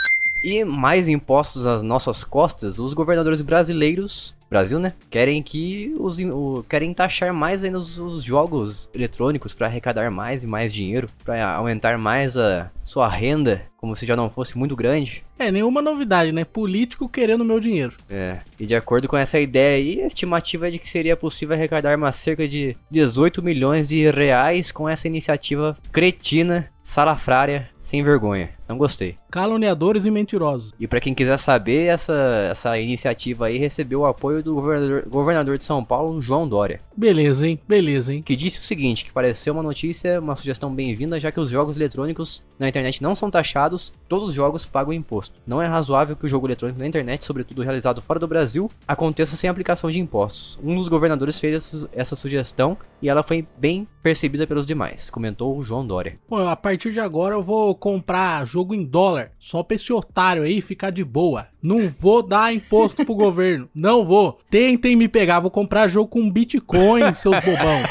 E 0.43 0.65
mais 0.65 1.07
impostos 1.07 1.67
às 1.67 1.83
nossas 1.83 2.25
costas, 2.25 2.79
os 2.79 2.95
governadores 2.95 3.43
brasileiros, 3.43 4.35
Brasil, 4.49 4.79
né? 4.81 4.95
Querem 5.11 5.43
que 5.43 5.95
os 5.99 6.19
o- 6.19 6.65
querem 6.67 6.95
taxar 6.95 7.33
mais 7.35 7.63
ainda 7.63 7.79
os, 7.79 7.99
os 7.99 8.25
jogos 8.25 8.89
eletrônicos 8.95 9.53
para 9.55 9.67
arrecadar 9.67 10.11
mais 10.11 10.43
e 10.43 10.47
mais 10.47 10.73
dinheiro, 10.73 11.11
para 11.25 11.47
aumentar 11.55 11.99
mais 11.99 12.39
a 12.39 12.71
sua 12.83 13.07
renda, 13.07 13.63
como 13.81 13.97
se 13.97 14.05
já 14.05 14.15
não 14.15 14.29
fosse 14.29 14.59
muito 14.59 14.77
grande. 14.77 15.25
É, 15.39 15.51
nenhuma 15.51 15.81
novidade, 15.81 16.33
né? 16.33 16.45
Político 16.45 17.09
querendo 17.09 17.45
meu 17.45 17.59
dinheiro. 17.59 17.95
É, 18.11 18.41
e 18.59 18.67
de 18.67 18.75
acordo 18.75 19.09
com 19.09 19.17
essa 19.17 19.41
ideia 19.41 19.77
aí, 19.77 20.03
a 20.03 20.07
estimativa 20.07 20.69
é 20.69 20.71
de 20.71 20.79
que 20.79 20.87
seria 20.87 21.17
possível 21.17 21.57
arrecadar 21.57 21.97
mais 21.97 22.17
cerca 22.17 22.47
de 22.47 22.77
18 22.91 23.43
milhões 23.43 23.89
de 23.89 24.11
reais 24.11 24.71
com 24.71 24.87
essa 24.87 25.09
iniciativa 25.09 25.75
cretina, 25.91 26.71
salafrária, 26.83 27.71
sem 27.81 28.03
vergonha. 28.03 28.51
Não 28.69 28.77
gostei. 28.77 29.17
Caluniadores 29.31 30.05
e 30.05 30.11
mentirosos. 30.11 30.73
E 30.79 30.87
pra 30.87 31.01
quem 31.01 31.15
quiser 31.15 31.39
saber, 31.39 31.87
essa, 31.87 32.49
essa 32.51 32.79
iniciativa 32.79 33.47
aí 33.47 33.59
recebeu 33.59 34.01
o 34.01 34.07
apoio 34.07 34.43
do 34.43 34.55
governador, 34.55 35.09
governador 35.09 35.57
de 35.57 35.65
São 35.65 35.85
Paulo, 35.85 36.21
João 36.21 36.47
Dória, 36.47 36.81
Beleza, 36.97 37.47
hein? 37.47 37.59
Beleza, 37.67 38.13
hein? 38.13 38.23
que 38.23 38.37
disse 38.37 38.59
o 38.59 38.63
seguinte, 38.63 39.05
que 39.05 39.13
pareceu 39.13 39.55
uma 39.55 39.63
notícia, 39.63 40.21
uma 40.21 40.37
sugestão 40.37 40.73
bem-vinda, 40.73 41.19
já 41.19 41.33
que 41.33 41.41
os 41.41 41.49
jogos 41.49 41.77
eletrônicos 41.77 42.45
na 42.61 42.69
internet 42.69 43.03
não 43.03 43.15
são 43.15 43.31
taxados, 43.31 43.91
todos 44.07 44.29
os 44.29 44.35
jogos 44.35 44.67
pagam 44.67 44.93
imposto. 44.93 45.41
Não 45.47 45.63
é 45.63 45.67
razoável 45.67 46.15
que 46.15 46.27
o 46.27 46.29
jogo 46.29 46.47
eletrônico 46.47 46.79
na 46.79 46.87
internet, 46.87 47.25
sobretudo 47.25 47.63
realizado 47.63 48.03
fora 48.03 48.21
do 48.21 48.29
Brasil, 48.29 48.71
aconteça 48.87 49.35
sem 49.35 49.49
aplicação 49.49 49.91
de 49.91 49.99
impostos. 49.99 50.59
Um 50.63 50.77
dos 50.77 50.87
governadores 50.87 51.41
fez 51.41 51.87
essa, 51.93 52.15
sugestão 52.15 52.77
e 53.01 53.09
ela 53.09 53.23
foi 53.23 53.47
bem 53.57 53.89
percebida 54.03 54.47
pelos 54.47 54.67
demais, 54.67 55.09
comentou 55.09 55.57
o 55.57 55.63
João 55.63 55.87
Dória. 55.87 56.19
Pô, 56.29 56.37
a 56.47 56.55
partir 56.55 56.93
de 56.93 57.01
agora 57.01 57.35
eu 57.35 57.43
vou 57.43 57.75
comprar 57.75 58.47
jogo 58.47 58.75
em 58.75 58.85
dólar. 58.85 59.33
Só 59.39 59.63
pra 59.63 59.75
esse 59.75 59.91
otário 59.91 60.43
aí 60.43 60.61
ficar 60.61 60.91
de 60.91 61.03
boa. 61.03 61.47
Não 61.63 61.89
vou 61.89 62.23
dar 62.23 62.53
imposto 62.53 63.05
pro 63.07 63.15
governo. 63.17 63.69
Não 63.75 64.05
vou. 64.05 64.39
Tentem 64.51 64.97
me 64.97 65.09
pegar. 65.09 65.41
Vou 65.41 65.51
comprar 65.51 65.89
jogo 65.89 66.09
com 66.09 66.31
Bitcoin, 66.31 67.15
seus 67.15 67.37
bobão. 67.43 67.83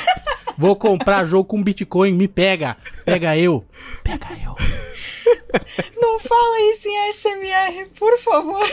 Vou 0.59 0.75
comprar 0.75 1.25
jogo 1.25 1.45
com 1.45 1.63
Bitcoin. 1.63 2.11
Me 2.11 2.27
pega. 2.27 2.75
Pega 3.05 3.37
eu. 3.37 3.65
Pega 4.03 4.27
eu. 4.43 4.57
Não 5.95 6.19
fala 6.19 6.59
isso 6.73 6.85
em 6.89 7.09
ASMR, 7.09 7.89
por 7.97 8.17
favor. 8.17 8.69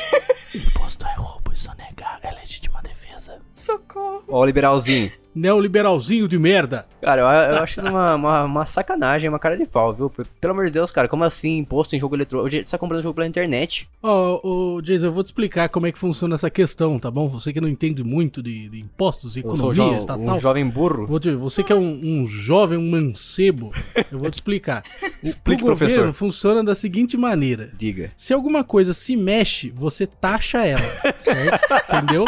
Imposto 0.53 1.07
é 1.07 1.15
roubo 1.15 1.53
e 1.53 1.57
sonegar 1.57 2.19
é 2.25 2.33
legítima 2.33 2.83
defesa. 2.83 3.41
Socorro. 3.55 4.25
Ó 4.27 4.41
o 4.41 4.45
liberalzinho. 4.45 5.13
Neoliberalzinho 5.37 6.27
de 6.27 6.39
merda. 6.39 6.87
Cara, 7.03 7.21
eu, 7.21 7.55
eu 7.57 7.63
acho 7.63 7.79
isso 7.79 7.89
uma, 7.89 8.15
uma, 8.15 8.45
uma 8.45 8.67
sacanagem, 8.67 9.29
uma 9.29 9.39
cara 9.39 9.57
de 9.57 9.67
pau, 9.67 9.93
viu? 9.93 10.11
Pelo 10.11 10.53
amor 10.53 10.65
de 10.65 10.71
Deus, 10.73 10.91
cara, 10.91 11.07
como 11.09 11.25
assim 11.25 11.59
imposto 11.59 11.95
em 11.95 12.01
jogo 12.01 12.17
eletrônico? 12.17 12.47
Hoje 12.47 12.65
você 12.65 12.71
tá 12.71 12.79
comprando 12.79 13.03
jogo 13.03 13.15
pela 13.15 13.27
internet. 13.27 13.89
Ó, 14.03 14.41
ô, 14.43 14.81
Jason, 14.81 15.07
eu 15.07 15.13
vou 15.13 15.23
te 15.23 15.27
explicar 15.27 15.69
como 15.69 15.87
é 15.87 15.93
que 15.93 15.99
funciona 15.99 16.35
essa 16.35 16.49
questão, 16.51 16.99
tá 16.99 17.11
bom? 17.11 17.29
Você 17.29 17.53
que 17.53 17.61
não 17.61 17.69
entende 17.69 18.03
muito 18.03 18.43
de, 18.43 18.69
de 18.69 18.81
impostos, 18.81 19.35
sou 19.35 19.41
economia, 19.41 19.73
jo 19.75 19.83
um 19.85 19.99
estatal. 19.99 20.41
jovem 20.41 20.67
burro. 20.67 21.07
Vou 21.07 21.21
te, 21.21 21.31
você 21.33 21.63
que 21.63 21.73
é 21.73 21.77
um, 21.77 22.01
um 22.23 22.27
jovem, 22.27 22.79
um 22.79 22.91
mancebo, 22.91 23.73
eu 24.11 24.19
vou 24.19 24.31
te 24.31 24.35
explicar. 24.35 24.83
O 25.23 25.27
Explique, 25.27 25.63
o 25.63 25.67
governo 25.67 25.95
professor. 25.95 26.13
funciona 26.13 26.63
da 26.63 26.75
seguinte 26.75 27.17
maneira. 27.17 27.71
Diga. 27.77 28.13
Se 28.17 28.33
alguma 28.33 28.63
coisa 28.63 28.93
se 28.93 29.17
mexe, 29.17 29.71
você 29.71 30.07
taxa 30.07 30.65
ela, 30.65 30.79
certo? 30.81 31.65
Entendeu? 31.93 32.25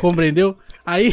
Compreendeu? 0.00 0.56
Aí, 0.86 1.12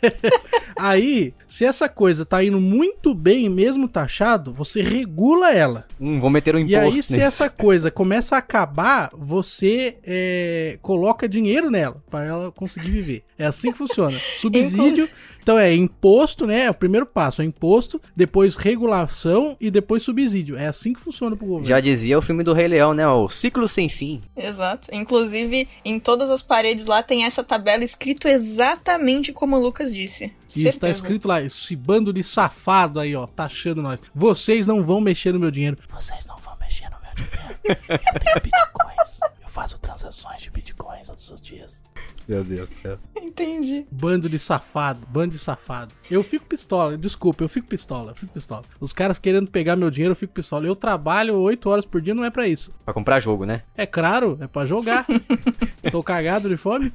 aí, 0.80 1.34
se 1.46 1.66
essa 1.66 1.90
coisa 1.90 2.24
tá 2.24 2.42
indo 2.42 2.58
muito 2.58 3.14
bem, 3.14 3.50
mesmo 3.50 3.86
taxado, 3.86 4.50
você 4.50 4.80
regula 4.80 5.52
ela. 5.52 5.86
Hum, 6.00 6.18
vou 6.18 6.30
meter 6.30 6.56
um 6.56 6.60
E 6.60 6.74
imposto 6.74 6.96
aí, 6.96 7.02
se 7.02 7.20
essa 7.20 7.50
coisa 7.50 7.90
começa 7.90 8.34
a 8.34 8.38
acabar, 8.38 9.10
você 9.12 9.98
é, 10.02 10.78
coloca 10.80 11.28
dinheiro 11.28 11.70
nela 11.70 12.02
pra 12.10 12.24
ela 12.24 12.50
conseguir 12.50 12.92
viver. 12.92 13.24
É 13.38 13.44
assim 13.44 13.72
que 13.72 13.76
funciona. 13.78 14.16
Subsídio 14.18 15.06
Então 15.44 15.58
é 15.58 15.74
imposto, 15.74 16.46
né? 16.46 16.64
É 16.64 16.70
o 16.70 16.74
primeiro 16.74 17.04
passo, 17.04 17.42
é 17.42 17.44
imposto, 17.44 18.00
depois 18.16 18.56
regulação 18.56 19.58
e 19.60 19.70
depois 19.70 20.02
subsídio. 20.02 20.56
É 20.56 20.66
assim 20.66 20.94
que 20.94 21.00
funciona 21.00 21.36
pro 21.36 21.44
governo. 21.44 21.66
Já 21.66 21.80
dizia 21.80 22.18
o 22.18 22.22
filme 22.22 22.42
do 22.42 22.54
Rei 22.54 22.66
Leão, 22.66 22.94
né? 22.94 23.06
O 23.06 23.28
ciclo 23.28 23.68
sem 23.68 23.86
fim. 23.86 24.22
Exato. 24.34 24.88
Inclusive, 24.90 25.68
em 25.84 26.00
todas 26.00 26.30
as 26.30 26.40
paredes 26.40 26.86
lá 26.86 27.02
tem 27.02 27.26
essa 27.26 27.44
tabela 27.44 27.84
escrito 27.84 28.26
exatamente 28.26 29.34
como 29.34 29.56
o 29.56 29.60
Lucas 29.60 29.94
disse. 29.94 30.32
Isso 30.48 30.78
tá 30.78 30.88
escrito 30.88 31.28
lá, 31.28 31.42
esse 31.42 31.76
bando 31.76 32.10
de 32.10 32.22
safado 32.22 32.98
aí, 32.98 33.14
ó, 33.14 33.26
taxando 33.26 33.82
nós. 33.82 34.00
Vocês 34.14 34.66
não 34.66 34.82
vão 34.82 34.98
mexer 34.98 35.32
no 35.34 35.38
meu 35.38 35.50
dinheiro. 35.50 35.76
Vocês 35.90 36.24
não 36.24 36.38
vão 36.38 36.56
mexer 36.58 36.88
no 36.88 36.96
meu 37.02 37.14
dinheiro. 37.14 37.80
Eu 37.86 38.20
tenho 38.20 38.40
bitcoins. 38.42 39.20
Eu 39.42 39.48
faço 39.50 39.78
transações 39.78 40.40
de 40.40 40.50
bitcoins 40.50 41.06
todos 41.06 41.28
os 41.28 41.42
dias. 41.42 41.82
Meu 42.26 42.42
Deus 42.44 42.68
do 42.68 42.72
céu. 42.72 42.98
Entendi. 43.16 43.86
Bando 43.90 44.28
de 44.28 44.38
safado, 44.38 45.06
bando 45.08 45.32
de 45.32 45.38
safado. 45.38 45.94
Eu 46.10 46.22
fico 46.22 46.46
pistola, 46.46 46.96
desculpa, 46.96 47.42
eu 47.42 47.48
fico 47.48 47.66
pistola, 47.66 48.12
eu 48.12 48.14
fico 48.14 48.32
pistola. 48.32 48.62
Os 48.80 48.92
caras 48.92 49.18
querendo 49.18 49.50
pegar 49.50 49.76
meu 49.76 49.90
dinheiro, 49.90 50.12
eu 50.12 50.16
fico 50.16 50.32
pistola. 50.32 50.66
Eu 50.66 50.76
trabalho 50.76 51.36
8 51.36 51.68
horas 51.68 51.84
por 51.84 52.00
dia, 52.00 52.14
não 52.14 52.24
é 52.24 52.30
pra 52.30 52.46
isso. 52.46 52.72
Pra 52.84 52.94
comprar 52.94 53.20
jogo, 53.20 53.44
né? 53.44 53.62
É 53.76 53.86
claro, 53.86 54.38
é 54.40 54.46
pra 54.46 54.64
jogar. 54.64 55.06
Tô 55.90 56.02
cagado 56.02 56.48
de 56.48 56.56
fome. 56.56 56.92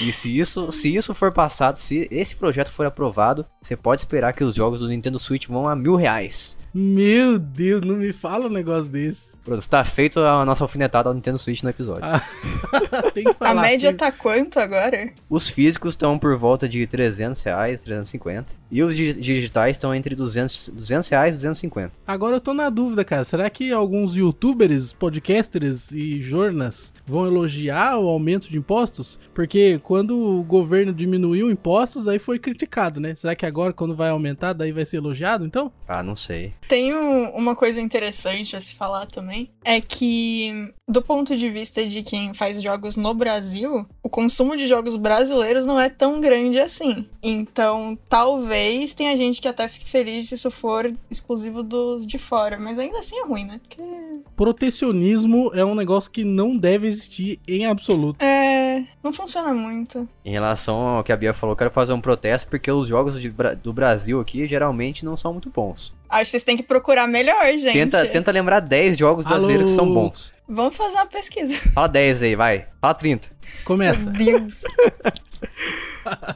E 0.00 0.12
se 0.12 0.36
isso, 0.36 0.72
se 0.72 0.94
isso 0.94 1.14
for 1.14 1.32
passado, 1.32 1.76
se 1.76 2.08
esse 2.10 2.34
projeto 2.36 2.70
for 2.70 2.84
aprovado, 2.84 3.46
você 3.60 3.76
pode 3.76 4.00
esperar 4.00 4.32
que 4.32 4.42
os 4.42 4.54
jogos 4.54 4.80
do 4.80 4.88
Nintendo 4.88 5.18
Switch 5.18 5.46
vão 5.46 5.68
a 5.68 5.76
mil 5.76 5.94
reais. 5.94 6.58
Meu 6.72 7.38
Deus, 7.38 7.82
não 7.82 7.96
me 7.96 8.12
fala 8.12 8.46
um 8.46 8.50
negócio 8.50 8.90
desse. 8.90 9.33
Pronto, 9.44 9.58
está 9.60 9.84
feito 9.84 10.20
a 10.20 10.44
nossa 10.44 10.64
alfinetada 10.64 11.08
ao 11.10 11.14
Nintendo 11.14 11.36
Switch 11.38 11.62
no 11.62 11.68
episódio. 11.70 12.02
Ah, 12.04 12.20
tem 13.12 13.24
que 13.24 13.34
falar. 13.34 13.50
A 13.60 13.62
média 13.62 13.90
filho. 13.90 13.98
tá 13.98 14.10
quanto 14.10 14.58
agora? 14.58 15.10
Os 15.28 15.50
físicos 15.50 15.92
estão 15.92 16.18
por 16.18 16.36
volta 16.38 16.66
de 16.68 16.86
300 16.86 17.42
reais, 17.42 17.80
350. 17.80 18.54
E 18.70 18.82
os 18.82 18.96
di- 18.96 19.12
digitais 19.12 19.76
estão 19.76 19.94
entre 19.94 20.14
200, 20.14 20.70
200 20.70 21.08
reais 21.10 21.34
e 21.34 21.38
250. 21.38 21.92
Agora 22.06 22.36
eu 22.36 22.40
tô 22.40 22.54
na 22.54 22.70
dúvida, 22.70 23.04
cara. 23.04 23.22
Será 23.24 23.50
que 23.50 23.70
alguns 23.70 24.16
youtubers, 24.16 24.92
podcasters 24.94 25.92
e 25.92 26.20
jornas 26.22 26.92
vão 27.06 27.26
elogiar 27.26 27.98
o 27.98 28.08
aumento 28.08 28.48
de 28.50 28.56
impostos? 28.56 29.20
Porque 29.34 29.78
quando 29.82 30.18
o 30.18 30.42
governo 30.42 30.92
diminuiu 30.92 31.50
impostos, 31.50 32.08
aí 32.08 32.18
foi 32.18 32.38
criticado, 32.38 32.98
né? 32.98 33.14
Será 33.16 33.34
que 33.36 33.44
agora, 33.44 33.72
quando 33.74 33.94
vai 33.94 34.08
aumentar, 34.08 34.52
daí 34.54 34.72
vai 34.72 34.84
ser 34.86 34.96
elogiado, 34.96 35.44
então? 35.44 35.70
Ah, 35.86 36.02
não 36.02 36.16
sei. 36.16 36.52
Tem 36.66 36.94
um- 36.94 37.28
uma 37.36 37.54
coisa 37.54 37.80
interessante 37.80 38.56
a 38.56 38.60
se 38.60 38.74
falar 38.74 39.04
também. 39.06 39.33
É 39.64 39.80
que, 39.80 40.72
do 40.88 41.00
ponto 41.00 41.36
de 41.36 41.50
vista 41.50 41.86
de 41.86 42.02
quem 42.02 42.34
faz 42.34 42.60
jogos 42.62 42.96
no 42.96 43.14
Brasil, 43.14 43.86
o 44.02 44.08
consumo 44.08 44.56
de 44.56 44.66
jogos 44.66 44.96
brasileiros 44.96 45.64
não 45.64 45.80
é 45.80 45.88
tão 45.88 46.20
grande 46.20 46.58
assim. 46.58 47.06
Então, 47.22 47.98
talvez 48.08 48.92
tenha 48.94 49.16
gente 49.16 49.40
que 49.40 49.48
até 49.48 49.66
fique 49.68 49.88
feliz 49.88 50.28
se 50.28 50.34
isso 50.34 50.50
for 50.50 50.92
exclusivo 51.10 51.62
dos 51.62 52.06
de 52.06 52.18
fora. 52.18 52.58
Mas 52.58 52.78
ainda 52.78 52.98
assim 52.98 53.18
é 53.18 53.24
ruim, 53.24 53.44
né? 53.44 53.60
Porque. 53.66 53.82
Protecionismo 54.36 55.50
é 55.54 55.64
um 55.64 55.74
negócio 55.74 56.10
que 56.10 56.24
não 56.24 56.56
deve 56.56 56.86
existir 56.86 57.40
em 57.48 57.66
absoluto. 57.66 58.22
É. 58.22 58.84
Não 59.02 59.12
funciona 59.12 59.54
muito. 59.54 60.08
Em 60.24 60.32
relação 60.32 60.76
ao 60.76 61.04
que 61.04 61.12
a 61.12 61.16
Bia 61.16 61.32
falou, 61.32 61.52
eu 61.52 61.56
quero 61.56 61.70
fazer 61.70 61.92
um 61.92 62.00
protesto 62.00 62.48
porque 62.50 62.70
os 62.70 62.88
jogos 62.88 63.20
de 63.20 63.32
do 63.62 63.72
Brasil 63.72 64.20
aqui 64.20 64.46
geralmente 64.46 65.04
não 65.04 65.16
são 65.16 65.32
muito 65.32 65.50
bons. 65.50 65.94
Acho 66.14 66.26
que 66.26 66.30
vocês 66.30 66.44
têm 66.44 66.56
que 66.56 66.62
procurar 66.62 67.08
melhor, 67.08 67.44
gente. 67.58 67.72
Tenta, 67.72 68.06
tenta 68.06 68.30
lembrar 68.30 68.60
10 68.60 68.96
jogos 68.96 69.24
brasileiros 69.24 69.70
que 69.70 69.76
são 69.76 69.92
bons. 69.92 70.32
Vamos 70.48 70.76
fazer 70.76 70.96
uma 70.96 71.06
pesquisa. 71.06 71.56
Fala 71.74 71.88
10 71.88 72.22
aí, 72.22 72.36
vai. 72.36 72.66
Fala 72.80 72.94
30. 72.94 73.30
Começa. 73.64 74.10
Meu 74.10 74.40
Deus. 74.40 74.62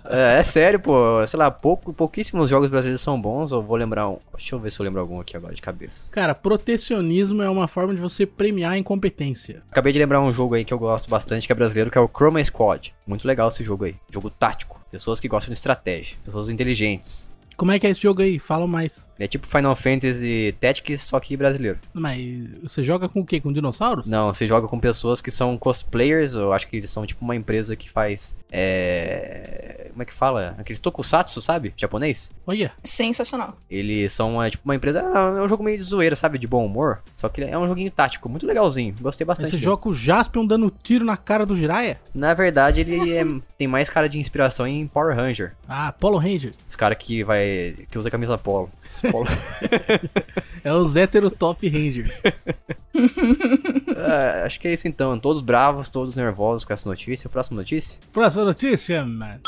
É, 0.09 0.39
é 0.39 0.43
sério, 0.43 0.81
pô. 0.81 1.27
Sei 1.27 1.39
lá, 1.39 1.51
pouco, 1.51 1.93
pouquíssimos 1.93 2.49
jogos 2.49 2.71
brasileiros 2.71 3.03
são 3.03 3.21
bons. 3.21 3.53
Eu 3.53 3.63
vou 3.63 3.77
lembrar 3.77 4.09
um. 4.09 4.19
Deixa 4.35 4.55
eu 4.55 4.59
ver 4.59 4.71
se 4.71 4.81
eu 4.81 4.85
lembro 4.85 4.99
algum 5.01 5.21
aqui 5.21 5.37
agora 5.37 5.55
de 5.55 5.61
cabeça. 5.61 6.11
Cara, 6.11 6.35
protecionismo 6.35 7.43
é 7.43 7.51
uma 7.51 7.69
forma 7.69 7.95
de 7.95 8.01
você 8.01 8.25
premiar 8.25 8.73
a 8.73 8.79
incompetência. 8.79 9.63
Acabei 9.71 9.93
de 9.93 9.99
lembrar 9.99 10.23
um 10.23 10.33
jogo 10.33 10.55
aí 10.55 10.65
que 10.65 10.73
eu 10.73 10.79
gosto 10.79 11.11
bastante, 11.11 11.47
que 11.47 11.53
é 11.53 11.55
brasileiro, 11.55 11.91
que 11.91 11.99
é 11.99 12.01
o 12.01 12.09
Chroma 12.09 12.43
Squad. 12.43 12.95
Muito 13.07 13.27
legal 13.29 13.49
esse 13.49 13.63
jogo 13.63 13.85
aí. 13.85 13.97
Jogo 14.11 14.31
tático. 14.31 14.83
Pessoas 14.91 15.21
que 15.21 15.29
gostam 15.29 15.53
de 15.53 15.59
estratégia. 15.59 16.17
Pessoas 16.25 16.49
inteligentes. 16.49 17.31
Como 17.59 17.73
é 17.73 17.79
que 17.81 17.89
é 17.89 17.91
esse 17.91 18.01
jogo 18.01 18.23
aí? 18.23 18.39
Fala 18.39 18.69
mais. 18.69 19.11
É 19.19 19.27
tipo 19.27 19.45
Final 19.45 19.75
Fantasy 19.75 20.55
Tactics, 20.61 21.03
só 21.03 21.19
que 21.19 21.37
brasileiro. 21.37 21.77
Mas 21.93 22.23
você 22.63 22.85
joga 22.85 23.09
com 23.09 23.21
o 23.21 23.27
quê? 23.27 23.41
Com 23.41 23.53
dinossauros? 23.53 24.07
Não, 24.07 24.33
você 24.33 24.47
joga 24.47 24.69
com 24.69 24.79
pessoas 24.79 25.21
que 25.21 25.29
são 25.29 25.59
cosplayers, 25.59 26.35
eu 26.35 26.53
acho 26.53 26.69
que 26.69 26.77
eles 26.77 26.89
são 26.89 27.05
tipo 27.05 27.25
uma 27.25 27.35
empresa 27.35 27.75
que 27.75 27.91
faz. 27.91 28.39
É. 28.49 29.78
Como 29.99 30.05
é 30.05 30.07
que 30.07 30.15
fala? 30.15 30.55
Aqueles 30.57 30.79
tokusatsu, 30.79 31.43
sabe? 31.43 31.75
Japonês? 31.77 32.31
Olha, 32.47 32.71
Sensacional. 32.85 33.57
Eles 33.69 34.13
são 34.13 34.41
é, 34.41 34.49
tipo 34.49 34.63
uma 34.65 34.77
empresa. 34.77 35.03
ah, 35.05 35.39
É 35.41 35.43
um 35.43 35.49
jogo 35.49 35.65
meio 35.65 35.77
de 35.77 35.83
zoeira, 35.83 36.15
sabe? 36.15 36.39
De 36.39 36.47
bom 36.47 36.65
humor. 36.65 37.03
Só 37.17 37.29
que 37.29 37.43
é 37.43 37.59
um 37.59 37.67
joguinho 37.67 37.91
tático, 37.91 38.29
muito 38.29 38.47
legalzinho. 38.47 38.95
Gostei 39.01 39.25
bastante. 39.27 39.51
você 39.51 39.59
joga 39.59 39.89
o 39.89 39.93
Jaspion 39.93 40.47
dando 40.47 40.73
tiro 40.85 41.05
na 41.05 41.17
cara 41.17 41.45
do 41.45 41.57
Jiraiya? 41.57 42.01
Na 42.15 42.33
verdade, 42.33 42.83
ele 42.83 43.11
é- 43.17 43.25
tem 43.57 43.67
mais 43.67 43.91
cara 43.91 44.09
de 44.09 44.21
inspiração 44.21 44.69
em 44.69 44.87
Power 44.87 45.17
Ranger. 45.17 45.57
Ah, 45.69 45.91
Polo 45.91 46.17
Rangers. 46.19 46.61
Esse 46.69 46.77
cara 46.79 46.95
que 46.95 47.25
vai. 47.25 47.75
que 47.91 47.99
usa 47.99 48.09
camisa 48.09 48.39
polo. 48.39 48.71
Esse 48.85 49.11
polo. 49.11 49.27
É 50.65 50.73
os 50.75 50.97
hétero 50.97 51.31
top 51.31 51.69
Rangers. 51.69 52.21
É, 53.97 54.43
acho 54.45 54.59
que 54.61 54.69
é 54.69 54.73
isso 54.73 54.87
então. 54.89 55.19
Todos 55.19 55.41
bravos, 55.41 55.89
todos 55.89 56.15
nervosos 56.17 56.65
com 56.65 56.73
essa 56.73 56.89
notícia. 56.89 57.29
Próxima 57.31 57.57
notícia. 57.59 57.99
Próxima 58.13 58.45
notícia, 58.45 59.05
mano. 59.05 59.41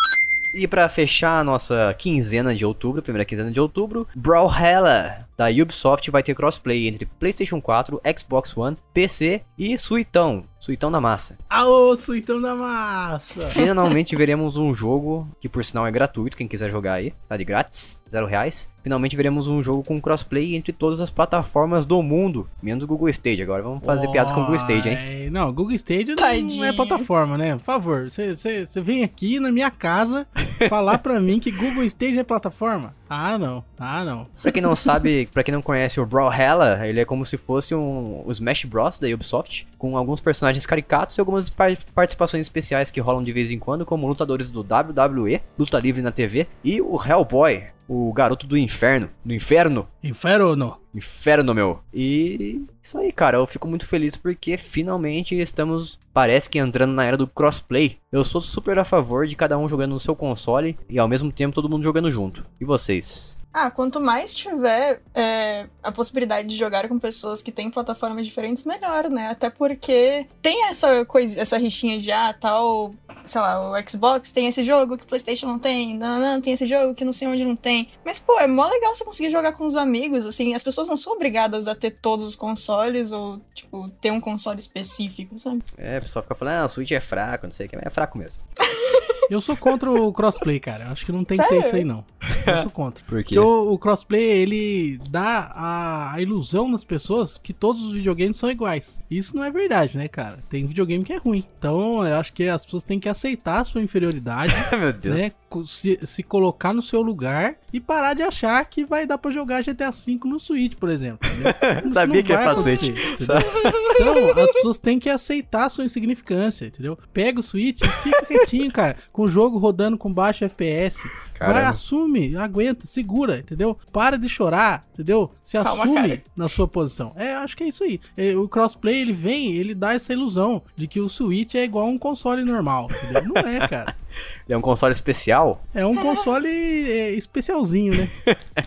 E 0.53 0.67
pra 0.67 0.89
fechar 0.89 1.39
a 1.39 1.45
nossa 1.45 1.95
quinzena 1.97 2.55
de 2.55 2.65
outubro, 2.65 3.03
primeira 3.03 3.25
quinzena 3.25 3.53
de 3.53 3.61
outubro, 3.61 4.07
Brawlhalla 4.15 5.29
da 5.37 5.49
Ubisoft 5.49 6.11
vai 6.11 6.23
ter 6.23 6.35
crossplay 6.35 6.87
entre 6.87 7.07
PlayStation 7.07 7.63
4, 7.63 8.01
Xbox 8.19 8.55
One, 8.57 8.77
PC 8.93 9.43
e 9.57 9.79
Suitão, 9.79 10.45
Suitão 10.59 10.91
da 10.91 11.01
massa. 11.01 11.39
Aô, 11.49 11.97
suitão 11.97 12.39
da 12.39 12.55
massa. 12.55 13.49
Finalmente 13.49 14.15
veremos 14.15 14.59
um 14.59 14.75
jogo 14.75 15.27
que 15.41 15.49
por 15.49 15.65
sinal 15.65 15.87
é 15.87 15.91
gratuito, 15.91 16.37
quem 16.37 16.47
quiser 16.47 16.69
jogar 16.69 16.95
aí, 16.95 17.15
tá 17.27 17.39
de 17.39 17.45
grátis, 17.45 18.03
zero 18.11 18.27
reais. 18.27 18.71
Finalmente 18.83 19.17
veremos 19.17 19.47
um 19.49 19.63
jogo 19.63 19.83
com 19.85 20.01
crossplay 20.01 20.55
entre 20.57 20.73
todas 20.73 21.01
as 21.01 21.11
plataformas 21.11 21.85
do 21.87 22.03
mundo, 22.03 22.49
menos 22.63 22.85
o 22.85 22.87
Google 22.87 23.09
Stage. 23.09 23.43
Agora 23.43 23.63
vamos 23.63 23.85
fazer 23.85 24.09
piadas 24.09 24.33
com 24.33 24.41
o 24.41 24.43
Google 24.45 24.57
Stage, 24.57 24.89
hein? 24.89 25.31
Não, 25.31 25.53
Google 25.53 25.75
Stage 25.75 26.07
não 26.09 26.17
Tadinho. 26.17 26.65
é 26.65 26.73
plataforma, 26.73 27.37
né? 27.39 27.53
Por 27.57 27.63
favor, 27.65 28.09
você 28.11 28.81
vem 28.83 29.05
aqui 29.05 29.39
na 29.39 29.53
minha 29.53 29.71
casa 29.71 30.27
falar 30.69 30.99
pra 30.99 31.21
mim 31.21 31.39
que 31.39 31.51
Google 31.51 31.85
Stage 31.85 32.19
é 32.19 32.25
plataforma? 32.25 32.95
Ah, 33.09 33.37
não. 33.37 33.65
Ah, 33.79 34.05
não. 34.05 34.27
Pra 34.41 34.53
quem 34.53 34.63
não 34.63 34.77
sabe, 34.77 35.29
pra 35.33 35.43
quem 35.43 35.53
não 35.53 35.61
conhece 35.63 36.01
o 36.01 36.07
Brawlhalla, 36.07 36.87
ele 36.87 37.01
é 37.01 37.05
como 37.05 37.25
se 37.25 37.37
fosse 37.37 37.75
um, 37.75 38.23
o 38.25 38.31
Smash 38.31 38.65
Bros 38.65 38.99
da 39.01 39.09
Ubisoft, 39.09 39.67
com 39.77 39.97
alguns 39.97 40.21
personagens 40.21 40.65
caricatos 40.65 41.17
e 41.19 41.21
algumas 41.21 41.51
par- 41.51 41.77
participações 41.95 42.47
especiais 42.47 42.91
que 42.91 43.01
rolam 43.01 43.23
de 43.23 43.33
vez 43.33 43.51
em 43.51 43.59
quando, 43.59 43.85
como 43.85 44.07
lutadores 44.07 44.49
do 44.51 44.61
WWE, 44.61 45.41
luta 45.59 45.79
livre 45.81 46.03
na 46.03 46.13
TV, 46.13 46.47
e 46.65 46.81
o 46.81 47.01
Hellboy, 47.05 47.65
o 47.93 48.13
garoto 48.13 48.47
do 48.47 48.57
inferno, 48.57 49.11
do 49.25 49.35
inferno, 49.35 49.89
Inferno. 50.01 50.81
inferno 50.95 51.53
meu. 51.53 51.81
E 51.93 52.63
isso 52.81 52.97
aí, 52.97 53.11
cara, 53.11 53.39
eu 53.39 53.47
fico 53.49 53.67
muito 53.67 53.85
feliz 53.85 54.17
porque 54.17 54.57
finalmente 54.57 55.35
estamos, 55.35 55.99
parece 56.15 56.49
que 56.49 56.61
entrando 56.61 56.93
na 56.93 57.05
era 57.05 57.17
do 57.17 57.27
crossplay. 57.27 57.99
Eu 58.13 58.25
sou 58.25 58.41
super 58.41 58.79
a 58.79 58.85
favor 58.85 59.27
de 59.27 59.35
cada 59.35 59.59
um 59.59 59.67
jogando 59.67 59.91
no 59.91 59.99
seu 59.99 60.15
console 60.15 60.77
e 60.89 61.01
ao 61.01 61.09
mesmo 61.09 61.33
tempo 61.33 61.53
todo 61.53 61.69
mundo 61.69 61.83
jogando 61.83 62.13
junto. 62.13 62.47
E 62.61 62.65
vocês? 62.65 63.37
Ah, 63.53 63.71
quanto 63.71 64.01
mais 64.01 64.35
tiver 64.35 65.03
é, 65.13 65.67
a 65.83 65.91
possibilidade 65.91 66.49
de 66.49 66.57
jogar 66.57 66.89
com 66.89 66.99
pessoas 67.01 67.43
que 67.43 67.51
têm 67.51 67.69
plataformas 67.69 68.25
diferentes, 68.25 68.63
melhor, 68.63 69.11
né? 69.11 69.29
Até 69.29 69.51
porque 69.51 70.27
tem 70.41 70.67
essa 70.67 71.05
coisa, 71.05 71.41
essa 71.41 71.59
rixinha 71.59 71.99
de 71.99 72.13
ah, 72.13 72.33
tal, 72.33 72.95
sei 73.25 73.41
lá, 73.41 73.73
o 73.73 73.89
Xbox 73.89 74.31
tem 74.31 74.47
esse 74.47 74.63
jogo 74.63 74.97
que 74.97 75.03
o 75.03 75.07
PlayStation 75.07 75.47
não 75.47 75.59
tem, 75.59 75.97
não, 75.97 76.21
não, 76.21 76.41
tem 76.41 76.53
esse 76.53 76.65
jogo 76.65 76.95
que 76.95 77.05
não 77.05 77.13
sei 77.13 77.27
onde 77.27 77.45
não 77.45 77.57
tem. 77.57 77.89
Mas, 78.05 78.21
pô, 78.21 78.39
é 78.39 78.47
mó 78.47 78.69
legal 78.69 78.95
você 78.95 79.05
conseguir 79.05 79.31
jogar 79.31 79.53
com 79.53 79.67
os 79.67 79.75
amigos, 79.75 80.25
assim, 80.25 80.55
as 80.55 80.63
pessoas 80.63 80.87
não 80.87 80.97
são 80.97 81.13
obrigadas 81.15 81.67
a 81.67 81.75
ter 81.75 81.91
todos 81.91 82.25
os 82.27 82.37
consoles 82.37 83.11
ou, 83.11 83.41
tipo, 83.53 83.89
ter 84.01 84.13
um 84.13 84.21
console 84.21 84.61
específico, 84.61 85.37
sabe? 85.37 85.65
É, 85.77 85.99
o 85.99 86.03
pessoal 86.03 86.23
fica 86.23 86.37
falando, 86.37 86.63
ah, 86.63 86.67
o 86.67 86.69
Switch 86.69 86.93
é 86.93 87.01
fraco, 87.01 87.47
não 87.47 87.53
sei 87.53 87.67
o 87.67 87.69
que, 87.69 87.75
mas 87.75 87.87
é 87.87 87.91
fraco 87.91 88.17
mesmo. 88.17 88.43
Eu 89.31 89.41
sou 89.41 89.57
contra 89.57 89.91
o 89.91 90.13
crossplay, 90.13 90.59
cara. 90.59 90.89
Acho 90.91 91.07
que 91.07 91.13
não 91.13 91.25
tem 91.25 91.39
que 91.39 91.45
ter 91.45 91.49
Sério? 91.51 91.67
isso 91.67 91.77
aí, 91.77 91.85
não. 91.85 92.05
Eu 92.47 92.63
sou 92.63 92.71
contra. 92.71 93.05
Por 93.05 93.23
quê? 93.23 93.37
Porque 93.37 93.39
o, 93.39 93.73
o 93.73 93.79
crossplay, 93.79 94.23
ele 94.23 95.01
dá 95.09 95.53
a, 95.55 96.15
a 96.15 96.21
ilusão 96.21 96.69
nas 96.69 96.83
pessoas 96.83 97.39
que 97.39 97.53
todos 97.53 97.85
os 97.85 97.93
videogames 97.93 98.39
são 98.39 98.51
iguais. 98.51 98.99
Isso 99.09 99.37
não 99.37 99.45
é 99.45 99.51
verdade, 99.51 99.97
né, 99.97 100.09
cara? 100.09 100.39
Tem 100.49 100.67
videogame 100.67 101.05
que 101.05 101.13
é 101.13 101.17
ruim. 101.17 101.45
Então, 101.59 102.05
eu 102.05 102.17
acho 102.17 102.33
que 102.33 102.49
as 102.49 102.65
pessoas 102.65 102.83
têm 102.83 102.99
que 102.99 103.09
aceitar 103.09 103.61
a 103.61 103.65
sua 103.65 103.81
inferioridade, 103.81 104.55
Meu 104.77 104.93
Deus. 104.93 105.17
né? 105.17 105.31
Se, 105.65 105.99
se 106.05 106.23
colocar 106.23 106.73
no 106.73 106.83
seu 106.83 107.01
lugar 107.01 107.57
e 107.73 107.81
parar 107.81 108.15
de 108.15 108.23
achar 108.23 108.65
que 108.65 108.85
vai 108.85 109.07
dar 109.07 109.19
pra 109.19 109.31
jogar 109.31 109.63
GTA 109.63 109.91
V 109.91 110.19
no 110.25 110.41
Switch, 110.41 110.75
por 110.75 110.89
exemplo. 110.89 111.29
Sabia 111.95 112.23
que 112.23 112.33
Switch. 112.61 112.89
entendeu? 113.15 114.31
Então, 114.31 114.45
as 114.45 114.53
pessoas 114.53 114.79
têm 114.79 114.99
que 114.99 115.09
aceitar 115.09 115.67
a 115.67 115.71
sua 115.71 115.85
insignificância, 115.85 116.67
entendeu? 116.67 116.99
Pega 117.13 117.41
o 117.41 117.43
Switch 117.43 117.81
e 117.83 117.89
fica 117.89 118.27
quietinho, 118.27 118.71
cara, 118.73 118.97
com 119.13 119.20
o 119.23 119.29
jogo 119.29 119.59
rodando 119.59 119.97
com 119.99 120.13
baixo 120.13 120.45
FPS. 120.45 121.03
Vai, 121.39 121.55
Caramba. 121.55 121.71
assume, 121.71 122.37
aguenta, 122.37 122.87
segura, 122.87 123.39
entendeu? 123.39 123.77
Para 123.91 124.19
de 124.19 124.29
chorar, 124.29 124.85
entendeu? 124.93 125.31
Se 125.43 125.57
Calma, 125.57 125.85
assume 125.85 126.09
cara. 126.09 126.23
na 126.37 126.49
sua 126.49 126.69
posição. 126.69 127.13
É, 127.17 127.35
acho 127.35 127.57
que 127.57 127.65
é 127.65 127.69
isso 127.69 127.83
aí. 127.83 127.99
É, 128.17 128.37
o 128.37 128.47
crossplay, 128.47 129.01
ele 129.01 129.13
vem, 129.13 129.53
ele 129.57 129.75
dá 129.75 129.95
essa 129.95 130.13
ilusão 130.13 130.63
de 130.77 130.87
que 130.87 131.01
o 131.01 131.09
Switch 131.09 131.55
é 131.55 131.65
igual 131.65 131.87
a 131.87 131.89
um 131.89 131.99
console 131.99 132.45
normal, 132.45 132.89
entendeu? 132.91 133.25
Não 133.25 133.37
é, 133.41 133.67
cara. 133.67 133.97
É 134.49 134.57
um 134.57 134.61
console 134.61 134.91
especial. 134.91 135.63
É 135.73 135.87
um 135.87 135.95
console 135.95 136.49
é, 136.49 137.13
especialzinho, 137.13 137.97
né? 137.97 138.11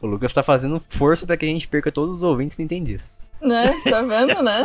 O 0.00 0.06
Lucas 0.06 0.32
tá 0.32 0.42
fazendo 0.42 0.80
força 0.80 1.26
pra 1.26 1.36
que 1.36 1.44
a 1.44 1.48
gente 1.48 1.68
perca 1.68 1.92
todos 1.92 2.16
os 2.18 2.22
ouvintes 2.22 2.56
nintendistas. 2.56 3.28
Né? 3.42 3.74
Você 3.74 3.90
tá 3.90 4.00
vendo, 4.00 4.42
né? 4.42 4.64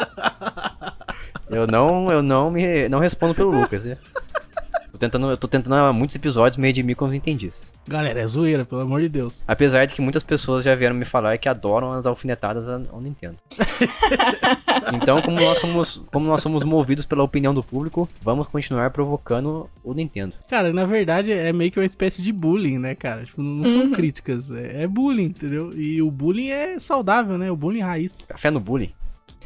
Eu 1.50 1.68
não, 1.68 2.10
eu 2.12 2.24
não 2.24 2.50
me 2.50 2.88
não 2.88 3.00
respondo 3.00 3.36
pelo 3.36 3.52
Lucas, 3.60 3.86
né? 3.86 3.98
Tô 4.94 5.00
tentando, 5.00 5.28
eu 5.32 5.38
tô 5.38 5.48
tentando 5.48 5.74
há 5.74 5.91
muitos 5.91 6.16
episódios 6.16 6.56
me 6.56 6.68
redimir 6.68 6.96
com 6.96 7.06
os 7.06 7.12
nintendistas. 7.12 7.74
Galera, 7.88 8.22
é 8.22 8.28
zoeira, 8.28 8.64
pelo 8.64 8.82
amor 8.82 9.02
de 9.02 9.10
Deus. 9.10 9.44
Apesar 9.48 9.86
de 9.86 9.96
que 9.96 10.02
muitas 10.02 10.22
pessoas 10.22 10.64
já 10.64 10.76
vieram 10.76 10.96
me 10.96 11.04
falar 11.04 11.36
que 11.39 11.50
adoram 11.50 11.91
as 11.94 12.06
alfinetadas 12.06 12.70
ao 12.70 12.84
ao 12.91 13.02
Nintendo. 13.02 13.36
então, 14.94 15.20
como 15.20 15.39
nós 15.41 15.58
somos, 15.58 16.04
como 16.12 16.28
nós 16.28 16.41
somos 16.41 16.64
movidos 16.64 17.08
pela 17.08 17.24
opinião 17.24 17.56
do 17.56 17.64
público, 17.64 18.08
vamos 18.22 18.48
continuar 18.48 18.91
provocando 18.91 19.68
o 19.84 19.96
Nintendo. 19.96 20.36
Cara, 20.48 20.72
na 20.72 20.86
verdade 20.86 21.32
é 21.32 21.52
meio 21.52 21.72
que 21.72 21.80
uma 21.80 21.86
espécie 21.88 22.22
de 22.22 22.32
bullying, 22.32 22.78
né, 22.78 22.94
cara? 22.94 23.26
Tipo, 23.26 23.41
não 23.41 23.68
são 23.68 23.91
críticas, 23.91 24.52
é, 24.52 24.84
é 24.84 24.88
bullying, 24.88 25.26
entendeu? 25.26 25.72
E 25.76 26.04
o 26.04 26.12
bullying 26.12 26.50
é 26.50 26.78
saudável, 26.78 27.36
né? 27.36 27.50
O 27.50 27.58
bullying 27.58 27.82
raiz. 27.82 28.16
Café 28.28 28.52
no 28.52 28.60
bullying. 28.60 28.94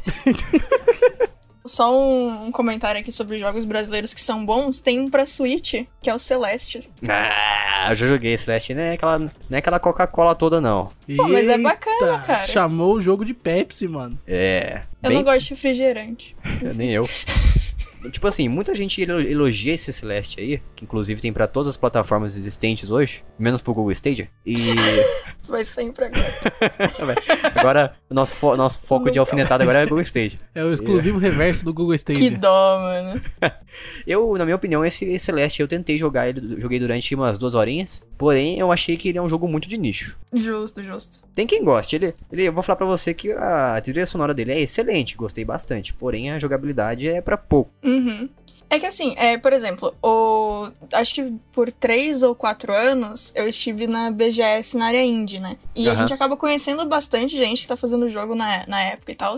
Só 1.67 1.95
um, 1.97 2.45
um 2.45 2.51
comentário 2.51 2.99
aqui 3.01 3.11
sobre 3.11 3.37
jogos 3.37 3.65
brasileiros 3.65 4.13
que 4.13 4.21
são 4.21 4.45
bons. 4.45 4.79
Tem 4.79 4.99
um 4.99 5.09
pra 5.09 5.25
Switch, 5.25 5.73
que 6.01 6.09
é 6.09 6.13
o 6.13 6.19
Celeste. 6.19 6.87
Ah, 7.07 7.87
eu 7.89 7.95
já 7.95 8.07
joguei 8.07 8.37
Celeste, 8.37 8.73
não 8.73 8.81
é 8.81 8.93
aquela, 8.93 9.19
não 9.19 9.31
é 9.51 9.57
aquela 9.57 9.79
Coca-Cola 9.79 10.35
toda 10.35 10.59
não. 10.61 10.89
Pô, 11.15 11.27
mas 11.27 11.47
é 11.47 11.51
Eita, 11.51 11.63
bacana, 11.63 12.19
cara. 12.19 12.47
Chamou 12.47 12.95
o 12.95 13.01
jogo 13.01 13.23
de 13.25 13.33
Pepsi, 13.33 13.87
mano. 13.87 14.17
É. 14.27 14.81
Eu 15.03 15.09
bem- 15.09 15.17
não 15.17 15.23
gosto 15.23 15.43
de 15.47 15.49
refrigerante. 15.51 16.35
Nem 16.75 16.91
eu. 16.91 17.03
tipo 18.11 18.27
assim, 18.27 18.47
muita 18.47 18.73
gente 18.73 19.01
elo- 19.03 19.21
elogia 19.21 19.73
esse 19.73 19.91
Celeste 19.91 20.39
aí, 20.39 20.61
que 20.75 20.83
inclusive 20.85 21.19
tem 21.21 21.33
pra 21.33 21.47
todas 21.47 21.67
as 21.67 21.77
plataformas 21.77 22.35
existentes 22.37 22.89
hoje, 22.91 23.23
menos 23.37 23.61
pro 23.61 23.73
Google 23.73 23.91
Stadia. 23.91 24.29
E 24.45 24.55
Vai 25.47 25.63
sempre 25.63 26.05
agora. 26.05 27.15
agora 27.55 27.93
o 28.09 28.13
nosso, 28.13 28.35
fo- 28.35 28.55
nosso 28.57 28.79
foco 28.79 29.09
de 29.09 29.17
alfinetada 29.17 29.63
agora 29.63 29.79
é 29.79 29.85
Google 29.85 30.01
Stadia. 30.01 30.39
É 30.53 30.63
o 30.63 30.73
exclusivo 30.73 31.17
reverso 31.17 31.63
do 31.63 31.73
Google 31.73 31.91
Que 31.95 32.11
Stadia. 32.13 32.37
dó, 32.37 32.79
mano. 32.79 33.21
Eu, 34.05 34.33
na 34.37 34.43
minha 34.45 34.55
opinião, 34.55 34.83
esse 34.83 35.19
Celeste 35.19 35.61
eu 35.61 35.67
tentei 35.67 35.97
jogar 35.99 36.27
ele, 36.27 36.59
joguei 36.59 36.79
durante 36.79 37.13
umas 37.13 37.37
duas 37.37 37.53
horinhas, 37.53 38.03
porém 38.17 38.57
eu 38.59 38.71
achei 38.71 38.97
que 38.97 39.09
ele 39.09 39.17
é 39.19 39.21
um 39.21 39.29
jogo 39.29 39.47
muito 39.47 39.67
de 39.69 39.77
nicho. 39.77 40.17
Justo, 40.33 40.81
justo. 40.81 41.19
Tem 41.35 41.45
quem 41.45 41.63
goste, 41.63 41.95
ele, 41.95 42.13
ele 42.31 42.47
eu 42.47 42.53
vou 42.53 42.63
falar 42.63 42.77
pra 42.77 42.87
você 42.87 43.13
que 43.13 43.31
a 43.33 43.79
trilha 43.81 44.05
sonora 44.05 44.33
dele 44.33 44.51
é 44.51 44.59
excelente, 44.61 45.15
gostei 45.15 45.45
bastante, 45.45 45.93
porém 45.93 46.31
a 46.31 46.39
jogabilidade 46.39 47.07
é 47.07 47.21
pra 47.21 47.37
pouco. 47.37 47.69
Uhum. 47.83 48.27
É 48.69 48.79
que 48.79 48.85
assim, 48.85 49.13
é, 49.17 49.37
por 49.37 49.53
exemplo, 49.53 49.95
o... 50.03 50.69
acho 50.93 51.15
que 51.15 51.33
por 51.53 51.71
três 51.71 52.21
ou 52.21 52.35
quatro 52.35 52.73
anos 52.73 53.31
eu 53.33 53.47
estive 53.47 53.87
na 53.87 54.11
BGS 54.11 54.75
na 54.75 54.87
área 54.87 55.03
indie, 55.03 55.39
né? 55.39 55.57
E 55.75 55.87
a 55.87 55.93
Aham. 55.93 56.01
gente 56.01 56.13
acaba 56.13 56.35
conhecendo 56.35 56.85
bastante 56.85 57.37
gente 57.37 57.61
que 57.61 57.67
tá 57.67 57.77
fazendo 57.77 58.09
jogo 58.09 58.35
na, 58.35 58.65
na 58.67 58.81
época 58.81 59.11
e 59.11 59.15
tal. 59.15 59.35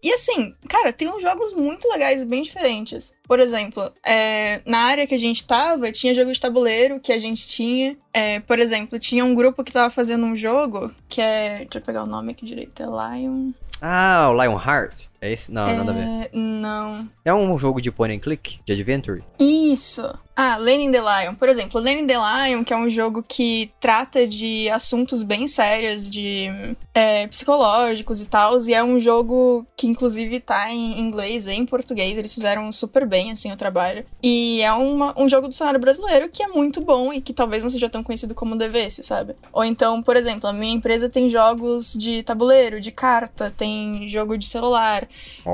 E 0.00 0.12
assim, 0.12 0.54
cara, 0.68 0.92
tem 0.92 1.08
uns 1.08 1.20
jogos 1.20 1.52
muito 1.52 1.88
legais 1.88 2.22
e 2.22 2.24
bem 2.24 2.42
diferentes. 2.42 3.12
Por 3.26 3.40
exemplo, 3.40 3.90
é, 4.06 4.60
na 4.64 4.78
área 4.78 5.06
que 5.08 5.14
a 5.14 5.18
gente 5.18 5.44
tava, 5.44 5.90
tinha 5.90 6.14
jogo 6.14 6.32
de 6.32 6.40
tabuleiro 6.40 7.00
que 7.00 7.12
a 7.12 7.18
gente 7.18 7.48
tinha. 7.48 7.96
É, 8.14 8.38
por 8.40 8.60
exemplo, 8.60 8.98
tinha 8.98 9.24
um 9.24 9.34
grupo 9.34 9.64
que 9.64 9.72
tava 9.72 9.90
fazendo 9.90 10.24
um 10.24 10.36
jogo 10.36 10.92
que 11.08 11.20
é. 11.20 11.58
Deixa 11.58 11.78
eu 11.78 11.82
pegar 11.82 12.04
o 12.04 12.06
nome 12.06 12.30
aqui 12.30 12.46
direito. 12.46 12.80
É 12.80 12.86
Lion. 12.86 13.50
Ah, 13.82 14.28
o 14.30 14.40
Lionheart? 14.40 15.07
É 15.20 15.32
esse? 15.32 15.52
Não, 15.52 15.64
nada 15.64 15.90
a 15.90 15.94
ver. 15.94 16.02
É, 16.02 16.30
não. 16.32 17.08
É 17.24 17.34
um 17.34 17.58
jogo 17.58 17.80
de 17.80 17.90
point 17.90 18.14
and 18.14 18.20
click, 18.20 18.60
de 18.64 18.72
adventure? 18.72 19.24
Isso. 19.38 20.16
Ah, 20.40 20.56
Lenin 20.56 20.92
the 20.92 21.00
Lion. 21.00 21.34
Por 21.34 21.48
exemplo, 21.48 21.80
Lenin 21.80 22.06
the 22.06 22.14
Lion, 22.16 22.62
que 22.62 22.72
é 22.72 22.76
um 22.76 22.88
jogo 22.88 23.24
que 23.26 23.72
trata 23.80 24.24
de 24.24 24.70
assuntos 24.70 25.24
bem 25.24 25.48
sérios, 25.48 26.08
de 26.08 26.46
é, 26.94 27.26
psicológicos 27.26 28.22
e 28.22 28.26
tal, 28.26 28.56
e 28.62 28.72
é 28.72 28.84
um 28.84 29.00
jogo 29.00 29.66
que 29.76 29.88
inclusive 29.88 30.38
tá 30.38 30.70
em 30.70 31.00
inglês 31.00 31.48
e 31.48 31.52
em 31.54 31.66
português, 31.66 32.16
eles 32.16 32.32
fizeram 32.32 32.70
super 32.70 33.04
bem, 33.04 33.32
assim, 33.32 33.50
o 33.50 33.56
trabalho. 33.56 34.04
E 34.22 34.60
é 34.62 34.72
uma- 34.72 35.12
um 35.20 35.28
jogo 35.28 35.48
do 35.48 35.54
cenário 35.54 35.80
brasileiro 35.80 36.28
que 36.28 36.40
é 36.40 36.46
muito 36.46 36.80
bom 36.80 37.12
e 37.12 37.20
que 37.20 37.32
talvez 37.32 37.64
não 37.64 37.70
seja 37.70 37.88
tão 37.88 38.04
conhecido 38.04 38.32
como 38.32 38.54
devesse, 38.54 39.02
sabe? 39.02 39.34
Ou 39.52 39.64
então, 39.64 40.00
por 40.00 40.14
exemplo, 40.16 40.48
a 40.48 40.52
minha 40.52 40.72
empresa 40.72 41.08
tem 41.08 41.28
jogos 41.28 41.94
de 41.94 42.22
tabuleiro, 42.22 42.80
de 42.80 42.92
carta, 42.92 43.52
tem 43.56 44.06
jogo 44.06 44.38
de 44.38 44.46
celular, 44.46 45.08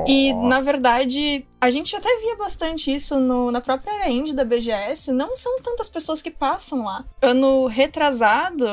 e, 0.07 0.31
Ó. 0.31 0.47
na 0.47 0.61
verdade, 0.61 1.43
a 1.65 1.69
gente 1.71 1.95
até 1.95 2.09
via 2.19 2.35
bastante 2.37 2.93
isso 2.93 3.19
no- 3.19 3.51
na 3.51 3.59
própria 3.61 3.93
área 3.93 4.09
indie 4.11 4.33
da 4.33 4.45
BGS. 4.45 5.11
Não 5.11 5.35
são 5.35 5.59
tantas 5.61 5.89
pessoas 5.89 6.21
que 6.21 6.31
passam 6.31 6.83
lá. 6.85 7.03
Ano 7.21 7.65
retrasado, 7.67 8.65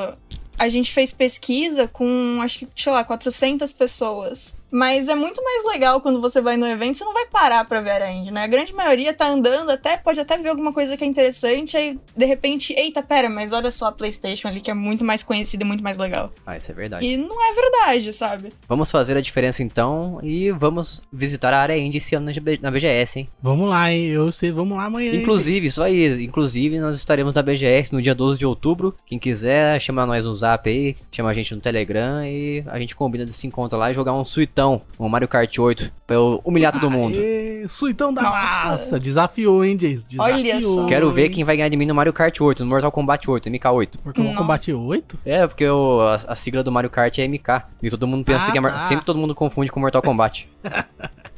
a 0.59 0.69
gente 0.69 0.93
fez 0.93 1.11
pesquisa 1.11 1.89
com, 1.89 2.39
acho 2.43 2.61
que, 2.61 2.69
sei 2.77 2.93
lá, 2.93 3.03
400 3.05 3.73
pessoas. 3.73 4.57
Mas 4.73 5.09
é 5.09 5.15
muito 5.15 5.43
mais 5.45 5.65
legal 5.67 6.01
quando 6.01 6.21
você 6.21 6.41
vai 6.41 6.57
no 6.57 6.67
evento, 6.67 6.97
você 6.97 7.05
não 7.05 7.13
vai 7.13 7.27
parar 7.27 7.65
pra 7.67 7.81
ver 7.81 7.91
a 7.91 7.95
área 7.95 8.11
indie, 8.11 8.31
né? 8.31 8.43
A 8.45 8.47
grande 8.47 8.73
maioria 8.75 9.13
tá 9.13 9.29
andando, 9.29 9.71
até 9.71 9.97
pode 9.99 10.19
até 10.19 10.39
ver 10.39 10.49
alguma 10.49 10.73
coisa 10.73 10.97
que 10.97 11.05
é 11.05 11.07
interessante, 11.07 11.77
aí, 11.77 11.99
de 12.17 12.25
repente, 12.25 12.73
eita, 12.73 13.03
pera, 13.03 13.29
mas 13.29 13.53
olha 13.53 13.71
só 13.71 13.87
a 13.87 13.93
PlayStation 13.93 14.49
ali, 14.49 14.61
que 14.63 14.71
é 14.71 14.75
muito 14.75 15.05
mais 15.05 15.23
conhecida 15.23 15.63
e 15.63 15.67
muito 15.67 15.83
mais 15.85 15.99
legal. 15.99 16.33
Ah, 16.47 16.57
isso 16.57 16.71
é 16.71 16.75
verdade. 16.75 17.05
E 17.07 17.17
não 17.19 17.37
é 17.51 17.55
verdade, 17.55 18.13
sabe? 18.13 18.53
Vamos 18.67 18.91
fazer 18.91 19.17
a 19.17 19.21
diferença 19.21 19.63
então 19.63 20.19
e 20.23 20.51
vamos 20.53 21.03
visitar 21.13 21.53
a 21.53 21.61
área 21.61 21.77
indie 21.77 21.99
esse 21.99 22.15
ano 22.15 22.31
na 22.63 22.71
BGS, 22.71 23.19
hein? 23.21 23.29
Vamos 23.43 23.69
lá, 23.69 23.93
hein? 23.93 24.07
Eu 24.07 24.33
sei, 24.33 24.51
vamos 24.51 24.77
lá 24.79 24.85
amanhã. 24.85 25.13
hein? 25.13 25.21
Inclusive, 25.21 25.67
isso 25.67 25.83
aí, 25.83 26.25
inclusive 26.25 26.79
nós 26.81 26.97
estaremos 26.97 27.35
na 27.35 27.43
BGS 27.43 27.93
no 27.93 28.01
dia 28.01 28.15
12 28.15 28.39
de 28.39 28.47
outubro. 28.47 28.95
Quem 29.05 29.19
quiser, 29.19 29.79
chama 29.81 30.07
nós 30.07 30.25
no 30.25 30.33
zap 30.35 30.69
aí, 30.69 30.97
chama 31.11 31.29
a 31.31 31.35
gente 31.35 31.55
no 31.55 31.61
Telegram 31.61 32.25
e 32.25 32.65
a 32.67 32.79
gente 32.79 32.97
combina 32.97 33.27
de 33.27 33.33
se 33.33 33.47
encontrar 33.47 33.79
lá 33.79 33.91
e 33.91 33.95
jogar 33.95 34.13
um 34.13 34.25
suitão, 34.25 34.62
um 34.69 35.09
Mario 35.09 35.29
Kart 35.29 35.59
8, 35.59 35.93
pra 36.07 36.17
eu 36.17 36.41
humilhar 36.45 36.73
todo 36.73 36.91
mundo. 36.91 37.17
Aê, 37.19 37.67
suitão 37.69 38.13
da 38.13 38.23
Nossa. 38.23 38.37
massa. 38.67 39.01
Desafiou, 39.01 39.65
hein, 39.65 39.77
Jace? 39.77 40.05
Olha 40.19 40.43
Desafiou. 40.43 40.75
só. 40.83 40.87
Quero 40.87 41.11
ver 41.13 41.29
quem 41.29 41.45
vai 41.45 41.57
ganhar 41.57 41.69
de 41.69 41.77
mim 41.77 41.87
no 41.87 41.95
Mario 41.95 42.13
Kart 42.13 42.41
8, 42.41 42.65
no 42.65 42.71
Mortal 42.71 42.91
Kombat 42.93 43.31
8, 43.31 43.49
MK8. 43.51 43.89
Mortal 44.05 44.25
Nossa. 44.25 44.37
Kombat 44.37 44.73
8? 44.73 45.19
É, 45.25 45.47
porque 45.47 45.67
o- 45.69 46.01
a, 46.03 46.15
a 46.15 46.35
sigla 46.35 46.63
do 46.63 46.71
Mario 46.73 46.91
Kart 46.91 47.17
é 47.19 47.25
MK. 47.27 47.65
E 47.83 47.91
todo 47.91 48.07
mundo 48.07 48.25
pensa 48.25 48.49
Ah, 48.49 48.53
que 48.53 48.59
é 48.59 48.63
tá. 48.63 48.81
sempre 48.81 49.05
todo 49.05 49.19
mundo 49.19 49.35
confunde 49.35 49.71
com 49.73 49.81
Mortal 49.81 50.03
Kombat. 50.03 50.49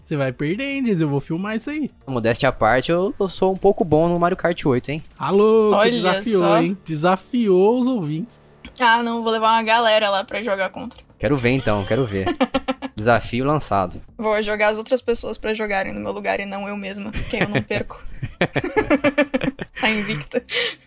Você 0.04 0.16
vai 0.18 0.32
perder, 0.32 0.64
hein, 0.76 0.84
Jace? 0.84 1.00
Eu 1.02 1.08
vou 1.08 1.20
filmar 1.20 1.56
isso 1.56 1.70
aí. 1.70 1.90
Modéstia 2.06 2.50
à 2.50 2.52
parte, 2.52 2.92
eu, 2.92 3.14
eu 3.18 3.28
sou 3.28 3.52
um 3.52 3.56
pouco 3.56 3.84
bom 3.84 4.06
no 4.08 4.18
Mario 4.18 4.36
Kart 4.36 4.66
8, 4.66 4.90
hein? 4.90 5.02
Alô, 5.18 5.70
que 5.70 5.76
Olha 5.78 5.90
desafiou, 5.92 6.38
só. 6.40 6.58
hein? 6.60 6.76
Desafiou 6.84 7.80
os 7.80 7.86
ouvintes. 7.86 8.38
Ah, 8.78 9.02
não, 9.02 9.22
vou 9.22 9.32
levar 9.32 9.52
uma 9.52 9.62
galera 9.62 10.10
lá 10.10 10.22
pra 10.24 10.42
jogar 10.42 10.68
contra. 10.68 10.98
Quero 11.24 11.38
ver 11.38 11.52
então, 11.52 11.82
quero 11.86 12.04
ver. 12.04 12.26
Desafio 12.94 13.46
lançado. 13.46 13.98
Vou 14.18 14.42
jogar 14.42 14.68
as 14.68 14.76
outras 14.76 15.00
pessoas 15.00 15.38
pra 15.38 15.54
jogarem 15.54 15.90
no 15.90 15.98
meu 15.98 16.12
lugar 16.12 16.38
e 16.38 16.44
não 16.44 16.68
eu 16.68 16.76
mesma, 16.76 17.10
que 17.12 17.36
eu 17.36 17.48
não 17.48 17.62
perco. 17.62 18.04
Sai 19.72 20.00
invicta. 20.00 20.42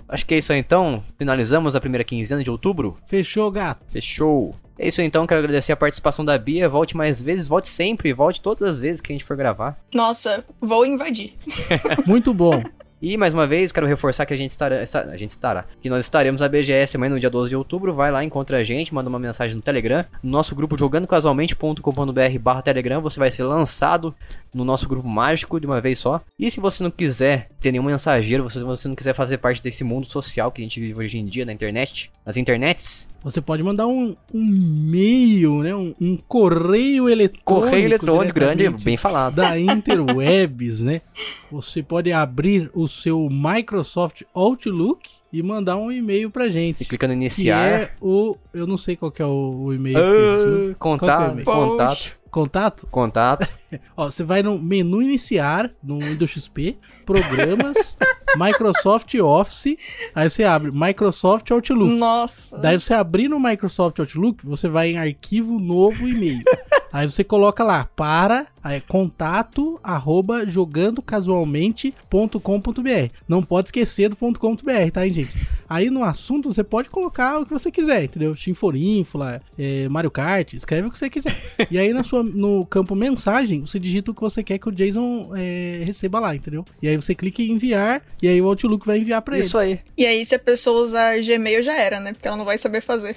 Acho 0.08 0.24
que 0.28 0.36
é 0.36 0.38
isso 0.38 0.54
aí 0.54 0.60
então. 0.60 1.04
Finalizamos 1.18 1.76
a 1.76 1.82
primeira 1.82 2.04
quinzena 2.04 2.44
de 2.44 2.52
outubro. 2.52 2.94
Fechou, 3.08 3.50
gato. 3.50 3.84
Fechou. 3.90 4.54
É 4.78 4.88
isso 4.88 5.02
aí 5.02 5.08
então, 5.08 5.26
quero 5.26 5.40
agradecer 5.40 5.72
a 5.72 5.76
participação 5.76 6.24
da 6.24 6.38
Bia. 6.38 6.70
Volte 6.70 6.96
mais 6.96 7.20
vezes, 7.20 7.48
volte 7.48 7.68
sempre, 7.68 8.14
volte 8.14 8.40
todas 8.40 8.62
as 8.62 8.78
vezes 8.78 9.02
que 9.02 9.12
a 9.12 9.16
gente 9.16 9.26
for 9.26 9.36
gravar. 9.36 9.76
Nossa, 9.92 10.46
vou 10.62 10.86
invadir. 10.86 11.34
Muito 12.06 12.32
bom. 12.32 12.62
E 13.00 13.16
mais 13.16 13.32
uma 13.32 13.45
vez, 13.45 13.72
quero 13.72 13.86
reforçar 13.86 14.26
que 14.26 14.34
a 14.34 14.38
gente 14.38 14.50
estará, 14.50 14.78
a 14.82 15.18
gente 15.18 15.30
estará, 15.30 15.66
que 15.80 15.88
nós 15.88 16.06
estaremos 16.06 16.41
na 16.41 16.50
BGS 16.50 16.98
amanhã 16.98 17.12
no 17.12 17.20
dia 17.20 17.30
12 17.30 17.50
de 17.50 17.56
outubro. 17.56 17.93
Vai 17.93 18.12
lá, 18.12 18.24
encontra 18.24 18.58
a 18.58 18.64
gente, 18.64 18.91
manda 18.93 19.08
uma 19.08 19.20
mensagem 19.20 19.56
no 19.56 19.62
Telegram. 19.62 20.04
No 20.24 20.32
nosso 20.32 20.56
grupo 20.56 20.76
jogandocasualmente.com.br 20.78 22.39
barra 22.41 22.62
Telegram, 22.64 23.00
você 23.00 23.20
vai 23.20 23.30
ser 23.30 23.43
lançado 23.43 24.16
no 24.52 24.66
nosso 24.66 24.89
grupo 24.89 25.08
mágico 25.08 25.60
de 25.60 25.68
uma 25.68 25.80
vez 25.80 26.00
só. 26.00 26.22
E 26.39 26.50
se 26.50 26.60
você 26.60 26.82
não 26.82 26.89
quiser 26.89 27.50
ter 27.62 27.72
nenhum 27.72 27.84
mensageiro, 27.84 28.50
se 28.50 28.64
você 28.64 28.88
não 28.88 28.95
quiser 28.95 29.14
fazer 29.14 29.38
parte 29.38 29.62
desse 29.62 29.84
mundo 29.84 30.08
social 30.08 30.52
que 30.52 30.62
a 30.62 30.66
gente 30.66 30.80
vive 30.80 31.00
hoje 31.00 31.20
em 31.20 31.26
dia 31.26 31.45
na 31.45 31.54
internet, 31.54 32.12
nas 32.26 32.36
internets, 32.36 33.10
Você 33.24 33.41
pode 33.41 33.62
mandar 33.62 33.88
um, 33.88 34.16
um 34.34 34.43
e-mail, 34.43 35.62
né? 35.62 35.76
Um, 35.76 35.93
um 36.00 36.18
correio 36.18 37.10
eletrônico. 37.10 37.43
correio 37.43 37.86
eletrônico 37.86 38.34
grande, 38.34 38.70
bem 38.70 38.95
falado. 38.98 39.36
Da 39.36 39.60
Interwebs, 39.60 40.80
né? 40.80 41.02
Você 41.52 41.84
pode 41.84 42.12
abrir 42.12 42.70
o 42.74 42.87
seu 42.88 43.30
Microsoft 43.30 44.24
Outlook 44.34 45.10
e 45.32 45.44
mandar 45.44 45.78
um 45.78 45.92
e-mail 45.92 46.30
pra 46.32 46.50
gente. 46.50 46.76
Você 46.78 46.86
clica 46.86 47.08
no 47.08 47.14
iniciar. 47.14 47.68
é 47.68 47.92
o. 48.02 48.36
Eu 48.54 48.66
não 48.68 48.78
sei 48.78 48.96
qual 48.96 49.12
que 49.12 49.22
é 49.22 49.26
o, 49.26 49.64
o 49.66 49.74
e-mail. 49.74 49.98
Ah, 49.98 50.02
é 50.02 50.72
o 50.72 50.76
contato, 50.76 51.32
e-mail? 51.32 51.46
contato, 51.46 52.18
Contato? 52.30 52.88
contato. 52.92 53.50
Ó, 53.98 54.12
você 54.12 54.24
vai 54.24 54.44
no 54.44 54.60
menu 54.60 55.02
iniciar, 55.02 55.72
no 55.82 56.00
Windows 56.00 56.32
XP, 56.32 56.78
programas, 57.06 57.98
Microsoft 58.38 59.14
Office, 59.16 59.76
aí 60.14 60.30
você 60.30 60.44
abre 60.44 60.72
Microsoft 60.72 61.50
Outlook. 61.52 61.94
Nossa. 61.96 62.58
Daí 62.60 62.80
você 62.80 62.94
abrir 62.94 63.28
no 63.28 63.40
Microsoft 63.40 63.98
Outlook, 64.00 64.46
você 64.46 64.68
vai 64.68 64.92
em 64.92 64.98
arquivo 64.98 65.60
novo 65.60 66.08
e-mail. 66.08 66.44
Aí 66.92 67.10
você 67.10 67.24
coloca 67.24 67.64
lá 67.64 67.90
para 67.96 68.48
aí, 68.68 68.82
contato 68.82 69.80
arroba 69.84 70.45
jogandocasualmente.com.br. 70.45 73.13
Não 73.28 73.43
pode 73.43 73.70
esquecer 73.70 74.09
do 74.09 74.15
.com.br, 74.15 74.91
tá, 74.91 75.05
hein, 75.05 75.13
gente? 75.13 75.47
Aí 75.70 75.89
no 75.89 76.03
assunto 76.03 76.53
você 76.53 76.63
pode 76.63 76.89
colocar 76.89 77.39
o 77.39 77.45
que 77.45 77.51
você 77.51 77.72
quiser, 77.72 78.05
entendeu? 78.05 78.36
Chinforinfla, 78.36 79.41
é, 79.57 79.89
Mario 79.89 80.11
Kart, 80.11 80.53
escreve 80.53 80.88
o 80.88 80.91
que 80.91 80.97
você 80.97 81.09
quiser. 81.09 81.36
E 81.70 81.78
aí 81.78 81.91
na 81.91 82.03
sua, 82.03 82.24
no 82.24 82.65
campo 82.65 82.95
mensagem, 82.95 83.61
você 83.61 83.80
digita 83.80 84.11
o 84.11 84.13
que 84.13 84.22
você 84.22 84.43
quer 84.43 84.57
que 84.57 84.70
o 84.70 84.72
Jason 84.72 85.32
é, 85.36 85.84
receba 85.86 86.20
lá, 86.20 86.36
entendeu? 86.36 86.65
E 86.82 86.88
aí 86.88 86.95
você 86.95 87.13
clica 87.13 87.41
em 87.41 87.51
enviar, 87.51 88.01
e 88.22 88.28
aí 88.28 88.41
o 88.41 88.47
Outlook 88.47 88.86
vai 88.86 88.99
enviar 88.99 89.22
pra 89.22 89.36
ele. 89.36 89.45
Isso 89.45 89.57
aí. 89.57 89.80
E 89.97 90.05
aí, 90.05 90.26
se 90.26 90.36
a 90.36 90.39
pessoa 90.39 90.82
usar 90.82 91.22
Gmail, 91.22 91.61
já 91.61 91.78
era, 91.78 91.99
né? 91.99 92.13
Porque 92.13 92.28
ela 92.28 92.38
não 92.38 92.45
vai 92.45 92.57
saber 92.57 92.82
fazer. 92.82 93.15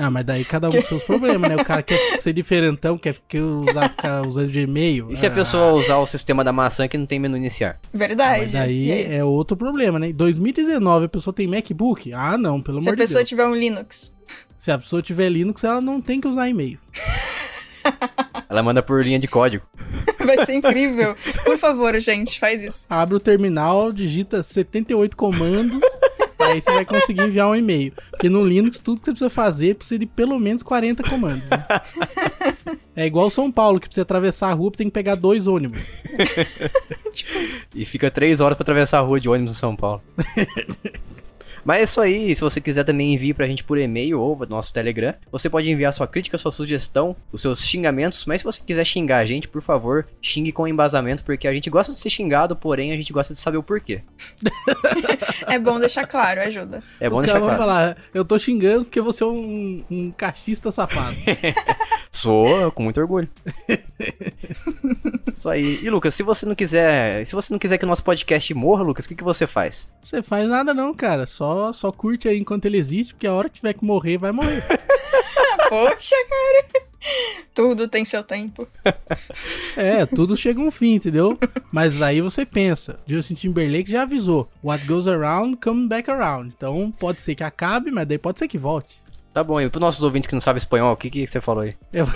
Ah, 0.00 0.10
mas 0.10 0.24
daí 0.24 0.42
cada 0.46 0.70
um 0.70 0.72
com 0.72 0.82
seus 0.82 1.02
problemas, 1.02 1.50
né? 1.50 1.56
O 1.56 1.64
cara 1.64 1.82
quer 1.82 2.18
ser 2.18 2.32
diferentão, 2.32 2.96
quer 2.96 3.16
quer 3.28 3.42
usar, 3.42 3.90
ficar 3.90 4.26
usando 4.26 4.49
Gmail. 4.50 5.08
E 5.10 5.16
se 5.16 5.24
a 5.26 5.28
Ah, 5.28 5.32
pessoa 5.32 5.72
usar 5.72 5.98
o 5.98 6.06
sistema 6.06 6.42
da 6.44 6.52
maçã 6.52 6.86
que 6.88 6.98
não 6.98 7.06
tem 7.06 7.18
menu 7.18 7.36
iniciar? 7.36 7.78
Verdade. 7.92 8.42
Mas 8.42 8.52
daí 8.52 8.88
E 8.88 8.92
aí? 8.92 9.14
é 9.16 9.24
outro 9.24 9.56
problema, 9.56 9.98
né? 9.98 10.08
Em 10.10 10.14
2019 10.14 11.06
a 11.06 11.08
pessoa 11.08 11.32
tem 11.32 11.46
MacBook? 11.46 12.12
Ah, 12.12 12.36
não, 12.36 12.60
pelo 12.60 12.82
Se 12.82 12.88
a 12.88 12.90
amor 12.92 12.96
de 12.96 13.02
pessoa 13.02 13.18
Deus. 13.20 13.28
tiver 13.28 13.46
um 13.46 13.54
Linux. 13.54 14.14
Se 14.58 14.70
a 14.70 14.78
pessoa 14.78 15.00
tiver 15.00 15.28
Linux, 15.30 15.64
ela 15.64 15.80
não 15.80 16.00
tem 16.00 16.20
que 16.20 16.28
usar 16.28 16.48
e-mail. 16.48 16.78
Ela 18.48 18.62
manda 18.64 18.82
por 18.82 19.02
linha 19.04 19.18
de 19.18 19.28
código. 19.28 19.64
Vai 20.26 20.44
ser 20.44 20.54
incrível. 20.54 21.16
Por 21.44 21.56
favor, 21.56 21.98
gente, 22.00 22.38
faz 22.38 22.60
isso. 22.62 22.86
Abre 22.90 23.14
o 23.14 23.20
terminal, 23.20 23.92
digita 23.92 24.42
78 24.42 25.16
comandos, 25.16 25.80
aí 26.38 26.60
você 26.60 26.70
vai 26.72 26.84
conseguir 26.84 27.22
enviar 27.22 27.48
um 27.48 27.54
e-mail. 27.54 27.92
Porque 28.10 28.28
no 28.28 28.44
Linux, 28.44 28.78
tudo 28.80 28.98
que 29.00 29.04
você 29.06 29.12
precisa 29.12 29.30
fazer 29.30 29.76
precisa 29.76 29.98
de 30.00 30.06
pelo 30.06 30.38
menos 30.38 30.62
40 30.64 31.02
comandos. 31.04 31.48
né? 31.48 31.64
É 32.94 33.06
igual 33.06 33.30
São 33.30 33.50
Paulo, 33.52 33.78
que 33.78 33.86
precisa 33.86 34.02
atravessar 34.02 34.50
a 34.50 34.52
rua, 34.52 34.70
tem 34.72 34.88
que 34.88 34.92
pegar 34.92 35.14
dois 35.14 35.46
ônibus. 35.46 35.82
E 37.74 37.84
fica 37.84 38.10
três 38.10 38.40
horas 38.40 38.56
pra 38.56 38.62
atravessar 38.62 38.98
a 38.98 39.02
rua 39.02 39.20
de 39.20 39.28
ônibus 39.28 39.52
em 39.52 39.58
São 39.58 39.76
Paulo. 39.76 40.02
Mas 41.64 41.80
é 41.80 41.82
isso 41.84 42.00
aí, 42.00 42.34
se 42.34 42.40
você 42.40 42.60
quiser 42.60 42.84
também 42.84 43.14
envie 43.14 43.34
pra 43.34 43.46
gente 43.46 43.64
por 43.64 43.78
e-mail 43.78 44.20
ou 44.20 44.36
no 44.38 44.46
nosso 44.46 44.72
Telegram. 44.72 45.14
Você 45.30 45.48
pode 45.48 45.70
enviar 45.70 45.92
sua 45.92 46.06
crítica, 46.06 46.38
sua 46.38 46.52
sugestão, 46.52 47.14
os 47.32 47.42
seus 47.42 47.64
xingamentos, 47.64 48.24
mas 48.26 48.40
se 48.40 48.44
você 48.44 48.60
quiser 48.64 48.84
xingar 48.84 49.18
a 49.18 49.24
gente, 49.24 49.48
por 49.48 49.62
favor, 49.62 50.06
xingue 50.20 50.52
com 50.52 50.66
embasamento, 50.66 51.24
porque 51.24 51.46
a 51.46 51.52
gente 51.52 51.70
gosta 51.70 51.92
de 51.92 51.98
ser 51.98 52.10
xingado, 52.10 52.56
porém 52.56 52.92
a 52.92 52.96
gente 52.96 53.12
gosta 53.12 53.34
de 53.34 53.40
saber 53.40 53.58
o 53.58 53.62
porquê. 53.62 54.02
É 55.46 55.58
bom 55.58 55.80
deixar 55.80 56.06
claro, 56.06 56.40
ajuda. 56.42 56.82
É 57.00 57.08
bom 57.08 57.16
Os 57.16 57.22
deixar 57.22 57.40
claro. 57.40 57.56
falar, 57.56 57.96
eu 58.14 58.24
tô 58.24 58.38
xingando 58.38 58.84
porque 58.84 59.00
você 59.00 59.24
é 59.24 59.26
um, 59.26 59.84
um 59.90 60.10
cachista 60.12 60.70
safado. 60.70 61.16
Sou 62.12 62.70
com 62.72 62.82
muito 62.82 63.00
orgulho. 63.00 63.28
Isso 65.32 65.48
aí. 65.48 65.78
E 65.82 65.88
Lucas, 65.88 66.14
se 66.14 66.22
você 66.22 66.44
não 66.44 66.54
quiser, 66.54 67.24
se 67.24 67.34
você 67.34 67.52
não 67.52 67.58
quiser 67.58 67.78
que 67.78 67.84
o 67.84 67.88
nosso 67.88 68.02
podcast 68.02 68.52
morra, 68.52 68.82
Lucas, 68.82 69.04
o 69.04 69.08
que, 69.08 69.14
que 69.14 69.24
você 69.24 69.46
faz? 69.46 69.90
Você 70.02 70.20
faz 70.22 70.48
nada 70.48 70.74
não, 70.74 70.92
cara. 70.92 71.24
Só, 71.24 71.49
só 71.72 71.90
curte 71.92 72.28
aí 72.28 72.38
enquanto 72.38 72.66
ele 72.66 72.76
existe, 72.78 73.14
porque 73.14 73.26
a 73.26 73.32
hora 73.32 73.48
que 73.48 73.56
tiver 73.56 73.72
que 73.74 73.84
morrer, 73.84 74.18
vai 74.18 74.32
morrer. 74.32 74.62
Poxa, 75.68 76.16
cara. 76.28 76.84
Tudo 77.54 77.88
tem 77.88 78.04
seu 78.04 78.22
tempo. 78.22 78.66
É, 79.76 80.04
tudo 80.06 80.36
chega 80.36 80.60
a 80.60 80.64
um 80.64 80.70
fim, 80.70 80.94
entendeu? 80.94 81.38
Mas 81.72 82.02
aí 82.02 82.20
você 82.20 82.44
pensa, 82.44 82.98
Justin 83.06 83.34
Timberlake 83.34 83.90
já 83.90 84.02
avisou, 84.02 84.48
what 84.62 84.84
goes 84.86 85.06
around, 85.06 85.56
come 85.56 85.86
back 85.88 86.10
around. 86.10 86.52
Então 86.56 86.92
pode 86.98 87.20
ser 87.20 87.34
que 87.34 87.44
acabe, 87.44 87.90
mas 87.90 88.06
daí 88.06 88.18
pode 88.18 88.38
ser 88.38 88.48
que 88.48 88.58
volte. 88.58 89.00
Tá 89.32 89.44
bom, 89.44 89.60
e 89.60 89.68
pros 89.70 89.80
nossos 89.80 90.02
ouvintes 90.02 90.26
que 90.26 90.34
não 90.34 90.40
sabem 90.40 90.58
espanhol, 90.58 90.92
o 90.92 90.96
que, 90.96 91.08
que 91.08 91.26
você 91.26 91.40
falou 91.40 91.62
aí? 91.62 91.74
Eu- 91.92 92.06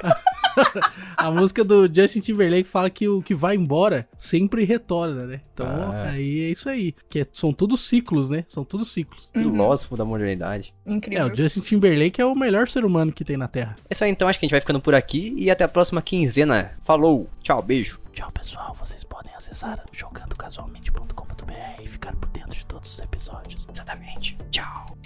a 1.16 1.30
música 1.30 1.62
do 1.64 1.86
Justin 1.92 2.20
Timberlake 2.20 2.68
fala 2.68 2.88
que 2.90 3.08
o 3.08 3.22
que 3.22 3.34
vai 3.34 3.56
embora 3.56 4.08
sempre 4.18 4.64
retorna, 4.64 5.26
né? 5.26 5.40
Então 5.54 5.66
Ah. 5.66 6.10
aí 6.10 6.40
é 6.42 6.50
isso 6.50 6.68
aí. 6.68 6.94
Que 7.08 7.20
é- 7.20 7.26
são 7.32 7.52
todos 7.52 7.86
ciclos, 7.86 8.30
né? 8.30 8.44
São 8.48 8.64
todos 8.64 8.92
ciclos. 8.92 9.30
Filósofo 9.32 9.96
da 9.96 10.04
modernidade. 10.04 10.72
É, 10.86 10.92
Incrível. 10.92 11.26
o 11.26 11.36
Justin 11.36 11.60
Timberlake 11.60 12.20
é 12.20 12.24
o 12.26 12.34
melhor 12.34 12.68
ser 12.68 12.84
humano 12.84 13.12
que 13.12 13.24
tem 13.24 13.36
na 13.36 13.48
Terra. 13.48 13.76
É 13.88 13.92
isso 13.94 14.04
aí, 14.04 14.10
então 14.10 14.28
acho 14.28 14.38
que 14.38 14.44
a 14.44 14.46
gente 14.46 14.52
vai 14.52 14.60
ficando 14.60 14.80
por 14.80 14.94
aqui 14.94 15.34
e 15.36 15.50
até 15.50 15.64
a 15.64 15.68
próxima 15.68 16.00
quinzena. 16.02 16.72
Falou, 16.82 17.28
tchau, 17.42 17.62
beijo. 17.62 18.00
Tchau, 18.12 18.30
pessoal. 18.32 18.76
Vocês 18.78 19.04
podem 19.04 19.32
acessar 19.34 19.82
jogandocasualmente.com.br 19.92 21.82
e 21.82 21.88
ficar 21.88 22.14
por 22.16 22.28
dentro 22.30 22.56
de 22.58 22.66
todos 22.66 22.92
os 22.94 22.98
episódios. 22.98 23.66
Exatamente. 23.72 24.36
Tchau. 24.50 24.96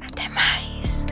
Até 0.00 0.28
mais. 0.28 1.06